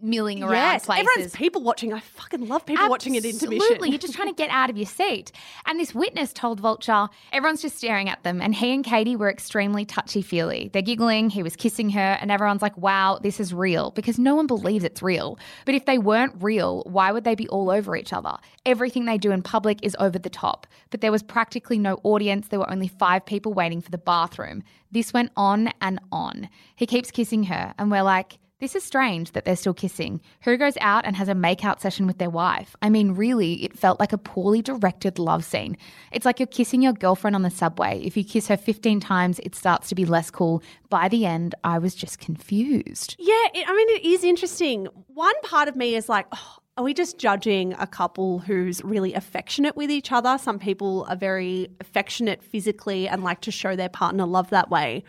milling 0.02 0.44
around 0.44 0.54
yes, 0.54 0.86
places. 0.86 1.08
everyone's 1.08 1.36
people 1.36 1.62
watching. 1.62 1.94
I 1.94 2.00
fucking 2.00 2.48
love 2.48 2.66
people 2.66 2.90
watching 2.90 3.18
at 3.18 3.26
intermission. 3.26 3.62
Absolutely. 3.62 3.90
You're 3.90 4.00
just 4.00 4.14
trying 4.16 4.30
to 4.30 4.34
get 4.34 4.50
out 4.50 4.70
of 4.70 4.78
your 4.78 4.86
seat. 4.86 5.32
And 5.66 5.80
this 5.80 5.94
witness 5.94 6.34
told 6.34 6.60
Vulture, 6.60 7.10
everyone's 7.32 7.62
just 7.62 7.78
staring 7.78 8.10
at 8.10 8.24
them. 8.24 8.42
And 8.42 8.56
he 8.56 8.74
and 8.74 8.84
Katie 8.84 9.16
were 9.16 9.30
extremely 9.30 9.86
touchy 9.86 10.22
feely. 10.22 10.70
They're 10.72 10.82
giggling, 10.82 11.30
he 11.30 11.44
was 11.44 11.56
kissing 11.56 11.90
her, 11.92 12.18
and 12.22 12.32
everyone's 12.32 12.62
like, 12.62 12.78
wow, 12.78 13.20
this 13.22 13.40
is 13.40 13.54
real 13.54 13.92
because 13.92 14.20
no 14.20 14.36
one 14.36 14.48
believes 14.48 14.84
it's 14.84 15.02
real. 15.02 15.38
But 15.66 15.76
if 15.76 15.86
they 15.86 15.98
weren't 15.98 16.34
real, 16.40 16.84
why 16.86 17.12
would 17.12 17.24
they 17.24 17.36
be 17.36 17.48
all 17.50 17.70
over 17.70 17.96
each 17.96 18.14
other? 18.14 18.38
Everything 18.66 19.06
they 19.06 19.18
do 19.18 19.32
in 19.32 19.42
public 19.42 19.80
is 19.84 19.96
over 20.00 20.20
the 20.20 20.30
top. 20.30 20.68
But 20.90 21.02
there 21.02 21.12
was 21.12 21.24
practically 21.24 21.78
no 21.78 22.00
audience. 22.04 22.48
There 22.48 22.60
were 22.60 22.72
only 22.72 22.88
five 22.88 23.26
people 23.26 23.54
waiting 23.54 23.82
for 23.82 23.92
the 23.92 23.98
bathroom. 23.98 24.64
This 24.92 25.14
went 25.14 25.32
on 25.36 25.72
and 25.82 26.00
on. 26.12 26.50
He 26.76 26.86
keeps 26.86 27.12
kissing 27.12 27.44
her, 27.46 27.74
and 27.78 27.92
we're 27.92 28.04
like, 28.04 28.40
this 28.60 28.76
is 28.76 28.84
strange 28.84 29.32
that 29.32 29.46
they're 29.46 29.56
still 29.56 29.74
kissing. 29.74 30.20
Who 30.44 30.58
goes 30.58 30.78
out 30.82 31.06
and 31.06 31.16
has 31.16 31.30
a 31.30 31.34
makeout 31.34 31.80
session 31.80 32.06
with 32.06 32.18
their 32.18 32.30
wife? 32.30 32.76
I 32.82 32.90
mean, 32.90 33.14
really, 33.14 33.64
it 33.64 33.78
felt 33.78 34.00
like 34.00 34.12
a 34.12 34.18
poorly 34.18 34.62
directed 34.62 35.18
love 35.18 35.46
scene. 35.46 35.78
It's 36.12 36.26
like 36.26 36.40
you're 36.40 36.48
kissing 36.48 36.82
your 36.82 36.94
girlfriend 36.94 37.36
on 37.36 37.44
the 37.44 37.50
subway. 37.50 38.02
If 38.04 38.18
you 38.18 38.24
kiss 38.24 38.48
her 38.48 38.58
15 38.58 39.00
times, 39.00 39.40
it 39.40 39.56
starts 39.56 39.88
to 39.90 39.96
be 39.96 40.06
less 40.06 40.30
cool. 40.30 40.62
By 40.90 41.08
the 41.08 41.26
end, 41.26 41.56
I 41.64 41.80
was 41.80 41.96
just 41.96 42.20
confused. 42.20 43.16
Yeah, 43.18 43.34
it, 43.54 43.68
I 43.68 43.74
mean, 43.74 43.90
it 43.96 44.06
is 44.06 44.24
interesting. 44.26 44.88
One 45.08 45.40
part 45.44 45.70
of 45.70 45.78
me 45.78 45.96
is 45.96 46.10
like, 46.10 46.28
oh, 46.34 46.58
are 46.78 46.84
we 46.84 46.94
just 46.94 47.18
judging 47.18 47.74
a 47.74 47.88
couple 47.88 48.40
who's 48.40 48.84
really 48.84 49.14
affectionate 49.14 49.78
with 49.78 49.90
each 49.90 50.12
other? 50.12 50.38
Some 50.38 50.60
people 50.60 51.06
are 51.10 51.16
very 51.16 51.70
affectionate 51.80 52.44
physically 52.44 53.08
and 53.08 53.24
like 53.24 53.42
to 53.42 53.52
show 53.52 53.76
their 53.76 53.90
partner 53.90 54.26
love 54.26 54.50
that 54.50 54.70
way. 54.70 55.04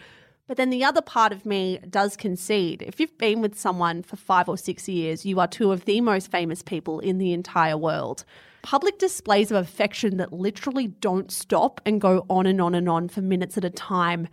But 0.51 0.57
then 0.57 0.71
the 0.71 0.83
other 0.83 1.01
part 1.01 1.31
of 1.31 1.47
me 1.47 1.79
does 1.89 2.17
concede. 2.17 2.83
If 2.83 2.99
you've 2.99 3.17
been 3.19 3.41
with 3.41 3.57
someone 3.57 4.03
for 4.03 4.17
five 4.17 4.49
or 4.49 4.59
six 4.59 4.89
years, 4.89 5.25
you 5.25 5.39
are 5.39 5.47
two 5.47 5.71
of 5.71 5.85
the 5.85 6.01
most 6.01 6.29
famous 6.29 6.61
people 6.61 6.99
in 6.99 7.19
the 7.19 7.33
entire 7.33 7.77
world. 7.77 8.25
Public 8.63 8.99
displays 8.99 9.53
of 9.53 9.59
affection 9.59 10.17
that 10.17 10.33
literally 10.33 10.89
don't 10.89 11.31
stop 11.31 11.81
and 11.87 12.01
go 12.01 12.27
on 12.29 12.47
and 12.47 12.61
on 12.61 12.75
and 12.75 12.89
on 12.89 13.09
for 13.09 13.21
minutes 13.21 13.57
at 13.59 13.65
a 13.65 13.71
time 13.71 14.27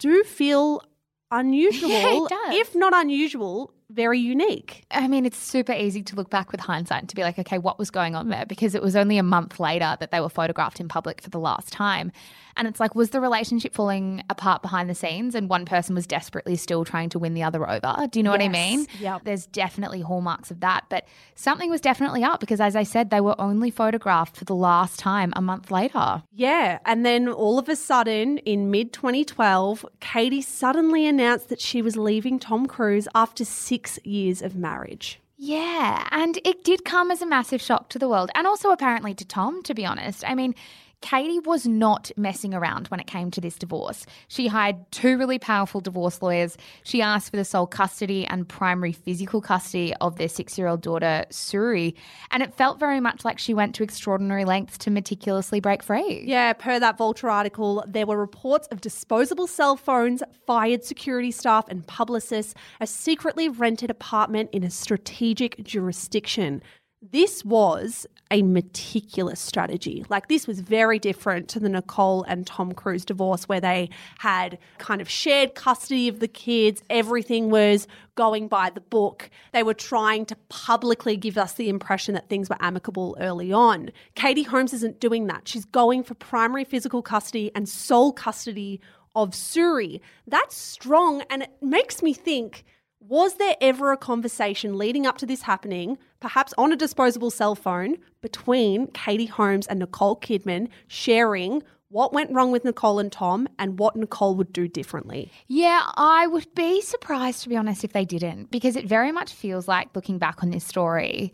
do 0.00 0.24
feel 0.24 0.82
unusual. 1.30 1.90
Yeah, 1.90 2.24
it 2.24 2.28
does. 2.28 2.54
If 2.56 2.74
not 2.74 2.92
unusual, 2.92 3.72
very 3.88 4.18
unique. 4.18 4.84
I 4.90 5.06
mean, 5.06 5.24
it's 5.24 5.38
super 5.38 5.72
easy 5.72 6.02
to 6.02 6.16
look 6.16 6.28
back 6.28 6.50
with 6.50 6.60
hindsight 6.60 7.02
and 7.02 7.08
to 7.08 7.14
be 7.14 7.22
like, 7.22 7.38
okay, 7.38 7.58
what 7.58 7.78
was 7.78 7.92
going 7.92 8.16
on 8.16 8.30
there? 8.30 8.46
Because 8.46 8.74
it 8.74 8.82
was 8.82 8.96
only 8.96 9.16
a 9.16 9.22
month 9.22 9.60
later 9.60 9.96
that 10.00 10.10
they 10.10 10.20
were 10.20 10.28
photographed 10.28 10.80
in 10.80 10.88
public 10.88 11.20
for 11.20 11.30
the 11.30 11.38
last 11.38 11.72
time. 11.72 12.10
And 12.56 12.66
it's 12.66 12.80
like, 12.80 12.94
was 12.94 13.10
the 13.10 13.20
relationship 13.20 13.74
falling 13.74 14.22
apart 14.30 14.62
behind 14.62 14.88
the 14.88 14.94
scenes 14.94 15.34
and 15.34 15.48
one 15.48 15.64
person 15.64 15.94
was 15.94 16.06
desperately 16.06 16.56
still 16.56 16.84
trying 16.84 17.08
to 17.10 17.18
win 17.18 17.34
the 17.34 17.42
other 17.42 17.68
over? 17.68 18.08
Do 18.10 18.18
you 18.18 18.22
know 18.22 18.30
what 18.30 18.42
I 18.42 18.48
mean? 18.48 18.86
Yep. 18.98 19.22
There's 19.24 19.46
definitely 19.46 20.00
hallmarks 20.00 20.50
of 20.50 20.60
that. 20.60 20.84
But 20.88 21.06
something 21.34 21.70
was 21.70 21.80
definitely 21.80 22.24
up 22.24 22.40
because, 22.40 22.60
as 22.60 22.76
I 22.76 22.82
said, 22.82 23.10
they 23.10 23.20
were 23.20 23.38
only 23.40 23.70
photographed 23.70 24.36
for 24.36 24.44
the 24.44 24.54
last 24.54 24.98
time 24.98 25.32
a 25.36 25.42
month 25.42 25.70
later. 25.70 26.22
Yeah. 26.32 26.78
And 26.84 27.04
then 27.04 27.28
all 27.28 27.58
of 27.58 27.68
a 27.68 27.76
sudden, 27.76 28.38
in 28.38 28.70
mid 28.70 28.92
2012, 28.92 29.84
Katie 30.00 30.42
suddenly 30.42 31.06
announced 31.06 31.48
that 31.48 31.60
she 31.60 31.82
was 31.82 31.96
leaving 31.96 32.38
Tom 32.38 32.66
Cruise 32.66 33.08
after 33.14 33.44
six 33.44 33.98
years 34.04 34.42
of 34.42 34.54
marriage. 34.54 35.20
Yeah, 35.38 36.08
and 36.12 36.38
it 36.44 36.64
did 36.64 36.84
come 36.84 37.10
as 37.10 37.20
a 37.20 37.26
massive 37.26 37.60
shock 37.60 37.90
to 37.90 37.98
the 37.98 38.08
world 38.08 38.30
and 38.34 38.46
also 38.46 38.70
apparently 38.70 39.14
to 39.14 39.24
Tom, 39.24 39.62
to 39.64 39.74
be 39.74 39.84
honest. 39.84 40.24
I 40.26 40.34
mean, 40.34 40.54
Katie 41.02 41.38
was 41.40 41.66
not 41.66 42.10
messing 42.16 42.54
around 42.54 42.88
when 42.88 43.00
it 43.00 43.06
came 43.06 43.30
to 43.30 43.40
this 43.40 43.56
divorce. 43.56 44.06
She 44.28 44.48
hired 44.48 44.76
two 44.90 45.18
really 45.18 45.38
powerful 45.38 45.80
divorce 45.80 46.22
lawyers. 46.22 46.56
She 46.84 47.02
asked 47.02 47.30
for 47.30 47.36
the 47.36 47.44
sole 47.44 47.66
custody 47.66 48.26
and 48.26 48.48
primary 48.48 48.92
physical 48.92 49.40
custody 49.40 49.94
of 50.00 50.16
their 50.16 50.28
six 50.28 50.56
year 50.56 50.68
old 50.68 50.80
daughter, 50.80 51.24
Suri. 51.30 51.94
And 52.30 52.42
it 52.42 52.54
felt 52.54 52.80
very 52.80 53.00
much 53.00 53.24
like 53.24 53.38
she 53.38 53.54
went 53.54 53.74
to 53.76 53.82
extraordinary 53.82 54.44
lengths 54.44 54.78
to 54.78 54.90
meticulously 54.90 55.60
break 55.60 55.82
free. 55.82 56.24
Yeah, 56.26 56.52
per 56.54 56.80
that 56.80 56.98
Vulture 56.98 57.30
article, 57.30 57.84
there 57.86 58.06
were 58.06 58.18
reports 58.18 58.66
of 58.68 58.80
disposable 58.80 59.46
cell 59.46 59.76
phones, 59.76 60.22
fired 60.46 60.82
security 60.82 61.30
staff 61.30 61.68
and 61.68 61.86
publicists, 61.86 62.54
a 62.80 62.86
secretly 62.86 63.48
rented 63.48 63.90
apartment 63.90 64.50
in 64.52 64.64
a 64.64 64.70
strategic 64.70 65.62
jurisdiction. 65.62 66.62
This 67.02 67.44
was 67.44 68.06
a 68.30 68.42
meticulous 68.42 69.40
strategy. 69.40 70.04
Like, 70.08 70.28
this 70.28 70.46
was 70.46 70.60
very 70.60 70.98
different 70.98 71.48
to 71.50 71.60
the 71.60 71.68
Nicole 71.68 72.24
and 72.24 72.46
Tom 72.46 72.72
Cruise 72.72 73.04
divorce, 73.04 73.48
where 73.48 73.60
they 73.60 73.90
had 74.18 74.58
kind 74.78 75.00
of 75.00 75.08
shared 75.08 75.54
custody 75.54 76.08
of 76.08 76.18
the 76.18 76.28
kids. 76.28 76.82
Everything 76.90 77.50
was 77.50 77.86
going 78.16 78.48
by 78.48 78.70
the 78.70 78.80
book. 78.80 79.30
They 79.52 79.62
were 79.62 79.74
trying 79.74 80.26
to 80.26 80.36
publicly 80.48 81.16
give 81.16 81.38
us 81.38 81.52
the 81.52 81.68
impression 81.68 82.14
that 82.14 82.28
things 82.28 82.48
were 82.48 82.56
amicable 82.60 83.16
early 83.20 83.52
on. 83.52 83.90
Katie 84.14 84.42
Holmes 84.42 84.72
isn't 84.72 84.98
doing 84.98 85.28
that. 85.28 85.46
She's 85.46 85.64
going 85.64 86.02
for 86.02 86.14
primary 86.14 86.64
physical 86.64 87.02
custody 87.02 87.52
and 87.54 87.68
sole 87.68 88.12
custody 88.12 88.80
of 89.14 89.30
Suri. 89.30 90.00
That's 90.26 90.56
strong, 90.56 91.22
and 91.30 91.42
it 91.42 91.50
makes 91.62 92.02
me 92.02 92.12
think. 92.12 92.64
Was 93.00 93.34
there 93.34 93.56
ever 93.60 93.92
a 93.92 93.96
conversation 93.96 94.78
leading 94.78 95.06
up 95.06 95.18
to 95.18 95.26
this 95.26 95.42
happening, 95.42 95.98
perhaps 96.18 96.54
on 96.56 96.72
a 96.72 96.76
disposable 96.76 97.30
cell 97.30 97.54
phone, 97.54 97.98
between 98.20 98.88
Katie 98.88 99.26
Holmes 99.26 99.66
and 99.66 99.78
Nicole 99.78 100.16
Kidman 100.16 100.68
sharing 100.88 101.62
what 101.88 102.12
went 102.12 102.32
wrong 102.32 102.50
with 102.50 102.64
Nicole 102.64 102.98
and 102.98 103.12
Tom 103.12 103.48
and 103.58 103.78
what 103.78 103.96
Nicole 103.96 104.34
would 104.34 104.52
do 104.52 104.66
differently? 104.66 105.30
Yeah, 105.46 105.82
I 105.94 106.26
would 106.26 106.52
be 106.54 106.80
surprised, 106.80 107.42
to 107.42 107.48
be 107.48 107.56
honest, 107.56 107.84
if 107.84 107.92
they 107.92 108.04
didn't, 108.04 108.50
because 108.50 108.76
it 108.76 108.86
very 108.86 109.12
much 109.12 109.32
feels 109.32 109.68
like 109.68 109.94
looking 109.94 110.18
back 110.18 110.42
on 110.42 110.50
this 110.50 110.64
story 110.64 111.32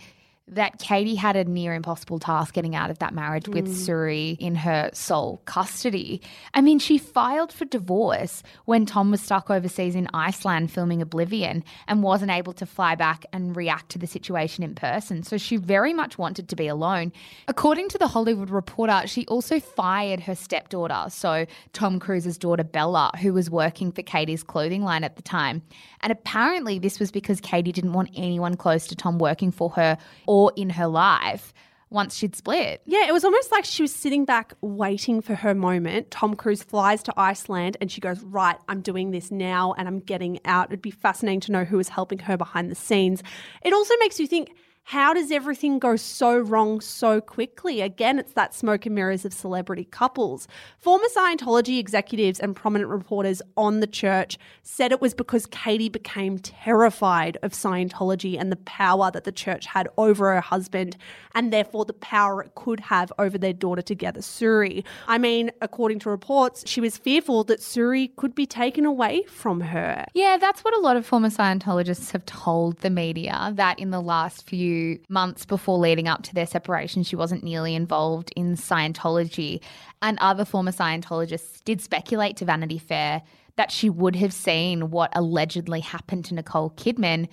that 0.54 0.78
Katie 0.78 1.14
had 1.14 1.36
a 1.36 1.44
near 1.44 1.74
impossible 1.74 2.18
task 2.18 2.54
getting 2.54 2.74
out 2.74 2.90
of 2.90 2.98
that 2.98 3.14
marriage 3.14 3.48
with 3.48 3.66
hmm. 3.66 3.72
Suri 3.72 4.36
in 4.38 4.54
her 4.54 4.90
sole 4.92 5.40
custody. 5.44 6.20
I 6.54 6.60
mean, 6.60 6.78
she 6.78 6.98
filed 6.98 7.52
for 7.52 7.64
divorce 7.64 8.42
when 8.64 8.86
Tom 8.86 9.10
was 9.10 9.20
stuck 9.20 9.50
overseas 9.50 9.94
in 9.94 10.08
Iceland 10.14 10.70
filming 10.70 11.02
Oblivion 11.02 11.64
and 11.88 12.02
wasn't 12.02 12.30
able 12.30 12.52
to 12.54 12.66
fly 12.66 12.94
back 12.94 13.24
and 13.32 13.56
react 13.56 13.90
to 13.90 13.98
the 13.98 14.06
situation 14.06 14.64
in 14.64 14.74
person. 14.74 15.22
So 15.22 15.38
she 15.38 15.56
very 15.56 15.92
much 15.92 16.18
wanted 16.18 16.48
to 16.48 16.56
be 16.56 16.68
alone. 16.68 17.12
According 17.48 17.88
to 17.90 17.98
the 17.98 18.08
Hollywood 18.08 18.50
Reporter, 18.50 19.02
she 19.06 19.26
also 19.26 19.60
fired 19.60 20.20
her 20.20 20.34
stepdaughter, 20.34 21.06
so 21.08 21.46
Tom 21.72 21.98
Cruise's 21.98 22.38
daughter 22.38 22.64
Bella, 22.64 23.12
who 23.20 23.32
was 23.32 23.50
working 23.50 23.92
for 23.92 24.02
Katie's 24.02 24.42
clothing 24.42 24.82
line 24.82 25.04
at 25.04 25.16
the 25.16 25.22
time. 25.22 25.62
And 26.00 26.10
apparently, 26.10 26.78
this 26.78 26.98
was 26.98 27.10
because 27.12 27.40
Katie 27.40 27.72
didn't 27.72 27.92
want 27.92 28.10
anyone 28.14 28.56
close 28.56 28.86
to 28.88 28.96
Tom 28.96 29.18
working 29.18 29.52
for 29.52 29.70
her 29.70 29.96
or 30.26 30.41
in 30.50 30.70
her 30.70 30.86
life 30.86 31.52
once 31.92 32.16
she'd 32.16 32.34
split. 32.34 32.80
Yeah, 32.86 33.06
it 33.06 33.12
was 33.12 33.24
almost 33.24 33.52
like 33.52 33.64
she 33.64 33.82
was 33.82 33.94
sitting 33.94 34.24
back 34.24 34.54
waiting 34.62 35.20
for 35.20 35.34
her 35.34 35.54
moment. 35.54 36.10
Tom 36.10 36.34
Cruise 36.34 36.62
flies 36.62 37.02
to 37.04 37.12
Iceland 37.16 37.76
and 37.80 37.92
she 37.92 38.00
goes, 38.00 38.22
Right, 38.22 38.56
I'm 38.68 38.80
doing 38.80 39.10
this 39.10 39.30
now 39.30 39.74
and 39.76 39.86
I'm 39.86 40.00
getting 40.00 40.40
out. 40.44 40.68
It'd 40.68 40.82
be 40.82 40.90
fascinating 40.90 41.40
to 41.40 41.52
know 41.52 41.64
who 41.64 41.76
was 41.76 41.88
helping 41.88 42.18
her 42.20 42.36
behind 42.36 42.70
the 42.70 42.74
scenes. 42.74 43.22
It 43.62 43.72
also 43.72 43.94
makes 44.00 44.18
you 44.18 44.26
think, 44.26 44.52
how 44.84 45.14
does 45.14 45.30
everything 45.30 45.78
go 45.78 45.96
so 45.96 46.38
wrong 46.38 46.80
so 46.80 47.20
quickly? 47.20 47.80
Again, 47.80 48.18
it's 48.18 48.32
that 48.32 48.54
smoke 48.54 48.84
and 48.84 48.94
mirrors 48.94 49.24
of 49.24 49.32
celebrity 49.32 49.84
couples. 49.84 50.48
Former 50.78 51.06
Scientology 51.16 51.78
executives 51.78 52.40
and 52.40 52.54
prominent 52.54 52.90
reporters 52.90 53.40
on 53.56 53.80
the 53.80 53.86
church 53.86 54.38
said 54.62 54.92
it 54.92 55.00
was 55.00 55.14
because 55.14 55.46
Katie 55.46 55.88
became 55.88 56.38
terrified 56.38 57.38
of 57.42 57.52
Scientology 57.52 58.38
and 58.38 58.50
the 58.50 58.56
power 58.56 59.10
that 59.10 59.24
the 59.24 59.32
church 59.32 59.66
had 59.66 59.88
over 59.96 60.34
her 60.34 60.40
husband, 60.40 60.96
and 61.34 61.52
therefore 61.52 61.84
the 61.84 61.92
power 61.92 62.42
it 62.42 62.54
could 62.54 62.80
have 62.80 63.12
over 63.18 63.38
their 63.38 63.52
daughter 63.52 63.82
together, 63.82 64.20
Suri. 64.20 64.84
I 65.06 65.16
mean, 65.16 65.52
according 65.60 66.00
to 66.00 66.10
reports, 66.10 66.64
she 66.66 66.80
was 66.80 66.98
fearful 66.98 67.44
that 67.44 67.60
Suri 67.60 68.14
could 68.16 68.34
be 68.34 68.46
taken 68.46 68.84
away 68.84 69.22
from 69.24 69.60
her. 69.60 70.04
Yeah, 70.14 70.36
that's 70.38 70.64
what 70.64 70.76
a 70.76 70.80
lot 70.80 70.96
of 70.96 71.06
former 71.06 71.30
Scientologists 71.30 72.10
have 72.10 72.26
told 72.26 72.78
the 72.78 72.90
media 72.90 73.52
that 73.54 73.78
in 73.78 73.90
the 73.90 74.00
last 74.00 74.48
few 74.48 74.71
months 75.08 75.44
before 75.44 75.78
leading 75.78 76.08
up 76.08 76.22
to 76.24 76.34
their 76.34 76.46
separation, 76.46 77.02
she 77.02 77.16
wasn't 77.16 77.44
nearly 77.44 77.74
involved 77.74 78.32
in 78.36 78.56
Scientology. 78.56 79.60
And 80.00 80.18
other 80.20 80.44
former 80.44 80.72
Scientologists 80.72 81.62
did 81.64 81.80
speculate 81.80 82.36
to 82.38 82.44
Vanity 82.44 82.78
Fair 82.78 83.22
that 83.56 83.70
she 83.70 83.90
would 83.90 84.16
have 84.16 84.32
seen 84.32 84.90
what 84.90 85.12
allegedly 85.14 85.80
happened 85.80 86.24
to 86.26 86.34
Nicole 86.34 86.70
Kidman. 86.70 87.28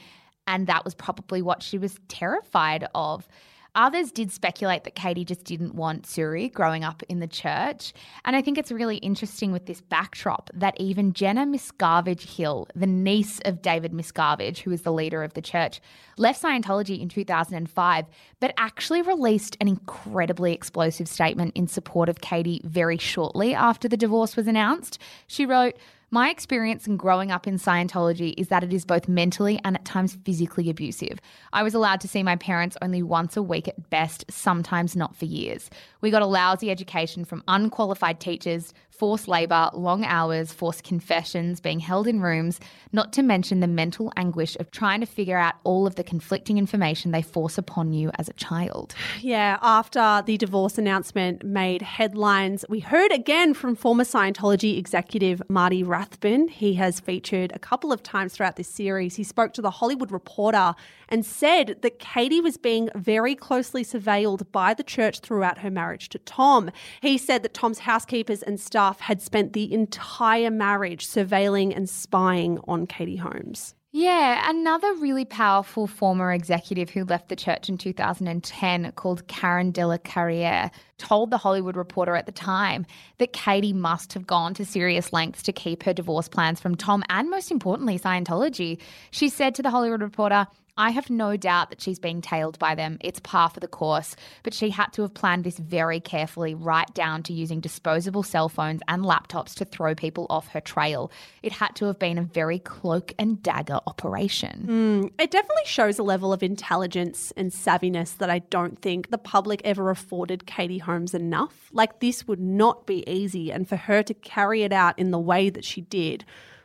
And 0.47 0.67
that 0.67 0.83
was 0.83 0.95
probably 0.95 1.41
what 1.41 1.63
she 1.63 1.77
was 1.77 1.99
terrified 2.07 2.87
of. 2.93 3.27
Others 3.75 4.11
did 4.11 4.31
speculate 4.31 4.83
that 4.83 4.95
Katie 4.95 5.23
just 5.23 5.43
didn't 5.43 5.75
want 5.75 6.03
Suri 6.03 6.51
growing 6.51 6.83
up 6.83 7.03
in 7.07 7.19
the 7.19 7.27
church. 7.27 7.93
And 8.25 8.35
I 8.35 8.41
think 8.41 8.57
it's 8.57 8.71
really 8.71 8.97
interesting 8.97 9.51
with 9.51 9.67
this 9.67 9.79
backdrop 9.79 10.49
that 10.53 10.79
even 10.79 11.13
Jenna 11.13 11.45
Miscavige 11.45 12.35
Hill, 12.35 12.67
the 12.75 12.87
niece 12.87 13.39
of 13.45 13.61
David 13.61 13.93
Miscavige, 13.93 14.59
who 14.59 14.71
is 14.71 14.81
the 14.81 14.91
leader 14.91 15.23
of 15.23 15.33
the 15.33 15.41
church, 15.41 15.81
left 16.17 16.41
Scientology 16.41 16.99
in 16.99 17.09
2005, 17.09 18.05
but 18.39 18.53
actually 18.57 19.01
released 19.01 19.55
an 19.61 19.67
incredibly 19.67 20.53
explosive 20.53 21.07
statement 21.07 21.51
in 21.55 21.67
support 21.67 22.09
of 22.09 22.21
Katie 22.21 22.61
very 22.63 22.97
shortly 22.97 23.53
after 23.53 23.87
the 23.87 23.97
divorce 23.97 24.35
was 24.35 24.47
announced. 24.47 24.99
She 25.27 25.45
wrote, 25.45 25.75
my 26.11 26.29
experience 26.29 26.87
in 26.87 26.97
growing 26.97 27.31
up 27.31 27.45
in 27.45 27.59
Scientology 27.59 28.33
is 28.35 28.47
that 28.47 28.63
it 28.63 28.73
is 28.73 28.83
both 28.83 29.07
mentally 29.07 29.59
and 29.63 29.75
at 29.75 29.85
times 29.85 30.17
physically 30.25 30.69
abusive. 30.69 31.19
I 31.53 31.61
was 31.61 31.75
allowed 31.75 32.01
to 32.01 32.07
see 32.07 32.23
my 32.23 32.35
parents 32.35 32.77
only 32.81 33.03
once 33.03 33.37
a 33.37 33.43
week 33.43 33.67
at 33.67 33.89
best, 33.91 34.25
sometimes 34.29 34.95
not 34.95 35.15
for 35.15 35.25
years. 35.25 35.69
We 36.01 36.09
got 36.09 36.23
a 36.23 36.27
lousy 36.27 36.71
education 36.71 37.25
from 37.25 37.43
unqualified 37.47 38.19
teachers, 38.19 38.73
forced 38.99 39.29
labour, 39.29 39.69
long 39.73 40.03
hours, 40.03 40.51
forced 40.51 40.83
confessions, 40.83 41.61
being 41.61 41.79
held 41.79 42.05
in 42.05 42.19
rooms, 42.19 42.59
not 42.91 43.13
to 43.13 43.23
mention 43.23 43.61
the 43.61 43.67
mental 43.67 44.11
anguish 44.17 44.57
of 44.57 44.69
trying 44.71 44.99
to 44.99 45.05
figure 45.05 45.37
out 45.37 45.55
all 45.63 45.87
of 45.87 45.95
the 45.95 46.03
conflicting 46.03 46.57
information 46.57 47.11
they 47.11 47.21
force 47.21 47.57
upon 47.57 47.93
you 47.93 48.11
as 48.19 48.27
a 48.27 48.33
child. 48.33 48.93
Yeah, 49.21 49.57
after 49.61 50.21
the 50.25 50.37
divorce 50.37 50.77
announcement 50.77 51.45
made 51.45 51.81
headlines, 51.81 52.65
we 52.67 52.81
heard 52.81 53.13
again 53.13 53.53
from 53.53 53.75
former 53.75 54.03
Scientology 54.03 54.77
executive 54.77 55.41
Marty 55.47 55.81
Rathbun. 55.81 56.49
He 56.49 56.73
has 56.73 56.99
featured 56.99 57.53
a 57.55 57.59
couple 57.59 57.93
of 57.93 58.03
times 58.03 58.33
throughout 58.33 58.57
this 58.57 58.67
series. 58.67 59.15
He 59.15 59.23
spoke 59.23 59.53
to 59.53 59.61
the 59.61 59.71
Hollywood 59.71 60.11
Reporter 60.11 60.75
and 61.07 61.25
said 61.25 61.77
that 61.81 61.99
Katie 61.99 62.41
was 62.41 62.57
being 62.57 62.89
very 62.95 63.33
closely 63.33 63.83
surveilled 63.83 64.51
by 64.51 64.73
the 64.73 64.83
church 64.83 65.21
throughout 65.21 65.59
her 65.59 65.71
marriage 65.71 66.09
to 66.09 66.19
Tom. 66.19 66.69
He 67.01 67.17
said 67.17 67.43
that 67.43 67.53
Tom's 67.53 67.79
housekeepers 67.79 68.43
and 68.43 68.59
staff 68.59 68.88
had 68.99 69.21
spent 69.21 69.53
the 69.53 69.71
entire 69.73 70.49
marriage 70.49 71.07
surveilling 71.07 71.75
and 71.75 71.89
spying 71.89 72.59
on 72.67 72.87
Katie 72.87 73.17
Holmes. 73.17 73.75
Yeah, 73.91 74.47
another 74.47 74.93
really 74.95 75.25
powerful 75.25 75.87
former 75.87 76.31
executive 76.31 76.91
who 76.91 77.05
left 77.05 77.27
the 77.27 77.35
church 77.35 77.69
in 77.69 77.77
2010 77.79 78.91
called 78.91 79.27
Karen 79.27 79.71
de 79.71 79.83
la 79.87 79.97
Carriere 79.97 80.69
told 80.99 81.31
the 81.31 81.39
Hollywood 81.39 81.75
Reporter 81.75 82.15
at 82.15 82.27
the 82.27 82.31
time 82.31 82.85
that 83.17 83.33
Katie 83.33 83.73
must 83.73 84.13
have 84.13 84.27
gone 84.27 84.53
to 84.53 84.65
serious 84.65 85.11
lengths 85.11 85.41
to 85.41 85.51
keep 85.51 85.81
her 85.83 85.93
divorce 85.93 86.27
plans 86.27 86.59
from 86.59 86.75
Tom 86.75 87.03
and 87.09 87.31
most 87.31 87.49
importantly 87.49 87.97
Scientology. 87.97 88.79
She 89.09 89.27
said 89.27 89.55
to 89.55 89.63
the 89.63 89.71
Hollywood 89.71 90.03
Reporter, 90.03 90.45
I 90.79 90.91
have 90.91 91.09
no 91.09 91.35
doubt 91.35 91.71
that 91.71 91.81
she's 91.81 91.99
being 91.99 92.21
tailed 92.21 92.57
by 92.57 92.73
them. 92.73 92.99
It's 93.01 93.19
par 93.19 93.49
for 93.49 93.59
the 93.59 93.67
course. 93.67 94.15
But 94.43 94.53
she 94.53 94.69
had 94.69 94.93
to 94.93 95.01
have 95.01 95.13
planned 95.13 95.43
this 95.43 95.57
very 95.57 95.99
carefully, 95.99 96.55
right 96.55 96.91
down 96.93 97.21
to 97.23 97.33
using 97.33 97.59
disposable 97.59 98.23
cell 98.23 98.47
phones 98.47 98.79
and 98.87 99.03
laptops 99.03 99.53
to 99.55 99.65
throw 99.65 99.93
people 99.93 100.25
off 100.29 100.47
her 100.47 100.61
trail. 100.61 101.11
It 101.43 101.51
had 101.51 101.75
to 101.75 101.85
have 101.85 101.99
been 101.99 102.17
a 102.17 102.23
very 102.23 102.59
cloak 102.59 103.13
and 103.19 103.43
dagger 103.43 103.81
operation. 103.87 104.67
Mm, 104.69 105.21
it 105.21 105.31
definitely 105.31 105.65
shows 105.65 105.99
a 105.99 106.03
level 106.03 106.31
of 106.31 106.41
intelligence 106.41 107.33
and 107.35 107.51
savviness 107.51 108.15
that 108.15 108.29
I 108.29 108.39
don't 108.39 108.81
think 108.81 109.09
the 109.09 109.17
public 109.17 109.61
ever 109.65 109.89
afforded 109.89 110.45
Katie 110.45 110.77
Holmes 110.77 111.13
enough. 111.13 111.69
Like, 111.73 111.99
this 111.99 112.25
would 112.25 112.39
not 112.39 112.87
be 112.87 113.03
easy, 113.05 113.51
and 113.51 113.67
for 113.67 113.75
her 113.75 114.01
to 114.03 114.13
carry 114.13 114.63
it 114.63 114.71
out 114.71 114.97
in 114.97 115.11
the 115.11 115.19
way 115.19 115.49
that 115.49 115.65
she 115.65 115.81
did, 115.81 116.23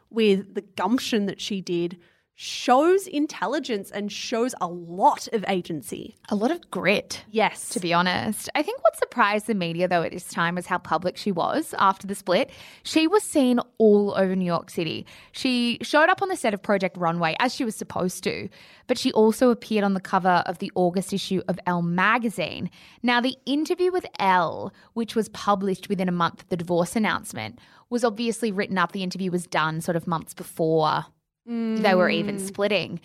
with 0.09 0.55
the 0.55 0.61
gumption 0.61 1.27
that 1.27 1.41
she 1.41 1.61
did, 1.61 1.99
shows 2.37 3.07
intelligence 3.07 3.91
and 3.93 4.11
shows 4.11 4.55
a 4.61 4.66
lot 4.66 5.28
of 5.32 5.45
agency. 5.47 6.16
A 6.30 6.35
lot 6.35 6.51
of 6.51 6.68
grit. 6.70 7.24
Yes. 7.30 7.68
to 7.70 7.80
be 7.80 7.93
honest. 7.93 8.49
I 8.55 8.62
think 8.62 8.82
what 8.82 8.97
surprised 8.97 9.47
the 9.47 9.55
media, 9.55 9.87
though, 9.87 10.03
at 10.03 10.11
this 10.11 10.28
time 10.28 10.57
was 10.57 10.66
how 10.66 10.78
public 10.78 11.16
she 11.16 11.30
was 11.30 11.74
after 11.78 12.07
the 12.07 12.14
split. 12.14 12.51
She 12.82 13.07
was 13.07 13.22
seen 13.22 13.61
all 13.78 14.14
over 14.16 14.35
New 14.35 14.45
York 14.45 14.70
City. 14.70 15.07
She 15.32 15.78
showed 15.82 16.09
up 16.09 16.22
on 16.22 16.28
the 16.28 16.37
set 16.37 16.55
of 16.55 16.62
Project 16.62 16.97
Runway 16.97 17.37
as 17.39 17.55
she 17.55 17.64
was 17.64 17.76
supposed 17.76 18.24
to, 18.24 18.49
but 18.89 18.99
she 18.99 19.12
also 19.12 19.51
appeared 19.51 19.85
on 19.85 19.95
the 19.95 20.01
cover 20.01 20.43
of 20.47 20.59
the 20.59 20.72
August 20.74 21.12
issue 21.12 21.41
of 21.47 21.61
Elle 21.66 21.82
magazine. 21.82 22.68
Now, 23.03 23.20
the 23.20 23.37
interview 23.47 23.93
with 23.93 24.07
Elle, 24.18 24.72
which 24.95 25.14
was 25.14 25.28
published 25.28 25.89
within 25.89 26.09
a 26.09 26.12
month 26.12 26.43
of 26.43 26.49
the 26.49 26.57
divorce 26.57 26.97
announcement, 26.97 27.61
was 27.91 28.03
obviously 28.03 28.51
written 28.51 28.76
up. 28.76 28.91
The 28.91 29.05
interview 29.05 29.30
was 29.30 29.47
done 29.47 29.80
sort 29.80 29.97
of 29.97 30.09
months 30.09 30.35
before 30.35 31.07
they 31.47 31.95
were 31.95 32.09
even 32.09 32.37
mm. 32.37 32.47
splitting. 32.47 33.01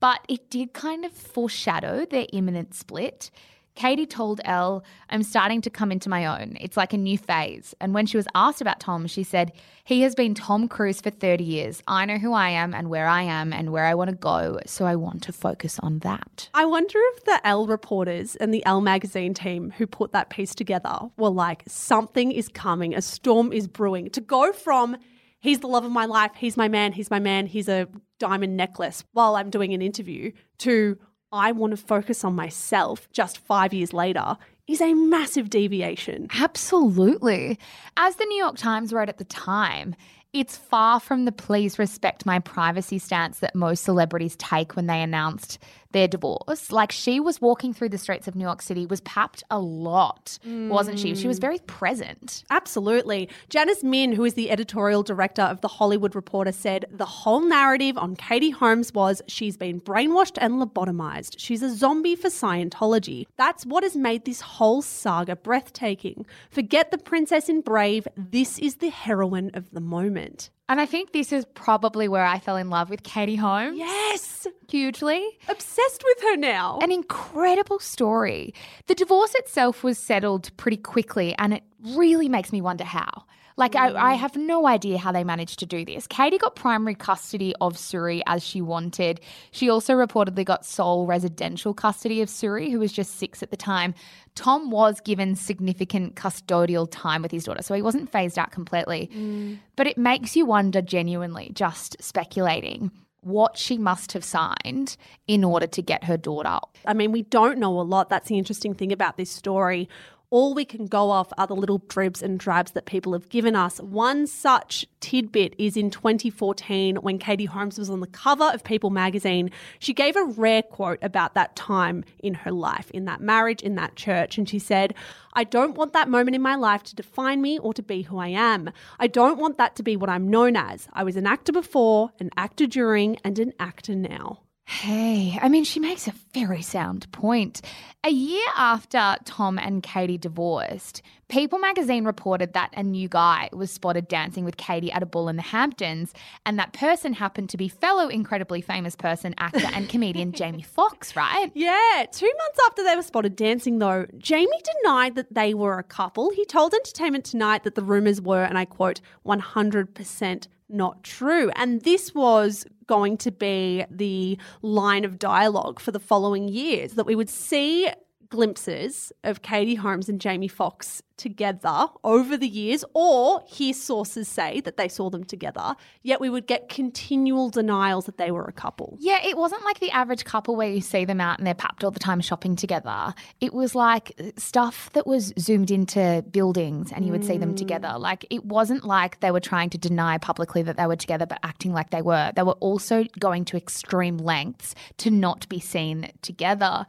But 0.00 0.20
it 0.28 0.50
did 0.50 0.72
kind 0.72 1.04
of 1.04 1.12
foreshadow 1.12 2.04
their 2.04 2.26
imminent 2.32 2.74
split. 2.74 3.30
Katie 3.74 4.06
told 4.06 4.40
Elle, 4.44 4.84
I'm 5.10 5.24
starting 5.24 5.60
to 5.62 5.70
come 5.70 5.90
into 5.90 6.08
my 6.08 6.26
own. 6.26 6.56
It's 6.60 6.76
like 6.76 6.92
a 6.92 6.98
new 6.98 7.18
phase. 7.18 7.74
And 7.80 7.92
when 7.92 8.06
she 8.06 8.16
was 8.16 8.28
asked 8.34 8.60
about 8.60 8.78
Tom, 8.78 9.06
she 9.08 9.24
said, 9.24 9.52
He 9.82 10.02
has 10.02 10.14
been 10.14 10.34
Tom 10.34 10.68
Cruise 10.68 11.00
for 11.00 11.10
30 11.10 11.42
years. 11.42 11.82
I 11.88 12.04
know 12.04 12.18
who 12.18 12.32
I 12.32 12.50
am 12.50 12.72
and 12.72 12.88
where 12.88 13.08
I 13.08 13.22
am 13.22 13.52
and 13.52 13.72
where 13.72 13.84
I 13.84 13.94
want 13.94 14.10
to 14.10 14.16
go. 14.16 14.60
So 14.64 14.84
I 14.84 14.94
want 14.94 15.24
to 15.24 15.32
focus 15.32 15.80
on 15.80 15.98
that. 16.00 16.48
I 16.54 16.64
wonder 16.66 16.98
if 17.14 17.24
the 17.24 17.40
Elle 17.44 17.66
reporters 17.66 18.36
and 18.36 18.54
the 18.54 18.64
Elle 18.64 18.80
magazine 18.80 19.34
team 19.34 19.72
who 19.76 19.88
put 19.88 20.12
that 20.12 20.30
piece 20.30 20.54
together 20.54 20.96
were 21.16 21.30
like, 21.30 21.64
something 21.66 22.30
is 22.30 22.48
coming, 22.48 22.94
a 22.94 23.02
storm 23.02 23.52
is 23.52 23.66
brewing. 23.66 24.10
To 24.10 24.20
go 24.20 24.52
from, 24.52 24.96
he's 25.44 25.60
the 25.60 25.68
love 25.68 25.84
of 25.84 25.92
my 25.92 26.06
life, 26.06 26.32
he's 26.36 26.56
my 26.56 26.68
man, 26.68 26.92
he's 26.92 27.10
my 27.10 27.20
man, 27.20 27.46
he's 27.46 27.68
a 27.68 27.86
diamond 28.18 28.56
necklace 28.56 29.04
while 29.12 29.36
I'm 29.36 29.50
doing 29.50 29.74
an 29.74 29.82
interview, 29.82 30.32
to, 30.58 30.98
I 31.30 31.52
want 31.52 31.72
to 31.72 31.76
focus 31.76 32.24
on 32.24 32.34
myself 32.34 33.06
just 33.12 33.36
five 33.38 33.74
years 33.74 33.92
later, 33.92 34.38
is 34.66 34.80
a 34.80 34.94
massive 34.94 35.50
deviation. 35.50 36.28
Absolutely. 36.34 37.58
As 37.98 38.16
the 38.16 38.24
New 38.24 38.38
York 38.38 38.56
Times 38.56 38.90
wrote 38.90 39.10
at 39.10 39.18
the 39.18 39.24
time, 39.24 39.94
it's 40.32 40.56
far 40.56 40.98
from 40.98 41.26
the 41.26 41.32
please 41.32 41.78
respect 41.78 42.24
my 42.24 42.38
privacy 42.38 42.98
stance 42.98 43.40
that 43.40 43.54
most 43.54 43.84
celebrities 43.84 44.36
take 44.36 44.74
when 44.74 44.86
they 44.86 45.02
announced 45.02 45.58
their 45.94 46.06
divorce. 46.06 46.70
Like 46.70 46.92
she 46.92 47.18
was 47.18 47.40
walking 47.40 47.72
through 47.72 47.88
the 47.88 47.98
streets 47.98 48.28
of 48.28 48.34
New 48.34 48.44
York 48.44 48.60
City, 48.60 48.84
was 48.84 49.00
papped 49.00 49.42
a 49.50 49.58
lot, 49.58 50.38
wasn't 50.44 50.98
she? 50.98 51.14
She 51.14 51.26
was 51.26 51.38
very 51.38 51.60
present. 51.60 52.44
Absolutely. 52.50 53.30
Janice 53.48 53.82
Min, 53.82 54.12
who 54.12 54.24
is 54.24 54.34
the 54.34 54.50
editorial 54.50 55.02
director 55.02 55.42
of 55.42 55.62
The 55.62 55.68
Hollywood 55.68 56.14
Reporter, 56.14 56.52
said 56.52 56.84
the 56.90 57.06
whole 57.06 57.40
narrative 57.40 57.96
on 57.96 58.16
Katie 58.16 58.50
Holmes 58.50 58.92
was 58.92 59.22
she's 59.28 59.56
been 59.56 59.80
brainwashed 59.80 60.36
and 60.38 60.54
lobotomized. 60.54 61.36
She's 61.38 61.62
a 61.62 61.74
zombie 61.74 62.16
for 62.16 62.28
Scientology. 62.28 63.26
That's 63.36 63.64
what 63.64 63.84
has 63.84 63.96
made 63.96 64.24
this 64.24 64.40
whole 64.40 64.82
saga 64.82 65.36
breathtaking. 65.36 66.26
Forget 66.50 66.90
the 66.90 66.98
princess 66.98 67.48
in 67.48 67.60
Brave. 67.60 68.06
This 68.16 68.58
is 68.58 68.76
the 68.76 68.90
heroine 68.90 69.52
of 69.54 69.70
the 69.70 69.80
moment. 69.80 70.50
And 70.68 70.80
I 70.80 70.86
think 70.86 71.12
this 71.12 71.30
is 71.30 71.44
probably 71.54 72.08
where 72.08 72.24
I 72.24 72.38
fell 72.38 72.56
in 72.56 72.70
love 72.70 72.88
with 72.88 73.02
Katie 73.02 73.36
Holmes. 73.36 73.76
Yes. 73.76 74.46
Hugely. 74.70 75.22
Obsessed 75.48 76.02
with 76.02 76.22
her 76.22 76.36
now. 76.36 76.78
An 76.82 76.90
incredible 76.90 77.78
story. 77.78 78.54
The 78.86 78.94
divorce 78.94 79.34
itself 79.34 79.84
was 79.84 79.98
settled 79.98 80.56
pretty 80.56 80.78
quickly, 80.78 81.34
and 81.38 81.52
it 81.52 81.62
really 81.94 82.30
makes 82.30 82.50
me 82.50 82.62
wonder 82.62 82.84
how. 82.84 83.24
Like, 83.56 83.76
I, 83.76 84.12
I 84.12 84.14
mm. 84.14 84.18
have 84.18 84.36
no 84.36 84.66
idea 84.66 84.98
how 84.98 85.12
they 85.12 85.22
managed 85.22 85.60
to 85.60 85.66
do 85.66 85.84
this. 85.84 86.06
Katie 86.06 86.38
got 86.38 86.56
primary 86.56 86.94
custody 86.94 87.54
of 87.60 87.76
Suri 87.76 88.22
as 88.26 88.42
she 88.42 88.60
wanted. 88.60 89.20
She 89.52 89.70
also 89.70 89.94
reportedly 89.94 90.44
got 90.44 90.66
sole 90.66 91.06
residential 91.06 91.72
custody 91.72 92.20
of 92.20 92.28
Suri, 92.28 92.70
who 92.70 92.80
was 92.80 92.92
just 92.92 93.16
six 93.16 93.42
at 93.42 93.50
the 93.50 93.56
time. 93.56 93.94
Tom 94.34 94.70
was 94.70 95.00
given 95.00 95.36
significant 95.36 96.16
custodial 96.16 96.88
time 96.90 97.22
with 97.22 97.30
his 97.30 97.44
daughter, 97.44 97.62
so 97.62 97.74
he 97.74 97.82
wasn't 97.82 98.10
phased 98.10 98.38
out 98.38 98.50
completely. 98.50 99.08
Mm. 99.14 99.58
But 99.76 99.86
it 99.86 99.96
makes 99.96 100.34
you 100.34 100.46
wonder 100.46 100.82
genuinely, 100.82 101.50
just 101.54 101.96
speculating, 102.02 102.90
what 103.20 103.56
she 103.56 103.78
must 103.78 104.12
have 104.12 104.24
signed 104.24 104.96
in 105.26 105.44
order 105.44 105.66
to 105.66 105.80
get 105.80 106.04
her 106.04 106.16
daughter 106.16 106.58
I 106.86 106.94
mean, 106.94 107.12
we 107.12 107.22
don't 107.22 107.58
know 107.58 107.80
a 107.80 107.82
lot. 107.82 108.08
That's 108.08 108.28
the 108.28 108.38
interesting 108.38 108.74
thing 108.74 108.92
about 108.92 109.16
this 109.16 109.30
story. 109.30 109.88
All 110.34 110.52
we 110.52 110.64
can 110.64 110.86
go 110.86 111.12
off 111.12 111.32
are 111.38 111.46
the 111.46 111.54
little 111.54 111.78
dribs 111.78 112.20
and 112.20 112.40
drabs 112.40 112.72
that 112.72 112.86
people 112.86 113.12
have 113.12 113.28
given 113.28 113.54
us. 113.54 113.78
One 113.78 114.26
such 114.26 114.84
tidbit 114.98 115.54
is 115.58 115.76
in 115.76 115.92
2014 115.92 116.96
when 116.96 117.20
Katie 117.20 117.44
Holmes 117.44 117.78
was 117.78 117.88
on 117.88 118.00
the 118.00 118.08
cover 118.08 118.50
of 118.52 118.64
People 118.64 118.90
magazine. 118.90 119.52
She 119.78 119.94
gave 119.94 120.16
a 120.16 120.24
rare 120.24 120.62
quote 120.62 120.98
about 121.02 121.34
that 121.34 121.54
time 121.54 122.02
in 122.18 122.34
her 122.34 122.50
life, 122.50 122.90
in 122.90 123.04
that 123.04 123.20
marriage, 123.20 123.62
in 123.62 123.76
that 123.76 123.94
church. 123.94 124.36
And 124.36 124.48
she 124.48 124.58
said, 124.58 124.94
I 125.34 125.44
don't 125.44 125.76
want 125.76 125.92
that 125.92 126.08
moment 126.08 126.34
in 126.34 126.42
my 126.42 126.56
life 126.56 126.82
to 126.82 126.96
define 126.96 127.40
me 127.40 127.60
or 127.60 127.72
to 127.72 127.82
be 127.84 128.02
who 128.02 128.18
I 128.18 128.26
am. 128.26 128.70
I 128.98 129.06
don't 129.06 129.38
want 129.38 129.56
that 129.58 129.76
to 129.76 129.84
be 129.84 129.96
what 129.96 130.10
I'm 130.10 130.28
known 130.28 130.56
as. 130.56 130.88
I 130.92 131.04
was 131.04 131.14
an 131.14 131.28
actor 131.28 131.52
before, 131.52 132.10
an 132.18 132.30
actor 132.36 132.66
during, 132.66 133.18
and 133.22 133.38
an 133.38 133.52
actor 133.60 133.94
now. 133.94 134.40
Hey, 134.66 135.38
I 135.40 135.48
mean, 135.48 135.64
she 135.64 135.78
makes 135.78 136.08
a 136.08 136.14
very 136.32 136.62
sound 136.62 137.10
point. 137.12 137.60
A 138.02 138.10
year 138.10 138.46
after 138.56 139.16
Tom 139.24 139.58
and 139.58 139.82
Katie 139.82 140.18
divorced, 140.18 141.02
People 141.28 141.58
magazine 141.58 142.04
reported 142.04 142.52
that 142.52 142.70
a 142.76 142.82
new 142.82 143.08
guy 143.08 143.48
was 143.52 143.70
spotted 143.70 144.08
dancing 144.08 144.44
with 144.44 144.56
Katie 144.56 144.92
at 144.92 145.02
a 145.02 145.06
ball 145.06 145.28
in 145.28 145.36
the 145.36 145.42
Hamptons, 145.42 146.12
and 146.44 146.58
that 146.58 146.72
person 146.74 147.14
happened 147.14 147.48
to 147.50 147.56
be 147.56 147.66
fellow 147.66 148.08
incredibly 148.08 148.60
famous 148.60 148.94
person, 148.94 149.34
actor, 149.38 149.66
and 149.74 149.88
comedian 149.88 150.32
Jamie 150.36 150.62
Foxx, 150.62 151.16
right? 151.16 151.50
Yeah, 151.54 152.04
two 152.12 152.30
months 152.38 152.60
after 152.66 152.84
they 152.84 152.94
were 152.94 153.02
spotted 153.02 153.36
dancing, 153.36 153.78
though, 153.78 154.06
Jamie 154.18 154.60
denied 154.82 155.14
that 155.14 155.32
they 155.32 155.54
were 155.54 155.78
a 155.78 155.82
couple. 155.82 156.30
He 156.30 156.44
told 156.44 156.74
Entertainment 156.74 157.24
Tonight 157.24 157.64
that 157.64 157.74
the 157.74 157.82
rumours 157.82 158.20
were, 158.20 158.44
and 158.44 158.58
I 158.58 158.66
quote, 158.66 159.00
100% 159.26 160.46
not 160.74 161.02
true. 161.02 161.50
And 161.56 161.82
this 161.82 162.14
was 162.14 162.66
going 162.86 163.16
to 163.18 163.30
be 163.30 163.84
the 163.90 164.38
line 164.60 165.04
of 165.04 165.18
dialogue 165.18 165.80
for 165.80 165.92
the 165.92 166.00
following 166.00 166.48
years 166.48 166.92
that 166.94 167.06
we 167.06 167.14
would 167.14 167.30
see 167.30 167.88
glimpses 168.34 169.12
of 169.22 169.42
Katie 169.42 169.76
Holmes 169.76 170.08
and 170.08 170.20
Jamie 170.20 170.48
Foxx 170.48 171.04
together 171.16 171.86
over 172.02 172.36
the 172.36 172.48
years, 172.48 172.84
or 172.92 173.44
hear 173.46 173.72
sources 173.72 174.26
say 174.26 174.60
that 174.62 174.76
they 174.76 174.88
saw 174.88 175.08
them 175.08 175.22
together, 175.22 175.76
yet 176.02 176.20
we 176.20 176.28
would 176.28 176.48
get 176.48 176.68
continual 176.68 177.48
denials 177.48 178.06
that 178.06 178.18
they 178.18 178.32
were 178.32 178.42
a 178.42 178.52
couple. 178.52 178.96
Yeah, 178.98 179.24
it 179.24 179.36
wasn't 179.36 179.64
like 179.64 179.78
the 179.78 179.92
average 179.92 180.24
couple 180.24 180.56
where 180.56 180.68
you 180.68 180.80
see 180.80 181.04
them 181.04 181.20
out 181.20 181.38
and 181.38 181.46
they're 181.46 181.54
papped 181.54 181.84
all 181.84 181.92
the 181.92 182.00
time 182.00 182.20
shopping 182.20 182.56
together. 182.56 183.14
It 183.40 183.54
was 183.54 183.76
like 183.76 184.12
uh, 184.18 184.32
stuff 184.36 184.90
that 184.94 185.06
was 185.06 185.32
zoomed 185.38 185.70
into 185.70 186.24
buildings 186.32 186.90
and 186.90 187.06
you 187.06 187.12
would 187.12 187.24
see 187.24 187.38
them 187.38 187.54
mm. 187.54 187.56
together. 187.56 187.94
Like 187.96 188.26
it 188.30 188.44
wasn't 188.44 188.84
like 188.84 189.20
they 189.20 189.30
were 189.30 189.38
trying 189.38 189.70
to 189.70 189.78
deny 189.78 190.18
publicly 190.18 190.62
that 190.62 190.76
they 190.76 190.88
were 190.88 190.96
together 190.96 191.26
but 191.26 191.38
acting 191.44 191.72
like 191.72 191.90
they 191.90 192.02
were. 192.02 192.32
They 192.34 192.42
were 192.42 192.52
also 192.54 193.04
going 193.20 193.44
to 193.46 193.56
extreme 193.56 194.18
lengths 194.18 194.74
to 194.96 195.10
not 195.12 195.48
be 195.48 195.60
seen 195.60 196.10
together. 196.22 196.86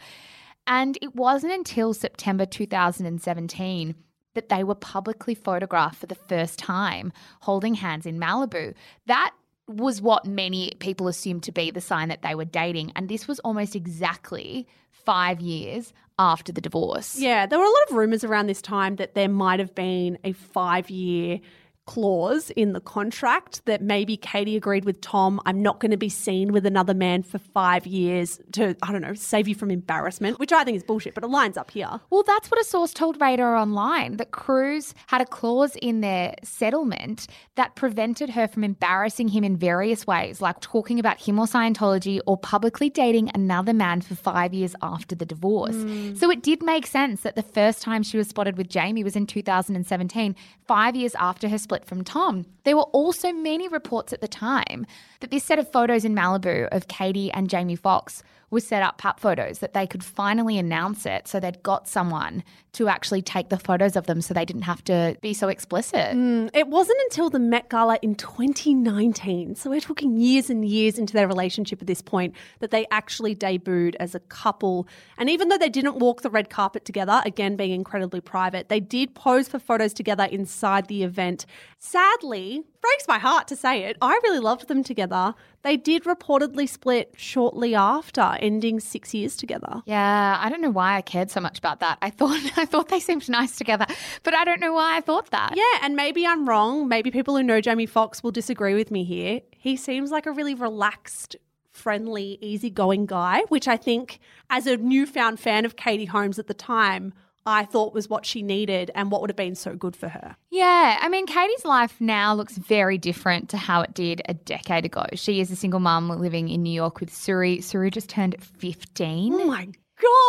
And 0.67 0.97
it 1.01 1.15
wasn't 1.15 1.53
until 1.53 1.93
September 1.93 2.45
2017 2.45 3.95
that 4.33 4.49
they 4.49 4.63
were 4.63 4.75
publicly 4.75 5.35
photographed 5.35 5.97
for 5.97 6.07
the 6.07 6.15
first 6.15 6.59
time 6.59 7.11
holding 7.41 7.75
hands 7.75 8.05
in 8.05 8.19
Malibu. 8.19 8.73
That 9.05 9.33
was 9.67 10.01
what 10.01 10.25
many 10.25 10.73
people 10.79 11.07
assumed 11.07 11.43
to 11.43 11.51
be 11.51 11.71
the 11.71 11.81
sign 11.81 12.09
that 12.09 12.21
they 12.21 12.35
were 12.35 12.45
dating. 12.45 12.91
And 12.95 13.09
this 13.09 13.27
was 13.27 13.39
almost 13.39 13.75
exactly 13.75 14.67
five 14.91 15.39
years 15.39 15.93
after 16.19 16.51
the 16.51 16.61
divorce. 16.61 17.17
Yeah, 17.19 17.45
there 17.45 17.59
were 17.59 17.65
a 17.65 17.69
lot 17.69 17.89
of 17.89 17.95
rumors 17.95 18.23
around 18.23 18.47
this 18.47 18.61
time 18.61 18.97
that 18.97 19.15
there 19.15 19.29
might 19.29 19.59
have 19.59 19.73
been 19.73 20.17
a 20.23 20.33
five 20.33 20.89
year 20.89 21.39
clause 21.85 22.49
in 22.51 22.73
the 22.73 22.79
contract 22.79 23.63
that 23.65 23.81
maybe 23.81 24.17
Katie 24.17 24.55
agreed 24.55 24.85
with 24.85 25.01
Tom, 25.01 25.39
I'm 25.45 25.61
not 25.61 25.79
going 25.79 25.91
to 25.91 25.97
be 25.97 26.09
seen 26.09 26.51
with 26.51 26.65
another 26.65 26.93
man 26.93 27.21
for 27.21 27.37
five 27.37 27.85
years 27.85 28.39
to, 28.53 28.75
I 28.81 28.91
don't 28.91 29.01
know, 29.01 29.13
save 29.13 29.47
you 29.47 29.55
from 29.55 29.69
embarrassment, 29.69 30.39
which 30.39 30.51
I 30.51 30.63
think 30.63 30.77
is 30.77 30.83
bullshit, 30.83 31.13
but 31.13 31.23
it 31.23 31.27
lines 31.27 31.57
up 31.57 31.71
here. 31.71 32.01
Well, 32.09 32.23
that's 32.23 32.49
what 32.49 32.59
a 32.59 32.63
source 32.63 32.93
told 32.93 33.21
Radar 33.21 33.55
Online 33.55 34.17
that 34.17 34.31
Cruise 34.31 34.93
had 35.07 35.21
a 35.21 35.25
clause 35.25 35.75
in 35.81 36.01
their 36.01 36.35
settlement 36.43 37.27
that 37.55 37.75
prevented 37.75 38.31
her 38.31 38.47
from 38.47 38.63
embarrassing 38.63 39.27
him 39.27 39.43
in 39.43 39.55
various 39.55 40.07
ways, 40.07 40.41
like 40.41 40.59
talking 40.61 40.99
about 40.99 41.19
him 41.19 41.39
or 41.39 41.45
Scientology 41.45 42.19
or 42.25 42.37
publicly 42.37 42.89
dating 42.89 43.29
another 43.35 43.73
man 43.73 44.01
for 44.01 44.15
five 44.15 44.53
years 44.53 44.75
after 44.81 45.15
the 45.15 45.25
divorce. 45.25 45.75
Mm. 45.75 46.17
So 46.17 46.31
it 46.31 46.41
did 46.41 46.63
make 46.63 46.87
sense 46.87 47.21
that 47.21 47.35
the 47.35 47.43
first 47.43 47.81
time 47.81 48.01
she 48.01 48.17
was 48.17 48.27
spotted 48.27 48.57
with 48.57 48.69
Jamie 48.69 49.03
was 49.03 49.15
in 49.15 49.27
2017, 49.27 50.35
five 50.67 50.95
years 50.95 51.13
after 51.15 51.47
her 51.47 51.57
split 51.57 51.74
from 51.83 52.03
Tom. 52.03 52.45
There 52.63 52.77
were 52.77 52.83
also 52.83 53.33
many 53.33 53.67
reports 53.67 54.13
at 54.13 54.21
the 54.21 54.27
time 54.27 54.85
that 55.19 55.31
this 55.31 55.43
set 55.43 55.59
of 55.59 55.71
photos 55.71 56.05
in 56.05 56.15
Malibu 56.15 56.67
of 56.71 56.87
Katie 56.87 57.31
and 57.31 57.49
Jamie 57.49 57.75
Foxx 57.75 58.23
was 58.49 58.65
set 58.65 58.83
up 58.83 58.97
pap 58.97 59.19
photos 59.19 59.59
that 59.59 59.73
they 59.73 59.87
could 59.87 60.03
finally 60.03 60.57
announce 60.57 61.05
it 61.05 61.27
so 61.27 61.39
they'd 61.39 61.63
got 61.63 61.87
someone 61.87 62.43
to 62.75 62.89
actually 62.89 63.21
take 63.21 63.49
the 63.49 63.57
photos 63.57 63.95
of 63.95 64.05
them 64.05 64.21
so 64.21 64.33
they 64.33 64.43
didn't 64.43 64.63
have 64.63 64.83
to 64.83 65.15
be 65.21 65.33
so 65.33 65.47
explicit. 65.47 66.15
Mm, 66.15 66.49
it 66.53 66.67
wasn't 66.67 66.99
until 67.03 67.29
the 67.29 67.39
Met 67.39 67.69
Gala 67.69 67.97
in 68.01 68.15
2019, 68.15 69.55
so 69.55 69.69
we're 69.69 69.79
talking 69.79 70.17
years 70.17 70.49
and 70.49 70.65
years 70.65 70.97
into 70.97 71.13
their 71.13 71.27
relationship 71.27 71.81
at 71.81 71.87
this 71.87 72.01
point, 72.01 72.35
that 72.59 72.71
they 72.71 72.85
actually 72.91 73.33
debuted 73.33 73.95
as 73.99 74.13
a 74.13 74.19
couple. 74.19 74.87
And 75.17 75.29
even 75.29 75.47
though 75.47 75.57
they 75.57 75.69
didn't 75.69 75.97
walk 75.97 76.21
the 76.21 76.29
red 76.29 76.49
carpet 76.49 76.83
together, 76.83 77.21
again 77.25 77.55
being 77.55 77.71
incredibly 77.71 78.21
private, 78.21 78.67
they 78.67 78.81
did 78.81 79.15
pose 79.15 79.47
for 79.47 79.57
photos 79.57 79.93
together 79.93 80.25
inside 80.25 80.87
the 80.87 81.03
event. 81.03 81.45
Sadly, 81.85 82.63
breaks 82.81 83.07
my 83.07 83.19
heart 83.19 83.47
to 83.49 83.55
say 83.55 83.83
it, 83.83 83.95
I 84.01 84.19
really 84.23 84.39
loved 84.39 84.67
them 84.67 84.83
together. 84.83 85.35
They 85.61 85.77
did 85.77 86.05
reportedly 86.05 86.67
split 86.67 87.13
shortly 87.15 87.75
after, 87.75 88.37
ending 88.39 88.79
six 88.79 89.13
years 89.13 89.35
together. 89.35 89.83
Yeah, 89.85 90.39
I 90.41 90.49
don't 90.49 90.61
know 90.61 90.71
why 90.71 90.95
I 90.95 91.01
cared 91.03 91.29
so 91.29 91.39
much 91.39 91.59
about 91.59 91.81
that. 91.81 91.99
I 92.01 92.09
thought 92.09 92.39
I 92.57 92.65
thought 92.65 92.89
they 92.89 92.99
seemed 92.99 93.29
nice 93.29 93.55
together, 93.55 93.85
but 94.23 94.33
I 94.33 94.43
don't 94.45 94.59
know 94.59 94.73
why 94.73 94.97
I 94.97 95.01
thought 95.01 95.29
that. 95.29 95.53
Yeah, 95.55 95.79
and 95.83 95.95
maybe 95.95 96.25
I'm 96.25 96.49
wrong. 96.49 96.87
Maybe 96.87 97.11
people 97.11 97.37
who 97.37 97.43
know 97.43 97.61
Jamie 97.61 97.85
Foxx 97.85 98.23
will 98.23 98.31
disagree 98.31 98.73
with 98.73 98.89
me 98.89 99.03
here. 99.03 99.41
He 99.51 99.77
seems 99.77 100.09
like 100.09 100.25
a 100.25 100.31
really 100.31 100.55
relaxed, 100.55 101.35
friendly, 101.71 102.39
easygoing 102.41 103.05
guy, 103.05 103.41
which 103.49 103.67
I 103.67 103.77
think, 103.77 104.19
as 104.49 104.65
a 104.65 104.77
newfound 104.77 105.39
fan 105.39 105.65
of 105.65 105.75
Katie 105.75 106.05
Holmes 106.05 106.39
at 106.39 106.47
the 106.47 106.55
time, 106.55 107.13
I 107.45 107.65
thought 107.65 107.93
was 107.93 108.09
what 108.09 108.25
she 108.25 108.41
needed 108.41 108.91
and 108.95 109.11
what 109.11 109.21
would 109.21 109.29
have 109.29 109.37
been 109.37 109.55
so 109.55 109.75
good 109.75 109.95
for 109.95 110.07
her. 110.09 110.35
Yeah, 110.49 110.97
I 110.99 111.09
mean, 111.09 111.27
Katie's 111.27 111.65
life 111.65 111.95
now 111.99 112.33
looks 112.33 112.57
very 112.57 112.97
different 112.97 113.49
to 113.49 113.57
how 113.57 113.81
it 113.81 113.93
did 113.93 114.21
a 114.27 114.33
decade 114.33 114.85
ago. 114.85 115.05
She 115.13 115.39
is 115.39 115.51
a 115.51 115.55
single 115.55 115.79
mum 115.79 116.09
living 116.09 116.49
in 116.49 116.63
New 116.63 116.73
York 116.73 116.99
with 116.99 117.11
Suri. 117.11 117.59
Suri 117.59 117.91
just 117.91 118.09
turned 118.09 118.35
15. 118.41 119.33
Oh 119.33 119.45
my 119.45 119.69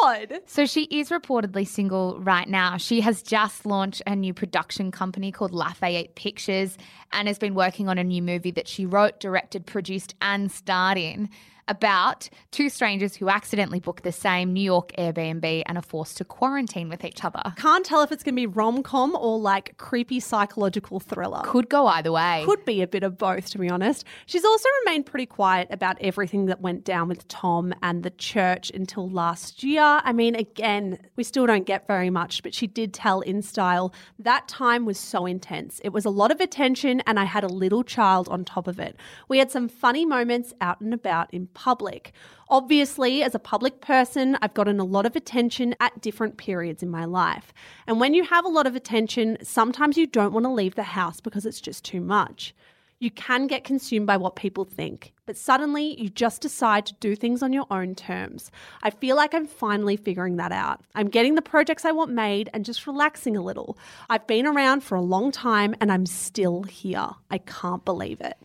God. 0.03 0.41
So 0.47 0.67
she 0.67 0.85
is 0.85 1.11
reportedly 1.11 1.67
single 1.67 2.21
right 2.21 2.49
now. 2.49 2.77
She 2.77 3.01
has 3.01 3.23
just 3.23 3.67
launched 3.67 4.03
a 4.07 4.15
new 4.15 4.33
production 4.33 4.91
company 4.91 5.33
called 5.33 5.53
Lafayette 5.53 6.15
Pictures 6.15 6.77
and 7.13 7.29
has 7.29 7.39
been 7.39 7.55
working 7.55 7.89
on 7.89 7.99
a 7.99 8.05
new 8.05 8.23
movie 8.23 8.53
that 8.53 8.69
she 8.69 8.87
wrote, 8.87 9.19
directed, 9.21 9.67
produced, 9.67 10.15
and 10.21 10.53
starred 10.53 10.99
in 10.99 11.29
about 11.69 12.29
two 12.51 12.69
strangers 12.69 13.17
who 13.17 13.29
accidentally 13.29 13.81
book 13.81 14.03
the 14.03 14.13
same 14.13 14.53
New 14.53 14.63
York 14.63 14.93
Airbnb 14.99 15.63
and 15.67 15.79
are 15.79 15.83
forced 15.83 16.17
to 16.19 16.25
quarantine 16.25 16.89
with 16.89 17.05
each 17.05 17.25
other. 17.25 17.43
Can't 17.57 17.85
tell 17.85 18.03
if 18.03 18.13
it's 18.13 18.23
going 18.23 18.35
to 18.35 18.41
be 18.41 18.47
rom 18.47 18.83
com 18.83 19.17
or 19.17 19.39
like 19.39 19.77
creepy 19.77 20.21
psychological 20.21 21.01
thriller. 21.01 21.43
Could 21.45 21.69
go 21.69 21.87
either 21.87 22.13
way. 22.13 22.43
Could 22.45 22.65
be 22.65 22.83
a 22.83 22.87
bit 22.87 23.03
of 23.03 23.19
both, 23.19 23.51
to 23.51 23.59
be 23.59 23.69
honest. 23.69 24.05
She's 24.27 24.45
also 24.45 24.69
remained 24.85 25.07
pretty 25.07 25.27
quiet 25.27 25.69
about 25.71 25.97
everything 26.01 26.47
that 26.47 26.61
went 26.61 26.85
down 26.85 27.09
with 27.09 27.27
Tom 27.29 27.75
and 27.83 28.03
the 28.03 28.11
church 28.11 28.71
until 28.71 29.09
last 29.09 29.63
year. 29.63 29.83
I 29.83 30.13
mean, 30.13 30.35
again, 30.35 30.99
we 31.17 31.25
still 31.25 31.47
don't 31.47 31.67
get 31.67 31.87
very 31.87 32.11
much, 32.11 32.43
but 32.43 32.55
she 32.55 32.67
did 32.67 32.95
tell 32.95 33.23
InStyle 33.23 33.93
that 34.19 34.49
time 34.49 34.85
was 34.85 34.99
so 34.99 35.27
intense. 35.27 35.81
It 35.85 35.91
was 35.91 36.05
a 36.05 36.11
lot 36.11 36.31
of 36.31 36.41
attention, 36.41 37.01
and 37.07 37.19
I 37.19 37.25
had 37.25 37.45
a 37.45 37.49
little 37.49 37.83
child 37.83 38.29
on 38.29 38.45
top 38.45 38.67
of 38.69 38.79
it. 38.79 38.97
We 39.29 39.39
had 39.39 39.51
some 39.51 39.69
funny 39.69 40.05
moments 40.05 40.53
out 40.61 40.81
and 40.81 40.95
about 40.95 41.33
in 41.33 41.49
public. 41.57 42.13
Obviously, 42.51 43.23
as 43.23 43.35
a 43.35 43.41
public 43.41 43.81
person, 43.81 44.37
I've 44.43 44.55
gotten 44.55 44.79
a 44.79 44.85
lot 44.85 45.07
of 45.07 45.17
attention 45.17 45.75
at 45.81 46.01
different 46.03 46.37
periods 46.37 46.83
in 46.83 46.91
my 46.91 47.07
life. 47.07 47.53
And 47.87 47.99
when 47.99 48.13
you 48.15 48.23
have 48.25 48.45
a 48.45 48.49
lot 48.49 48.67
of 48.67 48.77
attention, 48.77 49.39
sometimes 49.43 49.97
you 49.97 50.07
don't 50.07 50.35
want 50.35 50.45
to 50.45 50.51
leave 50.51 50.75
the 50.75 50.85
house 50.85 51.21
because 51.21 51.47
it's 51.47 51.61
just 51.61 51.83
too 51.83 52.01
much. 52.01 52.55
You 52.99 53.11
can 53.11 53.47
get 53.47 53.65
consumed 53.65 54.07
by 54.07 54.17
what 54.17 54.37
people 54.37 54.65
think, 54.65 55.13
but 55.27 55.37
suddenly 55.37 56.01
you 56.01 56.09
just 56.09 56.41
decide 56.41 56.87
to 56.87 56.95
do 56.95 57.17
things 57.17 57.43
on 57.43 57.53
your 57.53 57.67
own 57.71 57.95
terms. 57.95 58.51
I 58.83 58.91
feel 58.91 59.17
like 59.17 59.35
I'm 59.35 59.47
finally 59.47 59.97
figuring 59.97 60.37
that 60.37 60.53
out. 60.53 60.81
I'm 60.95 61.09
getting 61.09 61.35
the 61.35 61.43
projects 61.43 61.85
I 61.85 61.93
want 61.93 62.11
made 62.11 62.49
and 62.55 62.65
just 62.65 62.87
relaxing 62.87 63.37
a 63.37 63.43
little. 63.43 63.77
I've 64.09 64.27
been 64.27 64.47
around 64.47 64.83
for 64.83 64.95
a 64.95 65.03
long 65.03 65.31
time 65.31 65.75
and 65.81 65.91
I'm 65.93 66.07
still 66.07 66.63
here. 66.63 67.09
I 67.31 67.39
can't 67.39 67.85
believe 67.85 68.21
it. 68.21 68.37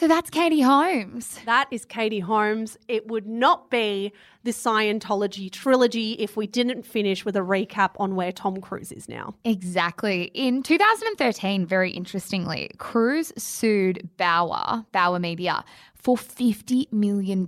So 0.00 0.08
that's 0.08 0.30
Katie 0.30 0.62
Holmes. 0.62 1.38
That 1.44 1.68
is 1.70 1.84
Katie 1.84 2.20
Holmes. 2.20 2.78
It 2.88 3.08
would 3.08 3.26
not 3.26 3.70
be 3.70 4.14
the 4.44 4.50
Scientology 4.50 5.52
trilogy 5.52 6.12
if 6.12 6.38
we 6.38 6.46
didn't 6.46 6.86
finish 6.86 7.26
with 7.26 7.36
a 7.36 7.40
recap 7.40 7.90
on 7.98 8.16
where 8.16 8.32
Tom 8.32 8.62
Cruise 8.62 8.92
is 8.92 9.10
now. 9.10 9.34
Exactly. 9.44 10.30
In 10.32 10.62
2013, 10.62 11.66
very 11.66 11.90
interestingly, 11.90 12.70
Cruise 12.78 13.30
sued 13.36 14.08
Bauer, 14.16 14.86
Bauer 14.90 15.18
Media, 15.18 15.66
for 16.02 16.16
$50 16.16 16.92
million 16.92 17.46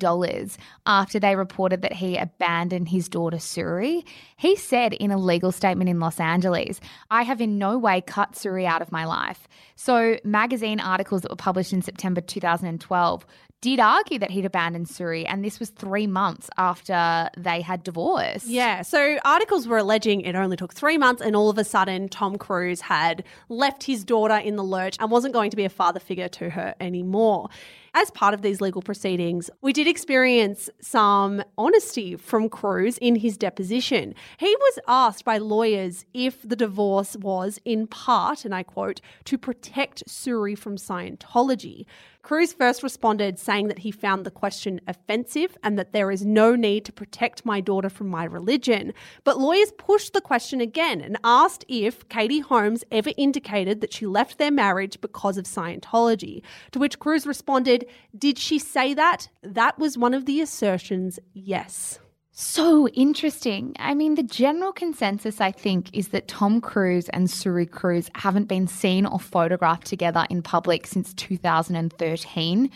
after 0.87 1.19
they 1.19 1.37
reported 1.37 1.83
that 1.83 1.95
he 1.95 2.17
abandoned 2.17 2.89
his 2.89 3.09
daughter 3.09 3.39
Suri. 3.39 4.05
He 4.37 4.57
said 4.57 4.93
in 4.95 5.11
a 5.11 5.19
legal 5.19 5.53
statement 5.53 5.91
in 5.91 6.01
Los 6.01 6.21
Angeles, 6.21 6.81
I 7.11 7.23
have 7.23 7.41
in 7.41 7.59
no 7.59 7.79
way 7.79 8.01
cut 8.01 8.33
Suri 8.33 8.65
out 8.67 8.83
of 8.83 8.93
my 8.93 9.05
life. 9.05 9.49
So, 9.77 10.19
magazine 10.25 10.81
articles 10.81 11.23
that 11.23 11.31
were 11.31 11.37
published 11.37 11.73
in 11.73 11.83
September 11.83 12.21
2012 12.21 13.27
did 13.63 13.81
argue 13.81 14.19
that 14.19 14.31
he'd 14.31 14.45
abandoned 14.45 14.89
Suri, 14.89 15.25
and 15.27 15.43
this 15.43 15.59
was 15.59 15.71
three 15.71 16.07
months 16.07 16.51
after 16.59 17.31
they 17.39 17.63
had 17.63 17.83
divorced. 17.85 18.47
Yeah, 18.47 18.83
so 18.83 19.19
articles 19.25 19.67
were 19.67 19.79
alleging 19.79 20.21
it 20.23 20.35
only 20.35 20.57
took 20.57 20.75
three 20.75 20.99
months, 20.99 21.23
and 21.23 21.35
all 21.35 21.49
of 21.49 21.57
a 21.57 21.65
sudden, 21.65 22.09
Tom 22.09 22.37
Cruise 22.37 22.83
had 22.83 23.25
left 23.49 23.85
his 23.85 24.05
daughter 24.05 24.37
in 24.37 24.57
the 24.57 24.65
lurch 24.65 24.97
and 24.99 25.11
wasn't 25.11 25.33
going 25.33 25.51
to 25.51 25.57
be 25.57 25.65
a 25.65 25.71
father 25.71 26.01
figure 26.01 26.29
to 26.29 26.51
her 26.51 26.75
anymore. 26.81 27.49
As 27.95 28.11
part 28.11 28.33
of 28.33 28.41
these 28.41 28.63
legal 28.63 28.81
proceedings, 28.81 29.51
we 29.61 29.75
did 29.75 29.87
experience 29.87 30.71
some 30.81 31.45
honesty 31.59 32.17
from 32.17 32.49
Cruise 32.49 32.97
in 32.99 33.17
his 33.17 33.37
deposition. 33.37 34.15
He 34.39 34.57
was 34.59 34.79
asked 34.89 35.27
by 35.27 35.37
lawyers 35.37 36.07
if 36.15 36.41
the 36.43 36.57
divorce 36.57 37.17
was, 37.17 37.61
in 37.67 37.87
part, 37.87 38.47
and 38.47 38.55
I 38.55 38.63
quote, 38.63 39.03
to 39.27 39.37
protect 39.37 40.09
Suri 40.09 40.57
from 40.57 40.77
Scientology. 40.77 41.85
Cruise 42.23 42.53
first 42.53 42.85
responded 42.85 43.37
saying 43.37 43.67
that 43.67 43.81
he 43.81 43.91
found 43.91 44.25
the 44.25 44.31
question 44.31 44.81
offensive 44.87 45.59
and 45.65 45.77
that 45.77 45.93
there 45.93 46.11
is 46.13 46.25
no 46.25 46.55
need 46.55 46.85
to 46.85 46.93
protect 46.93 47.45
my 47.45 47.61
daughter 47.61 47.89
from 47.89 48.07
my 48.09 48.23
religion. 48.23 48.95
But 49.25 49.41
lawyers 49.41 49.73
pushed 49.73 50.13
the 50.13 50.21
question 50.21 50.61
again 50.61 51.01
and 51.01 51.19
asked 51.25 51.65
if 51.67 52.09
Katie 52.09 52.39
Holmes 52.39 52.85
ever 52.93 53.11
indicated 53.17 53.81
that 53.81 53.93
she 53.93 54.07
left 54.07 54.39
their 54.39 54.53
marriage 54.53 55.01
because 55.01 55.37
of 55.37 55.47
Scientology. 55.47 56.43
To 56.71 56.79
which 56.79 57.01
Cruise 57.01 57.27
responded, 57.27 57.87
Did 58.17 58.39
she 58.39 58.61
say 58.61 58.95
that? 58.95 59.29
That 59.43 59.77
was 59.81 59.99
one 59.99 60.15
of 60.15 60.25
the 60.25 60.41
assertions, 60.41 61.19
yes. 61.35 61.99
So 62.35 62.89
interesting. 62.89 63.77
I 63.79 63.93
mean, 63.93 64.15
the 64.15 64.23
general 64.23 64.73
consensus, 64.73 65.39
I 65.39 65.53
think, 65.53 65.95
is 65.95 66.09
that 66.09 66.29
Tom 66.29 66.63
Cruise 66.63 67.11
and 67.11 67.29
Suri 67.29 67.71
Cruise 67.71 68.09
haven't 68.15 68.49
been 68.49 68.67
seen 68.67 69.05
or 69.05 69.21
photographed 69.21 69.87
together 69.87 70.27
in 70.31 70.41
public 70.41 70.87
since 70.87 71.13
2013. 71.13 72.71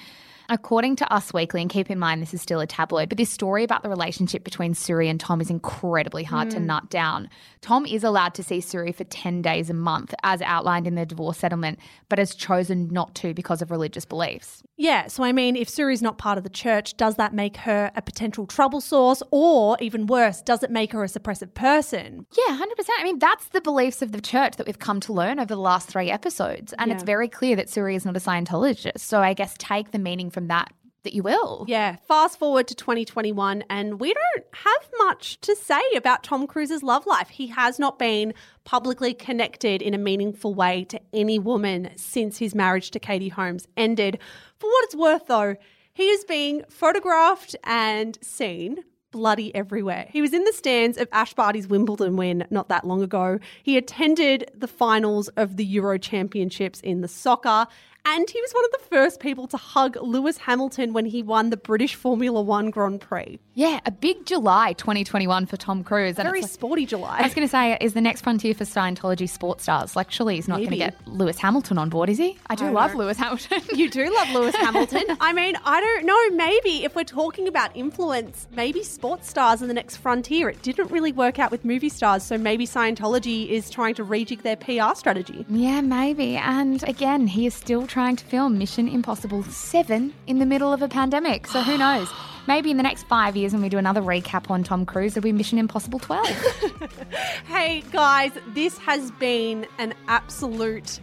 According 0.48 0.96
to 0.96 1.12
Us 1.12 1.32
Weekly, 1.32 1.60
and 1.60 1.70
keep 1.70 1.90
in 1.90 1.98
mind 1.98 2.22
this 2.22 2.34
is 2.34 2.42
still 2.42 2.60
a 2.60 2.66
tabloid, 2.66 3.08
but 3.08 3.18
this 3.18 3.30
story 3.30 3.64
about 3.64 3.82
the 3.82 3.88
relationship 3.88 4.44
between 4.44 4.74
Suri 4.74 5.08
and 5.08 5.18
Tom 5.18 5.40
is 5.40 5.50
incredibly 5.50 6.24
hard 6.24 6.50
to 6.50 6.58
hmm. 6.58 6.66
nut 6.66 6.90
down. 6.90 7.28
Tom 7.60 7.84
is 7.84 8.04
allowed 8.04 8.34
to 8.34 8.42
see 8.42 8.58
Suri 8.58 8.94
for 8.94 9.04
10 9.04 9.42
days 9.42 9.70
a 9.70 9.74
month, 9.74 10.14
as 10.22 10.40
outlined 10.42 10.86
in 10.86 10.94
the 10.94 11.04
divorce 11.04 11.38
settlement, 11.38 11.78
but 12.08 12.18
has 12.18 12.34
chosen 12.34 12.88
not 12.88 13.14
to 13.16 13.34
because 13.34 13.60
of 13.60 13.70
religious 13.70 14.04
beliefs. 14.04 14.62
Yeah, 14.76 15.06
so 15.06 15.24
I 15.24 15.32
mean, 15.32 15.56
if 15.56 15.68
Suri's 15.68 16.02
not 16.02 16.18
part 16.18 16.38
of 16.38 16.44
the 16.44 16.50
church, 16.50 16.96
does 16.96 17.16
that 17.16 17.32
make 17.32 17.56
her 17.58 17.90
a 17.96 18.02
potential 18.02 18.46
trouble 18.46 18.80
source? 18.80 19.22
Or 19.30 19.76
even 19.80 20.06
worse, 20.06 20.42
does 20.42 20.62
it 20.62 20.70
make 20.70 20.92
her 20.92 21.02
a 21.02 21.08
suppressive 21.08 21.54
person? 21.54 22.26
Yeah, 22.36 22.56
100%. 22.56 22.88
I 22.98 23.04
mean, 23.04 23.18
that's 23.18 23.48
the 23.48 23.60
beliefs 23.60 24.02
of 24.02 24.12
the 24.12 24.20
church 24.20 24.56
that 24.56 24.66
we've 24.66 24.78
come 24.78 25.00
to 25.00 25.12
learn 25.12 25.38
over 25.38 25.54
the 25.54 25.60
last 25.60 25.88
three 25.88 26.10
episodes. 26.10 26.74
And 26.78 26.92
it's 26.92 27.02
very 27.02 27.28
clear 27.28 27.56
that 27.56 27.68
Suri 27.68 27.96
is 27.96 28.04
not 28.04 28.16
a 28.16 28.20
Scientologist. 28.20 29.00
So 29.00 29.20
I 29.20 29.34
guess 29.34 29.54
take 29.58 29.90
the 29.90 29.98
meaning 29.98 30.30
from 30.36 30.48
that 30.48 30.70
that 31.04 31.14
you 31.14 31.22
will. 31.22 31.64
Yeah, 31.66 31.96
fast 32.06 32.38
forward 32.38 32.68
to 32.68 32.74
2021, 32.74 33.64
and 33.70 33.98
we 33.98 34.12
don't 34.12 34.44
have 34.52 34.90
much 34.98 35.40
to 35.42 35.56
say 35.56 35.80
about 35.96 36.22
Tom 36.22 36.46
Cruise's 36.46 36.82
love 36.82 37.06
life. 37.06 37.30
He 37.30 37.46
has 37.46 37.78
not 37.78 37.98
been 37.98 38.34
publicly 38.64 39.14
connected 39.14 39.80
in 39.80 39.94
a 39.94 39.98
meaningful 39.98 40.52
way 40.52 40.84
to 40.90 41.00
any 41.14 41.38
woman 41.38 41.90
since 41.96 42.36
his 42.36 42.54
marriage 42.54 42.90
to 42.90 42.98
Katie 42.98 43.30
Holmes 43.30 43.66
ended. 43.78 44.18
For 44.58 44.68
what 44.68 44.84
it's 44.84 44.96
worth, 44.96 45.26
though, 45.26 45.56
he 45.94 46.08
is 46.08 46.24
being 46.24 46.64
photographed 46.68 47.56
and 47.64 48.18
seen 48.20 48.84
bloody 49.12 49.54
everywhere. 49.54 50.06
He 50.10 50.20
was 50.20 50.34
in 50.34 50.44
the 50.44 50.52
stands 50.52 50.98
of 50.98 51.08
Ash 51.12 51.32
Barty's 51.32 51.66
Wimbledon 51.66 52.16
win 52.16 52.46
not 52.50 52.68
that 52.68 52.86
long 52.86 53.02
ago. 53.02 53.38
He 53.62 53.78
attended 53.78 54.50
the 54.54 54.68
finals 54.68 55.28
of 55.28 55.56
the 55.56 55.64
Euro 55.64 55.98
Championships 55.98 56.80
in 56.80 57.00
the 57.00 57.08
soccer. 57.08 57.66
And 58.08 58.30
he 58.30 58.40
was 58.40 58.52
one 58.52 58.64
of 58.64 58.70
the 58.72 58.78
first 58.88 59.20
people 59.20 59.46
to 59.48 59.56
hug 59.56 59.96
Lewis 60.00 60.38
Hamilton 60.38 60.92
when 60.92 61.06
he 61.06 61.22
won 61.22 61.50
the 61.50 61.56
British 61.56 61.94
Formula 61.96 62.40
One 62.40 62.70
Grand 62.70 63.00
Prix. 63.00 63.38
Yeah, 63.54 63.80
a 63.84 63.90
big 63.90 64.24
July 64.26 64.74
2021 64.74 65.46
for 65.46 65.56
Tom 65.56 65.82
Cruise. 65.82 66.18
And 66.18 66.26
Very 66.28 66.42
like- 66.42 66.50
sporty 66.50 66.86
July. 66.86 67.18
I 67.18 67.22
was 67.22 67.34
going 67.34 67.46
to 67.46 67.50
say, 67.50 67.76
is 67.80 67.94
the 67.94 68.00
next 68.00 68.20
frontier 68.22 68.54
for 68.54 68.64
Scientology 68.64 69.28
sports 69.28 69.64
stars? 69.64 69.96
Like, 69.96 70.10
surely 70.12 70.36
he's 70.36 70.46
not 70.46 70.58
going 70.58 70.70
to 70.70 70.76
get 70.76 70.94
Lewis 71.08 71.38
Hamilton 71.38 71.78
on 71.78 71.88
board, 71.88 72.08
is 72.08 72.18
he? 72.18 72.38
I 72.48 72.54
do 72.54 72.66
I 72.66 72.70
love 72.70 72.92
know. 72.92 72.98
Lewis 73.00 73.18
Hamilton. 73.18 73.60
You 73.76 73.90
do 73.90 74.14
love 74.14 74.30
Lewis 74.30 74.54
Hamilton. 74.66 75.04
I 75.20 75.32
mean, 75.32 75.56
I 75.64 75.80
don't 75.80 76.06
know. 76.06 76.30
Maybe 76.36 76.84
if 76.84 76.94
we're 76.94 77.04
talking 77.04 77.48
about 77.48 77.74
influence, 77.76 78.46
maybe 78.54 78.82
sports 78.82 79.28
stars 79.28 79.62
are 79.62 79.66
the 79.66 79.74
next 79.74 79.96
frontier. 79.96 80.48
It 80.48 80.62
didn't 80.62 80.90
really 80.90 81.12
work 81.12 81.38
out 81.38 81.50
with 81.50 81.64
movie 81.64 81.88
stars, 81.88 82.22
so 82.22 82.38
maybe 82.38 82.66
Scientology 82.66 83.48
is 83.48 83.68
trying 83.68 83.94
to 83.96 84.04
rejig 84.04 84.42
their 84.42 84.56
PR 84.56 84.94
strategy. 84.94 85.44
yeah, 85.48 85.80
maybe. 85.80 86.36
And 86.36 86.82
again, 86.88 87.26
he 87.26 87.46
is 87.46 87.54
still 87.54 87.86
trying 87.96 88.14
to 88.14 88.26
film 88.26 88.58
Mission 88.58 88.88
Impossible 88.88 89.42
7 89.44 90.12
in 90.26 90.38
the 90.38 90.44
middle 90.44 90.70
of 90.70 90.82
a 90.82 90.86
pandemic. 90.86 91.46
So 91.46 91.62
who 91.62 91.78
knows? 91.78 92.12
Maybe 92.46 92.70
in 92.70 92.76
the 92.76 92.82
next 92.82 93.04
five 93.04 93.34
years, 93.34 93.54
when 93.54 93.62
we 93.62 93.70
do 93.70 93.78
another 93.78 94.02
recap 94.02 94.50
on 94.50 94.62
Tom 94.62 94.84
Cruise, 94.84 95.14
there'll 95.14 95.24
be 95.24 95.32
Mission 95.32 95.56
Impossible 95.56 95.98
12. 95.98 96.28
Hey 97.46 97.82
guys, 97.92 98.32
this 98.48 98.76
has 98.78 99.10
been 99.12 99.66
an 99.78 99.94
absolute 100.08 101.00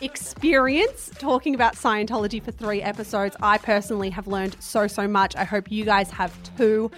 experience 0.00 1.12
talking 1.16 1.54
about 1.54 1.76
Scientology 1.76 2.42
for 2.42 2.50
three 2.50 2.82
episodes. 2.82 3.36
I 3.40 3.58
personally 3.58 4.10
have 4.10 4.26
learned 4.26 4.56
so, 4.58 4.88
so 4.88 5.06
much. 5.06 5.36
I 5.36 5.44
hope 5.44 5.70
you 5.70 5.84
guys 5.84 6.10
have 6.10 6.36
too. 6.56 6.90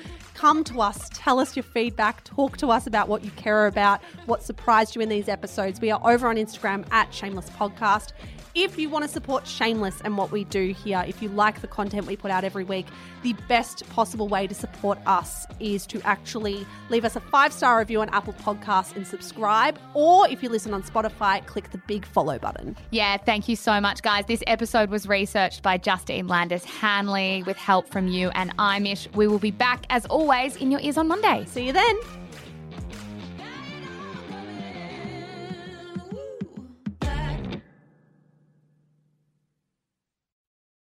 Come 0.45 0.63
to 0.65 0.83
us, 0.83 1.09
tell 1.15 1.41
us 1.41 1.57
your 1.57 1.63
feedback, 1.63 2.23
talk 2.25 2.59
to 2.59 2.71
us 2.71 2.87
about 2.87 3.09
what 3.09 3.25
you 3.25 3.31
care 3.31 3.67
about, 3.67 4.03
what 4.27 4.43
surprised 4.43 4.95
you 4.95 5.01
in 5.01 5.09
these 5.09 5.27
episodes. 5.27 5.81
We 5.81 5.91
are 5.91 5.99
over 6.05 6.29
on 6.29 6.37
Instagram 6.37 6.85
at 6.93 7.15
Shameless 7.15 7.49
Podcast. 7.49 8.13
If 8.55 8.79
you 8.79 8.89
want 8.89 9.05
to 9.05 9.11
support 9.11 9.49
Shameless 9.49 10.01
and 10.03 10.17
what 10.17 10.31
we 10.31 10.45
do 10.45 10.73
here, 10.73 11.03
if 11.09 11.21
you 11.21 11.29
like 11.29 11.61
the 11.61 11.67
content 11.67 12.07
we 12.07 12.15
put 12.15 12.31
out 12.31 12.45
every 12.45 12.63
week, 12.63 12.87
the 13.25 13.33
best 13.49 13.89
possible 13.89 14.29
way 14.29 14.47
to 14.47 14.55
support 14.55 14.97
us 15.07 15.45
is 15.59 15.87
to 15.87 16.01
actually 16.03 16.65
leave 16.89 17.05
us 17.05 17.17
a 17.17 17.21
five 17.21 17.53
star 17.53 17.79
review 17.79 18.01
on 18.01 18.09
Apple 18.11 18.35
Podcasts 18.35 18.95
and 18.95 19.05
subscribe. 19.05 19.77
Or 19.95 20.29
if 20.29 20.41
you 20.41 20.51
listen 20.51 20.73
on 20.73 20.85
Spotify, 20.85 21.45
click 21.47 21.73
the 21.73 21.79
big 21.79 22.07
follow 22.07 22.39
button. 22.39 22.77
Yeah, 22.91 23.17
thank 23.17 23.49
you 23.49 23.57
so 23.57 23.81
much, 23.81 24.03
guys. 24.03 24.27
This 24.27 24.43
episode 24.47 24.89
was 24.89 25.09
researched 25.09 25.65
by 25.65 25.77
Justine 25.77 26.29
Landis 26.29 26.65
Hanley 26.65 27.43
with 27.45 27.57
help 27.57 27.89
from 27.89 28.07
you 28.07 28.31
and 28.37 28.53
Imish. 28.61 29.09
We 29.15 29.27
will 29.27 29.41
be 29.41 29.51
back, 29.51 29.85
as 29.91 30.07
always, 30.35 30.57
in 30.57 30.71
your 30.71 30.81
ears 30.81 30.97
on 30.97 31.09
Monday. 31.09 31.45
See 31.47 31.67
you 31.67 31.73
then. 31.73 31.97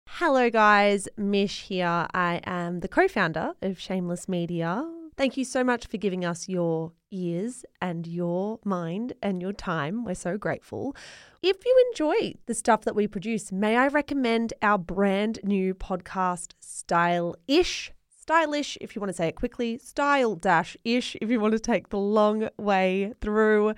Hello, 0.06 0.48
guys. 0.48 1.08
Mish 1.16 1.62
here. 1.64 2.06
I 2.14 2.40
am 2.44 2.80
the 2.80 2.88
co 2.88 3.08
founder 3.08 3.54
of 3.62 3.78
Shameless 3.78 4.28
Media. 4.28 4.90
Thank 5.16 5.36
you 5.36 5.44
so 5.44 5.62
much 5.62 5.86
for 5.86 5.96
giving 5.96 6.24
us 6.24 6.48
your 6.48 6.92
ears 7.12 7.64
and 7.80 8.04
your 8.06 8.58
mind 8.64 9.12
and 9.22 9.40
your 9.40 9.52
time. 9.52 10.04
We're 10.04 10.16
so 10.16 10.36
grateful. 10.36 10.96
If 11.40 11.64
you 11.64 11.84
enjoy 11.90 12.34
the 12.46 12.54
stuff 12.54 12.82
that 12.82 12.96
we 12.96 13.06
produce, 13.06 13.52
may 13.52 13.76
I 13.76 13.86
recommend 13.88 14.54
our 14.60 14.78
brand 14.78 15.38
new 15.44 15.72
podcast, 15.74 16.54
Style 16.58 17.36
Ish? 17.46 17.92
Stylish, 18.24 18.78
if 18.80 18.96
you 18.96 19.00
want 19.00 19.10
to 19.10 19.14
say 19.14 19.28
it 19.28 19.36
quickly, 19.36 19.76
style 19.76 20.34
dash 20.34 20.78
ish, 20.82 21.14
if 21.20 21.28
you 21.28 21.38
want 21.38 21.52
to 21.52 21.58
take 21.58 21.90
the 21.90 21.98
long 21.98 22.48
way 22.56 23.12
through. 23.20 23.74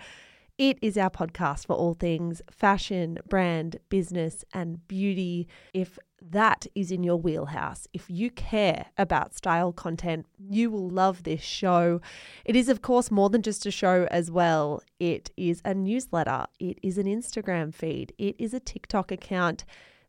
It 0.57 0.79
is 0.81 0.97
our 0.97 1.11
podcast 1.11 1.67
for 1.67 1.75
all 1.75 1.95
things 1.95 2.41
fashion, 2.49 3.19
brand, 3.29 3.81
business, 3.89 4.45
and 4.55 4.87
beauty. 4.87 5.49
If 5.75 5.99
that 6.23 6.69
is 6.77 6.93
in 6.93 7.03
your 7.03 7.17
wheelhouse, 7.17 7.89
if 7.93 8.09
you 8.09 8.31
care 8.31 8.87
about 8.97 9.35
style 9.35 9.73
content, 9.73 10.27
you 10.39 10.71
will 10.71 10.91
love 10.91 11.25
this 11.25 11.43
show. 11.43 12.01
It 12.45 12.55
is, 12.55 12.69
of 12.69 12.83
course, 12.83 13.11
more 13.11 13.29
than 13.29 13.43
just 13.43 13.67
a 13.67 13.73
show 13.73 14.07
as 14.13 14.31
well. 14.31 14.81
It 15.01 15.29
is 15.37 15.61
a 15.65 15.75
newsletter, 15.75 16.47
it 16.61 16.79
is 16.85 16.99
an 16.99 17.07
Instagram 17.07 17.75
feed, 17.75 18.13
it 18.17 18.37
is 18.39 18.55
a 18.55 18.61
TikTok 18.61 19.11
account. 19.11 19.65